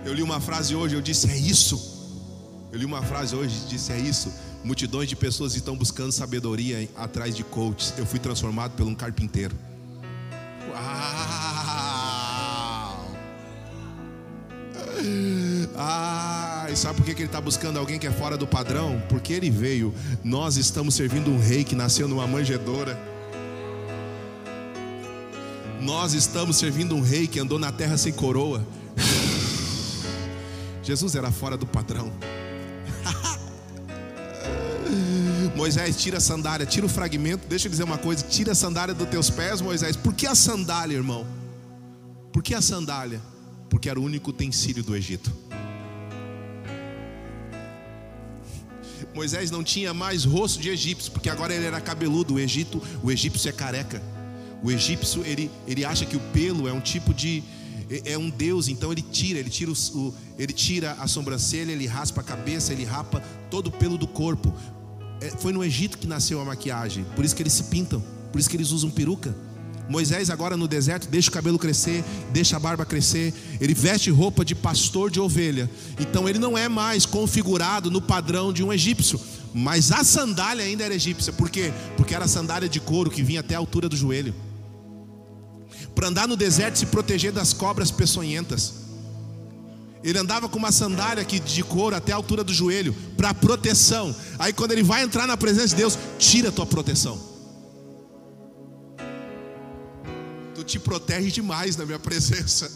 Eu 0.06 0.14
li 0.14 0.24
uma 0.24 0.40
frase 0.40 0.74
hoje, 0.74 0.96
eu 0.96 1.02
disse: 1.02 1.30
É 1.30 1.36
isso. 1.38 1.98
Eu 2.72 2.80
li 2.80 2.86
uma 2.86 3.02
frase 3.02 3.36
hoje, 3.36 3.54
disse: 3.68 3.92
É 3.92 4.00
isso. 4.00 4.34
Multidões 4.64 5.10
de 5.10 5.16
pessoas 5.16 5.54
estão 5.56 5.76
buscando 5.76 6.12
sabedoria 6.12 6.90
atrás 6.96 7.36
de 7.36 7.44
coaches. 7.44 7.94
Eu 7.98 8.06
fui 8.06 8.20
transformado 8.20 8.72
por 8.72 8.88
um 8.88 8.96
carpinteiro. 8.96 9.56
Uau! 10.70 11.58
Ah, 15.76 16.68
e 16.72 16.76
sabe 16.76 16.98
por 16.98 17.06
que 17.06 17.12
ele 17.12 17.26
está 17.26 17.40
buscando 17.40 17.78
alguém 17.78 18.00
que 18.00 18.08
é 18.08 18.12
fora 18.12 18.36
do 18.36 18.48
padrão? 18.48 19.02
Porque 19.10 19.34
ele 19.34 19.50
veio. 19.50 19.94
Nós 20.24 20.58
estamos 20.58 20.96
servindo 20.96 21.30
um 21.30 21.40
rei 21.40 21.64
que 21.64 21.76
nasceu 21.76 22.08
numa 22.08 22.26
manjedoura. 22.26 22.98
Nós 25.88 26.14
estamos 26.14 26.58
servindo 26.58 26.94
um 26.94 27.00
rei 27.00 27.28
que 27.28 27.40
andou 27.40 27.58
na 27.58 27.72
terra 27.72 27.96
sem 27.96 28.12
coroa. 28.12 28.68
Jesus 30.84 31.16
era 31.16 31.32
fora 31.32 31.56
do 31.56 31.66
padrão. 31.66 32.12
Moisés, 35.56 35.96
tira 35.96 36.18
a 36.18 36.20
sandália, 36.20 36.66
tira 36.66 36.86
o 36.86 36.90
fragmento. 36.90 37.48
Deixa 37.48 37.68
eu 37.68 37.72
dizer 37.72 37.84
uma 37.84 37.98
coisa: 37.98 38.22
tira 38.22 38.52
a 38.52 38.56
sandália 38.56 38.94
dos 38.94 39.08
teus 39.08 39.30
pés, 39.30 39.62
Moisés. 39.62 39.96
Por 39.96 40.14
que 40.14 40.28
a 40.28 40.36
sandália, 40.36 40.98
irmão? 40.98 41.26
Por 42.34 42.44
que 42.44 42.54
a 42.54 42.62
sandália? 42.62 43.22
Porque 43.70 43.90
era 43.90 43.98
o 43.98 44.04
único 44.04 44.32
utensílio 44.32 44.84
do 44.84 44.94
Egito. 44.94 45.32
Moisés 49.16 49.50
não 49.50 49.64
tinha 49.64 49.94
mais 49.94 50.26
rosto 50.26 50.60
de 50.60 50.70
egípcio, 50.70 51.14
porque 51.14 51.30
agora 51.30 51.56
ele 51.56 51.66
era 51.66 51.80
cabeludo. 51.80 52.34
O 52.34 52.40
Egito, 52.40 52.84
o 53.02 53.10
egípcio 53.10 53.48
é 53.48 53.54
careca. 53.54 54.17
O 54.64 54.72
egípcio 54.72 55.24
ele, 55.26 55.52
ele 55.68 55.86
acha 55.86 56.06
que 56.06 56.18
o 56.18 56.20
pelo 56.34 56.68
é 56.68 56.74
um 56.74 56.80
tipo 56.80 57.14
de 57.14 57.44
é, 57.90 58.14
é 58.14 58.18
um 58.18 58.30
deus, 58.30 58.68
então 58.68 58.92
ele 58.92 59.02
tira, 59.02 59.40
ele 59.40 59.50
tira 59.50 59.72
o, 59.72 60.14
ele 60.38 60.54
tira 60.54 60.94
a 60.94 61.08
sobrancelha, 61.08 61.72
ele 61.72 61.86
raspa 61.86 62.22
a 62.22 62.24
cabeça, 62.24 62.74
ele 62.74 62.84
rapa 62.84 63.22
todo 63.50 63.68
o 63.68 63.72
pelo 63.72 63.98
do 63.98 64.08
corpo. 64.08 64.54
É, 65.22 65.30
foi 65.30 65.52
no 65.52 65.64
Egito 65.64 65.98
que 65.98 66.08
nasceu 66.08 66.40
a 66.42 66.46
maquiagem, 66.46 67.06
por 67.16 67.24
isso 67.24 67.36
que 67.36 67.42
eles 67.42 67.54
se 67.54 67.64
pintam, 67.66 68.04
por 68.32 68.40
isso 68.40 68.50
que 68.50 68.58
eles 68.58 68.72
usam 68.72 68.90
peruca. 68.90 69.36
Moisés 69.90 70.30
agora 70.30 70.58
no 70.58 70.68
deserto 70.68 71.08
deixa 71.08 71.30
o 71.30 71.32
cabelo 71.32 71.58
crescer, 71.58 72.04
deixa 72.34 72.58
a 72.58 72.60
barba 72.60 72.86
crescer, 72.86 73.34
ele 73.60 73.74
veste 73.74 74.10
roupa 74.12 74.44
de 74.44 74.54
pastor 74.54 75.10
de 75.10 75.20
ovelha. 75.20 75.70
Então 75.98 76.28
ele 76.28 76.40
não 76.40 76.58
é 76.58 76.68
mais 76.68 77.06
configurado 77.06 77.90
no 77.90 78.02
padrão 78.02 78.52
de 78.52 78.62
um 78.64 78.74
egípcio, 78.74 79.20
mas 79.54 79.92
a 79.94 80.04
sandália 80.04 80.66
ainda 80.66 80.84
era 80.84 80.94
egípcia. 80.94 81.32
Por 81.32 81.50
quê? 81.50 81.72
Porque 81.96 82.14
era 82.14 82.28
sandália 82.28 82.68
de 82.68 82.82
couro 82.82 83.10
que 83.10 83.24
vinha 83.24 83.40
até 83.40 83.56
a 83.56 83.60
altura 83.60 83.88
do 83.88 83.96
joelho. 83.96 84.36
Para 85.98 86.10
andar 86.10 86.28
no 86.28 86.38
deserto 86.38 86.76
e 86.76 86.78
se 86.78 86.86
proteger 86.86 87.32
das 87.32 87.54
cobras 87.54 87.90
peçonhentas. 87.90 88.72
Ele 90.04 90.20
andava 90.20 90.48
com 90.48 90.60
uma 90.60 90.72
sandália 90.72 91.24
aqui 91.24 91.40
de 91.40 91.64
couro 91.64 91.96
até 91.96 92.14
a 92.14 92.16
altura 92.16 92.44
do 92.44 92.54
joelho, 92.54 92.96
para 93.18 93.34
proteção. 93.34 94.16
Aí 94.38 94.54
quando 94.54 94.74
ele 94.74 94.84
vai 94.84 95.02
entrar 95.02 95.26
na 95.26 95.36
presença 95.36 95.70
de 95.70 95.78
Deus, 95.78 95.98
tira 96.20 96.50
a 96.50 96.52
tua 96.52 96.68
proteção. 96.68 97.20
Tu 100.54 100.64
te 100.64 100.78
protege 100.78 101.32
demais 101.32 101.76
na 101.76 101.84
minha 101.84 101.98
presença. 101.98 102.72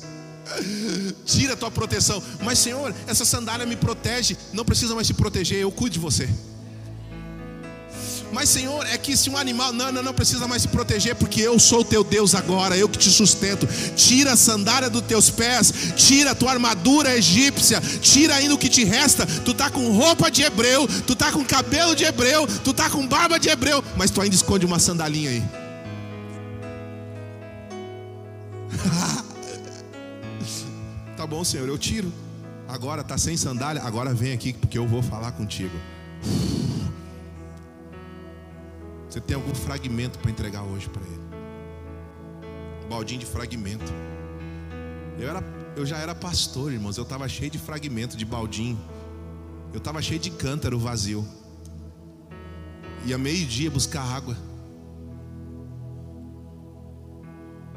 Tira 1.23 1.53
a 1.53 1.55
tua 1.55 1.69
proteção. 1.69 2.21
Mas 2.41 2.57
Senhor, 2.57 2.91
essa 3.05 3.23
sandália 3.23 3.67
me 3.67 3.75
protege. 3.75 4.35
Não 4.51 4.65
precisa 4.65 4.95
mais 4.95 5.05
se 5.05 5.13
proteger, 5.13 5.59
eu 5.59 5.71
cuido 5.71 5.93
de 5.93 5.99
você. 5.99 6.27
Mas, 8.31 8.49
Senhor, 8.49 8.85
é 8.87 8.97
que 8.97 9.15
se 9.17 9.29
um 9.29 9.37
animal. 9.37 9.73
Não, 9.73 9.91
não, 9.91 10.01
não 10.01 10.13
precisa 10.13 10.47
mais 10.47 10.63
se 10.63 10.67
proteger, 10.67 11.15
porque 11.15 11.41
eu 11.41 11.59
sou 11.59 11.83
teu 11.83 12.03
Deus 12.03 12.33
agora, 12.33 12.77
eu 12.77 12.87
que 12.87 12.97
te 12.97 13.09
sustento. 13.09 13.67
Tira 13.95 14.33
a 14.33 14.37
sandália 14.37 14.89
dos 14.89 15.01
teus 15.01 15.29
pés, 15.29 15.71
tira 15.95 16.31
a 16.31 16.35
tua 16.35 16.51
armadura 16.51 17.15
egípcia, 17.15 17.81
tira 18.01 18.35
ainda 18.35 18.55
o 18.55 18.57
que 18.57 18.69
te 18.69 18.83
resta. 18.83 19.25
Tu 19.25 19.53
tá 19.53 19.69
com 19.69 19.91
roupa 19.91 20.31
de 20.31 20.43
hebreu, 20.43 20.87
tu 21.05 21.15
tá 21.15 21.31
com 21.31 21.43
cabelo 21.43 21.95
de 21.95 22.05
hebreu, 22.05 22.47
tu 22.63 22.73
tá 22.73 22.89
com 22.89 23.05
barba 23.05 23.39
de 23.39 23.49
hebreu, 23.49 23.83
mas 23.97 24.11
tu 24.11 24.21
ainda 24.21 24.35
esconde 24.35 24.65
uma 24.65 24.79
sandalinha 24.79 25.31
aí. 25.31 25.43
tá 31.17 31.27
bom, 31.27 31.43
Senhor, 31.43 31.67
eu 31.67 31.77
tiro. 31.77 32.11
Agora 32.67 33.03
tá 33.03 33.17
sem 33.17 33.35
sandália, 33.35 33.81
agora 33.83 34.13
vem 34.13 34.31
aqui 34.31 34.53
porque 34.53 34.77
eu 34.77 34.87
vou 34.87 35.03
falar 35.03 35.33
contigo. 35.33 35.77
Você 39.11 39.19
tem 39.19 39.35
algum 39.35 39.53
fragmento 39.53 40.17
para 40.19 40.31
entregar 40.31 40.63
hoje 40.63 40.87
para 40.87 41.01
Ele? 41.01 41.19
Um 42.85 42.87
baldinho 42.87 43.19
de 43.19 43.25
fragmento. 43.25 43.91
Eu, 45.19 45.27
era, 45.27 45.43
eu 45.75 45.85
já 45.85 45.97
era 45.97 46.15
pastor, 46.15 46.71
irmãos. 46.71 46.95
Eu 46.95 47.03
estava 47.03 47.27
cheio 47.27 47.51
de 47.51 47.59
fragmento, 47.59 48.15
de 48.15 48.23
baldinho. 48.23 48.79
Eu 49.73 49.79
estava 49.79 50.01
cheio 50.01 50.17
de 50.17 50.31
cântaro 50.31 50.79
vazio. 50.79 51.27
Ia 53.05 53.17
meio-dia 53.17 53.69
buscar 53.69 54.01
água. 54.01 54.37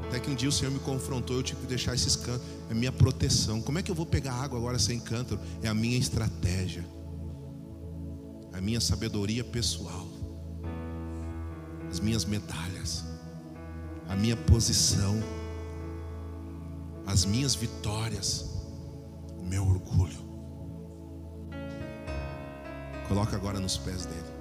Até 0.06 0.20
que 0.20 0.30
um 0.30 0.36
dia 0.36 0.48
o 0.48 0.52
Senhor 0.52 0.70
me 0.70 0.78
confrontou, 0.78 1.34
eu 1.34 1.42
tive 1.42 1.62
que 1.62 1.66
deixar 1.66 1.96
esses 1.96 2.14
cântaros. 2.14 2.46
É 2.70 2.74
minha 2.74 2.92
proteção. 2.92 3.60
Como 3.60 3.76
é 3.76 3.82
que 3.82 3.90
eu 3.90 3.94
vou 3.96 4.06
pegar 4.06 4.34
água 4.34 4.56
agora 4.56 4.78
sem 4.78 5.00
cântaro? 5.00 5.40
É 5.64 5.66
a 5.66 5.74
minha 5.74 5.98
estratégia. 5.98 6.86
É 8.52 8.58
a 8.58 8.60
minha 8.60 8.80
sabedoria 8.80 9.42
pessoal 9.42 10.13
as 11.94 12.00
minhas 12.00 12.24
medalhas, 12.24 13.04
a 14.08 14.16
minha 14.16 14.36
posição, 14.36 15.22
as 17.06 17.24
minhas 17.24 17.54
vitórias, 17.54 18.50
o 19.38 19.44
meu 19.44 19.64
orgulho. 19.64 20.18
Coloca 23.06 23.36
agora 23.36 23.60
nos 23.60 23.76
pés 23.76 24.06
dele. 24.06 24.34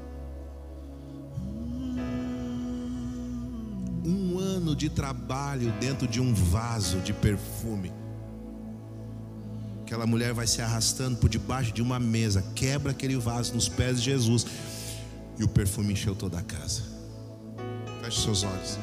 Um 4.03 4.39
ano 4.39 4.75
de 4.75 4.89
trabalho 4.89 5.71
dentro 5.73 6.07
de 6.07 6.19
um 6.19 6.33
vaso 6.33 7.01
de 7.01 7.13
perfume. 7.13 7.93
Aquela 9.83 10.07
mulher 10.07 10.33
vai 10.33 10.47
se 10.47 10.59
arrastando 10.59 11.17
por 11.17 11.29
debaixo 11.29 11.71
de 11.71 11.83
uma 11.83 11.99
mesa, 11.99 12.43
quebra 12.55 12.93
aquele 12.93 13.15
vaso 13.15 13.53
nos 13.53 13.69
pés 13.69 13.99
de 13.99 14.05
Jesus, 14.05 14.43
e 15.37 15.43
o 15.43 15.47
perfume 15.47 15.93
encheu 15.93 16.15
toda 16.15 16.39
a 16.39 16.41
casa. 16.41 16.92
Feche 18.03 18.19
seus 18.19 18.43
olhos. 18.43 18.77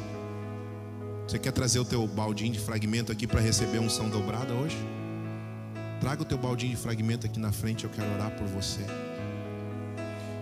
Você 1.28 1.38
quer 1.38 1.52
trazer 1.52 1.78
o 1.78 1.84
teu 1.84 2.06
baldinho 2.06 2.54
de 2.54 2.58
fragmento 2.58 3.12
aqui 3.12 3.26
para 3.26 3.38
receber 3.38 3.78
unção 3.78 4.08
dobrada 4.08 4.54
hoje? 4.54 4.78
Traga 6.00 6.22
o 6.22 6.24
teu 6.24 6.38
baldinho 6.38 6.74
de 6.74 6.80
fragmento 6.80 7.26
aqui 7.26 7.38
na 7.38 7.52
frente, 7.52 7.84
eu 7.84 7.90
quero 7.90 8.10
orar 8.14 8.30
por 8.30 8.46
você. 8.46 8.80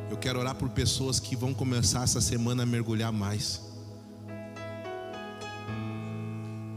Eu 0.09 0.17
quero 0.17 0.39
orar 0.39 0.55
por 0.55 0.69
pessoas 0.69 1.19
que 1.19 1.35
vão 1.35 1.53
começar 1.53 2.05
essa 2.05 2.21
semana 2.21 2.63
a 2.63 2.67
mergulhar 2.67 3.13
mais. 3.13 3.61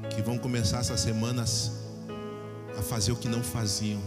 Que 0.09 0.23
vão 0.23 0.39
começar 0.39 0.79
essas 0.79 1.01
semanas 1.01 1.71
a 2.79 2.81
fazer 2.81 3.11
o 3.11 3.15
que 3.15 3.27
não 3.27 3.43
faziam. 3.43 4.01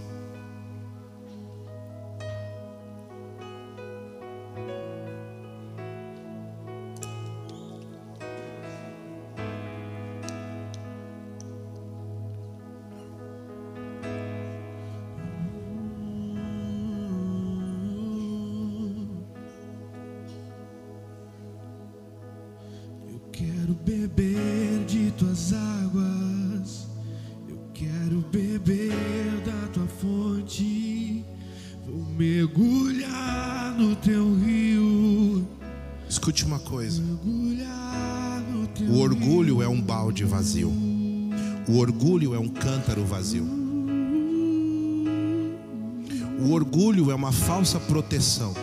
Falsa 47.65 47.81
proteção. 47.81 48.55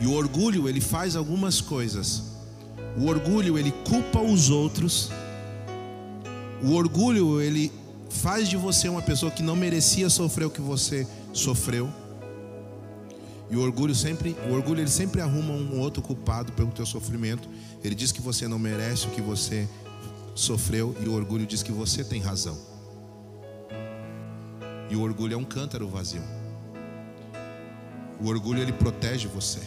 E 0.00 0.06
o 0.06 0.12
orgulho, 0.12 0.68
ele 0.68 0.80
faz 0.80 1.16
algumas 1.16 1.60
coisas. 1.60 2.22
O 2.96 3.06
orgulho, 3.06 3.58
ele 3.58 3.72
culpa 3.88 4.20
os 4.20 4.48
outros. 4.48 5.10
O 6.62 6.74
orgulho, 6.74 7.40
ele 7.40 7.72
faz 8.08 8.48
de 8.48 8.56
você 8.56 8.88
uma 8.88 9.02
pessoa 9.02 9.32
que 9.32 9.42
não 9.42 9.56
merecia 9.56 10.08
sofrer 10.08 10.44
o 10.44 10.50
que 10.50 10.60
você 10.60 11.04
sofreu. 11.32 11.90
E 13.50 13.56
o 13.56 13.60
orgulho 13.60 13.96
sempre, 13.96 14.36
o 14.48 14.52
orgulho 14.52 14.80
ele 14.80 14.90
sempre 14.90 15.20
arruma 15.20 15.52
um 15.52 15.80
outro 15.80 16.00
culpado 16.00 16.52
pelo 16.52 16.70
teu 16.70 16.86
sofrimento. 16.86 17.48
Ele 17.82 17.94
diz 17.96 18.12
que 18.12 18.22
você 18.22 18.46
não 18.46 18.58
merece 18.58 19.08
o 19.08 19.10
que 19.10 19.20
você 19.20 19.68
sofreu 20.32 20.94
e 21.04 21.08
o 21.08 21.12
orgulho 21.12 21.44
diz 21.44 21.60
que 21.60 21.72
você 21.72 22.04
tem 22.04 22.20
razão. 22.20 22.71
E 24.92 24.94
o 24.96 25.00
orgulho 25.00 25.32
é 25.32 25.36
um 25.38 25.44
cântaro 25.44 25.88
vazio. 25.88 26.22
O 28.20 28.28
orgulho 28.28 28.60
ele 28.60 28.74
protege 28.74 29.26
você. 29.26 29.60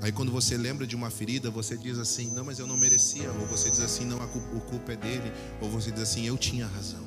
Aí 0.00 0.10
quando 0.10 0.32
você 0.32 0.56
lembra 0.56 0.86
de 0.86 0.96
uma 0.96 1.10
ferida, 1.10 1.50
você 1.50 1.76
diz 1.76 1.98
assim: 1.98 2.32
"Não, 2.32 2.42
mas 2.42 2.58
eu 2.58 2.66
não 2.66 2.74
merecia", 2.74 3.30
ou 3.32 3.46
você 3.46 3.68
diz 3.68 3.80
assim: 3.80 4.06
"Não, 4.06 4.16
a 4.16 4.26
culpa, 4.28 4.56
a 4.56 4.60
culpa 4.60 4.92
é 4.94 4.96
dele", 4.96 5.30
ou 5.60 5.68
você 5.68 5.90
diz 5.90 6.00
assim: 6.00 6.24
"Eu 6.24 6.38
tinha 6.38 6.66
razão". 6.66 7.04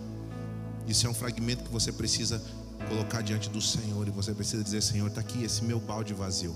Isso 0.85 1.07
é 1.07 1.09
um 1.09 1.13
fragmento 1.15 1.63
que 1.63 1.71
você 1.71 1.91
precisa 1.91 2.39
colocar 2.87 3.23
diante 3.23 3.49
do 3.49 3.59
Senhor 3.59 4.07
e 4.07 4.11
você 4.11 4.31
precisa 4.35 4.63
dizer: 4.63 4.83
"Senhor, 4.83 5.07
está 5.07 5.21
aqui 5.21 5.43
esse 5.43 5.63
meu 5.63 5.79
balde 5.79 6.13
vazio. 6.13 6.55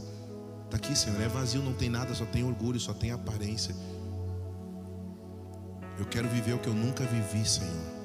Está 0.65 0.77
aqui, 0.77 0.95
Senhor, 0.95 1.19
é 1.19 1.27
vazio, 1.27 1.63
não 1.63 1.73
tem 1.73 1.89
nada, 1.89 2.13
só 2.13 2.25
tem 2.25 2.43
orgulho, 2.43 2.79
só 2.79 2.93
tem 2.93 3.09
aparência. 3.09 3.75
Eu 5.97 6.05
quero 6.05 6.29
viver 6.29 6.53
o 6.53 6.59
que 6.59 6.67
eu 6.67 6.75
nunca 6.75 7.03
vivi, 7.03 7.49
Senhor. 7.49 8.02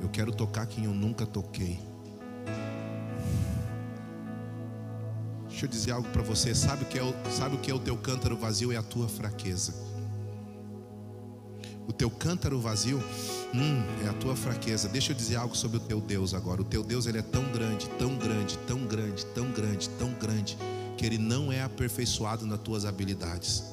Eu 0.00 0.08
quero 0.08 0.32
tocar 0.32 0.66
quem 0.66 0.84
eu 0.84 0.94
nunca 0.94 1.26
toquei. 1.26 1.78
Deixa 5.48 5.66
eu 5.66 5.68
dizer 5.68 5.90
algo 5.92 6.08
para 6.08 6.22
você. 6.22 6.54
Sabe 6.54 6.84
o, 6.84 6.86
que 6.86 6.98
é 6.98 7.02
o, 7.02 7.14
sabe 7.30 7.56
o 7.56 7.58
que 7.58 7.70
é 7.70 7.74
o 7.74 7.78
teu 7.78 7.96
cântaro 7.96 8.36
vazio? 8.36 8.72
É 8.72 8.76
a 8.76 8.82
tua 8.82 9.08
fraqueza. 9.08 9.74
O 11.86 11.92
teu 11.92 12.10
cântaro 12.10 12.60
vazio 12.60 13.02
Hum, 13.52 13.82
é 14.04 14.08
a 14.08 14.12
tua 14.12 14.36
fraqueza. 14.36 14.88
Deixa 14.88 15.10
eu 15.10 15.16
dizer 15.16 15.36
algo 15.36 15.56
sobre 15.56 15.78
o 15.78 15.80
teu 15.80 16.00
Deus 16.00 16.34
agora. 16.34 16.62
O 16.62 16.64
teu 16.64 16.84
Deus 16.84 17.06
ele 17.06 17.18
é 17.18 17.22
tão 17.22 17.42
grande, 17.50 17.88
tão 17.98 18.16
grande, 18.16 18.56
tão 18.58 18.86
grande, 18.86 19.26
tão 19.26 19.50
grande, 19.50 19.88
tão 19.90 20.12
grande, 20.12 20.56
que 20.96 21.04
ele 21.04 21.18
não 21.18 21.50
é 21.50 21.62
aperfeiçoado 21.62 22.46
nas 22.46 22.60
tuas 22.60 22.84
habilidades. 22.84 23.64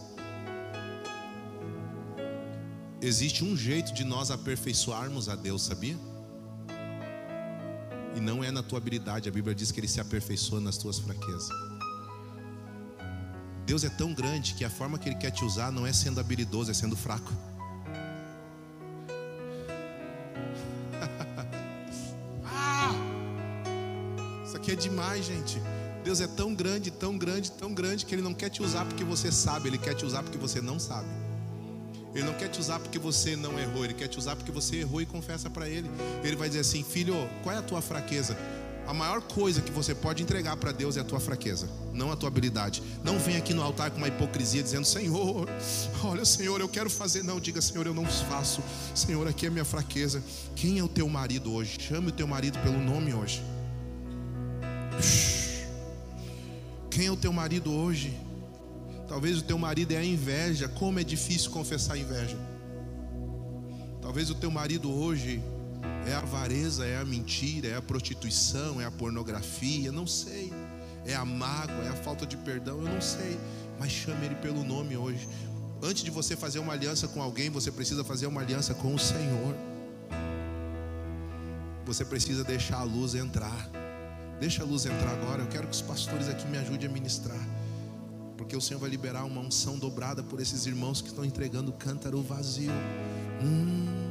Existe 2.99 3.43
um 3.43 3.55
jeito 3.55 3.93
de 3.93 4.03
nós 4.03 4.31
aperfeiçoarmos 4.31 5.29
a 5.29 5.35
Deus, 5.35 5.61
sabia? 5.61 5.95
E 8.15 8.19
não 8.19 8.43
é 8.43 8.51
na 8.51 8.63
tua 8.63 8.77
habilidade. 8.77 9.29
A 9.29 9.31
Bíblia 9.31 9.55
diz 9.55 9.71
que 9.71 9.79
ele 9.79 9.87
se 9.87 9.99
aperfeiçoa 9.99 10.59
nas 10.59 10.77
tuas 10.77 10.99
fraquezas. 10.99 11.49
Deus 13.65 13.83
é 13.83 13.89
tão 13.89 14.13
grande 14.13 14.53
que 14.53 14.63
a 14.63 14.69
forma 14.69 14.97
que 14.97 15.09
ele 15.09 15.17
quer 15.17 15.31
te 15.31 15.43
usar 15.43 15.71
não 15.71 15.85
é 15.85 15.91
sendo 15.91 16.19
habilidoso, 16.19 16.71
é 16.71 16.73
sendo 16.73 16.95
fraco. 16.95 17.33
que 24.67 24.73
é 24.73 24.75
demais, 24.75 25.25
gente. 25.25 25.61
Deus 26.03 26.19
é 26.19 26.27
tão 26.27 26.53
grande, 26.53 26.91
tão 26.91 27.17
grande, 27.17 27.49
tão 27.51 27.73
grande 27.73 28.05
que 28.05 28.13
Ele 28.13 28.21
não 28.21 28.33
quer 28.33 28.49
te 28.49 28.61
usar 28.61 28.83
porque 28.83 29.01
você 29.01 29.31
sabe, 29.31 29.69
Ele 29.69 29.77
quer 29.77 29.93
te 29.93 30.05
usar 30.05 30.23
porque 30.23 30.37
você 30.37 30.59
não 30.59 30.77
sabe. 30.77 31.07
Ele 32.13 32.25
não 32.25 32.33
quer 32.33 32.47
te 32.49 32.59
usar 32.59 32.79
porque 32.79 32.97
você 32.97 33.35
não 33.35 33.59
errou, 33.59 33.85
Ele 33.85 33.93
quer 33.93 34.07
te 34.07 34.17
usar 34.17 34.35
porque 34.35 34.51
você 34.51 34.77
errou 34.77 35.01
e 35.01 35.05
confessa 35.05 35.49
para 35.49 35.69
Ele. 35.69 35.89
Ele 36.23 36.35
vai 36.35 36.47
dizer 36.47 36.61
assim: 36.61 36.83
Filho, 36.83 37.15
qual 37.43 37.55
é 37.55 37.59
a 37.59 37.61
tua 37.61 37.81
fraqueza? 37.81 38.37
A 38.87 38.93
maior 38.93 39.21
coisa 39.21 39.61
que 39.61 39.69
você 39.69 39.93
pode 39.93 40.23
entregar 40.23 40.55
para 40.55 40.71
Deus 40.71 40.95
é 40.95 41.01
a 41.01 41.03
tua 41.03 41.19
fraqueza, 41.19 41.69
não 41.93 42.09
a 42.09 42.15
tua 42.15 42.29
habilidade. 42.29 42.81
Não 43.03 43.19
vem 43.19 43.35
aqui 43.35 43.53
no 43.53 43.61
altar 43.61 43.91
com 43.91 43.97
uma 43.97 44.07
hipocrisia 44.07 44.63
dizendo: 44.63 44.85
Senhor, 44.85 45.49
olha, 46.05 46.23
Senhor, 46.23 46.61
eu 46.61 46.69
quero 46.69 46.89
fazer. 46.89 47.21
Não, 47.21 47.37
diga: 47.37 47.61
Senhor, 47.61 47.85
eu 47.85 47.93
não 47.93 48.05
faço. 48.05 48.63
Senhor, 48.95 49.27
aqui 49.27 49.45
é 49.45 49.49
a 49.49 49.51
minha 49.51 49.65
fraqueza. 49.65 50.23
Quem 50.55 50.79
é 50.79 50.83
o 50.83 50.87
teu 50.87 51.09
marido 51.09 51.51
hoje? 51.51 51.77
Chame 51.81 52.07
o 52.07 52.11
teu 52.13 52.25
marido 52.25 52.57
pelo 52.59 52.79
nome 52.79 53.13
hoje. 53.13 53.43
Quem 56.89 57.07
é 57.07 57.11
o 57.11 57.17
teu 57.17 57.33
marido 57.33 57.73
hoje? 57.73 58.17
Talvez 59.07 59.37
o 59.37 59.41
teu 59.41 59.57
marido 59.57 59.93
é 59.93 59.97
a 59.97 60.05
inveja. 60.05 60.67
Como 60.67 60.99
é 60.99 61.03
difícil 61.03 61.51
confessar 61.51 61.93
a 61.93 61.97
inveja. 61.97 62.37
Talvez 64.01 64.29
o 64.29 64.35
teu 64.35 64.51
marido 64.51 64.91
hoje 64.91 65.41
é 66.07 66.13
a 66.13 66.19
avareza, 66.19 66.85
é 66.85 66.97
a 66.97 67.05
mentira, 67.05 67.67
é 67.67 67.75
a 67.75 67.81
prostituição, 67.81 68.81
é 68.81 68.85
a 68.85 68.91
pornografia, 68.91 69.91
não 69.91 70.07
sei. 70.07 70.51
É 71.05 71.15
a 71.15 71.25
mágoa, 71.25 71.83
é 71.85 71.89
a 71.89 71.95
falta 71.95 72.25
de 72.25 72.35
perdão, 72.37 72.81
eu 72.81 72.89
não 72.89 73.01
sei. 73.01 73.37
Mas 73.79 73.91
chame 73.91 74.25
ele 74.25 74.35
pelo 74.35 74.63
nome 74.63 74.97
hoje. 74.97 75.27
Antes 75.81 76.03
de 76.03 76.11
você 76.11 76.35
fazer 76.35 76.59
uma 76.59 76.73
aliança 76.73 77.07
com 77.07 77.21
alguém, 77.21 77.49
você 77.49 77.71
precisa 77.71 78.03
fazer 78.03 78.27
uma 78.27 78.41
aliança 78.41 78.73
com 78.73 78.93
o 78.93 78.99
Senhor. 78.99 79.55
Você 81.85 82.03
precisa 82.03 82.43
deixar 82.43 82.79
a 82.79 82.83
luz 82.83 83.15
entrar. 83.15 83.69
Deixa 84.39 84.63
a 84.63 84.65
luz 84.65 84.85
entrar 84.85 85.11
agora. 85.11 85.43
Eu 85.43 85.47
quero 85.47 85.67
que 85.67 85.73
os 85.73 85.81
pastores 85.81 86.27
aqui 86.27 86.47
me 86.47 86.57
ajudem 86.57 86.89
a 86.89 86.91
ministrar. 86.91 87.56
Porque 88.37 88.55
o 88.55 88.61
Senhor 88.61 88.79
vai 88.79 88.89
liberar 88.89 89.25
uma 89.25 89.41
unção 89.41 89.77
dobrada 89.77 90.23
por 90.23 90.39
esses 90.39 90.65
irmãos 90.65 91.01
que 91.01 91.07
estão 91.07 91.25
entregando 91.25 91.73
cântaro 91.73 92.21
vazio. 92.21 92.71
Hum. 93.43 94.06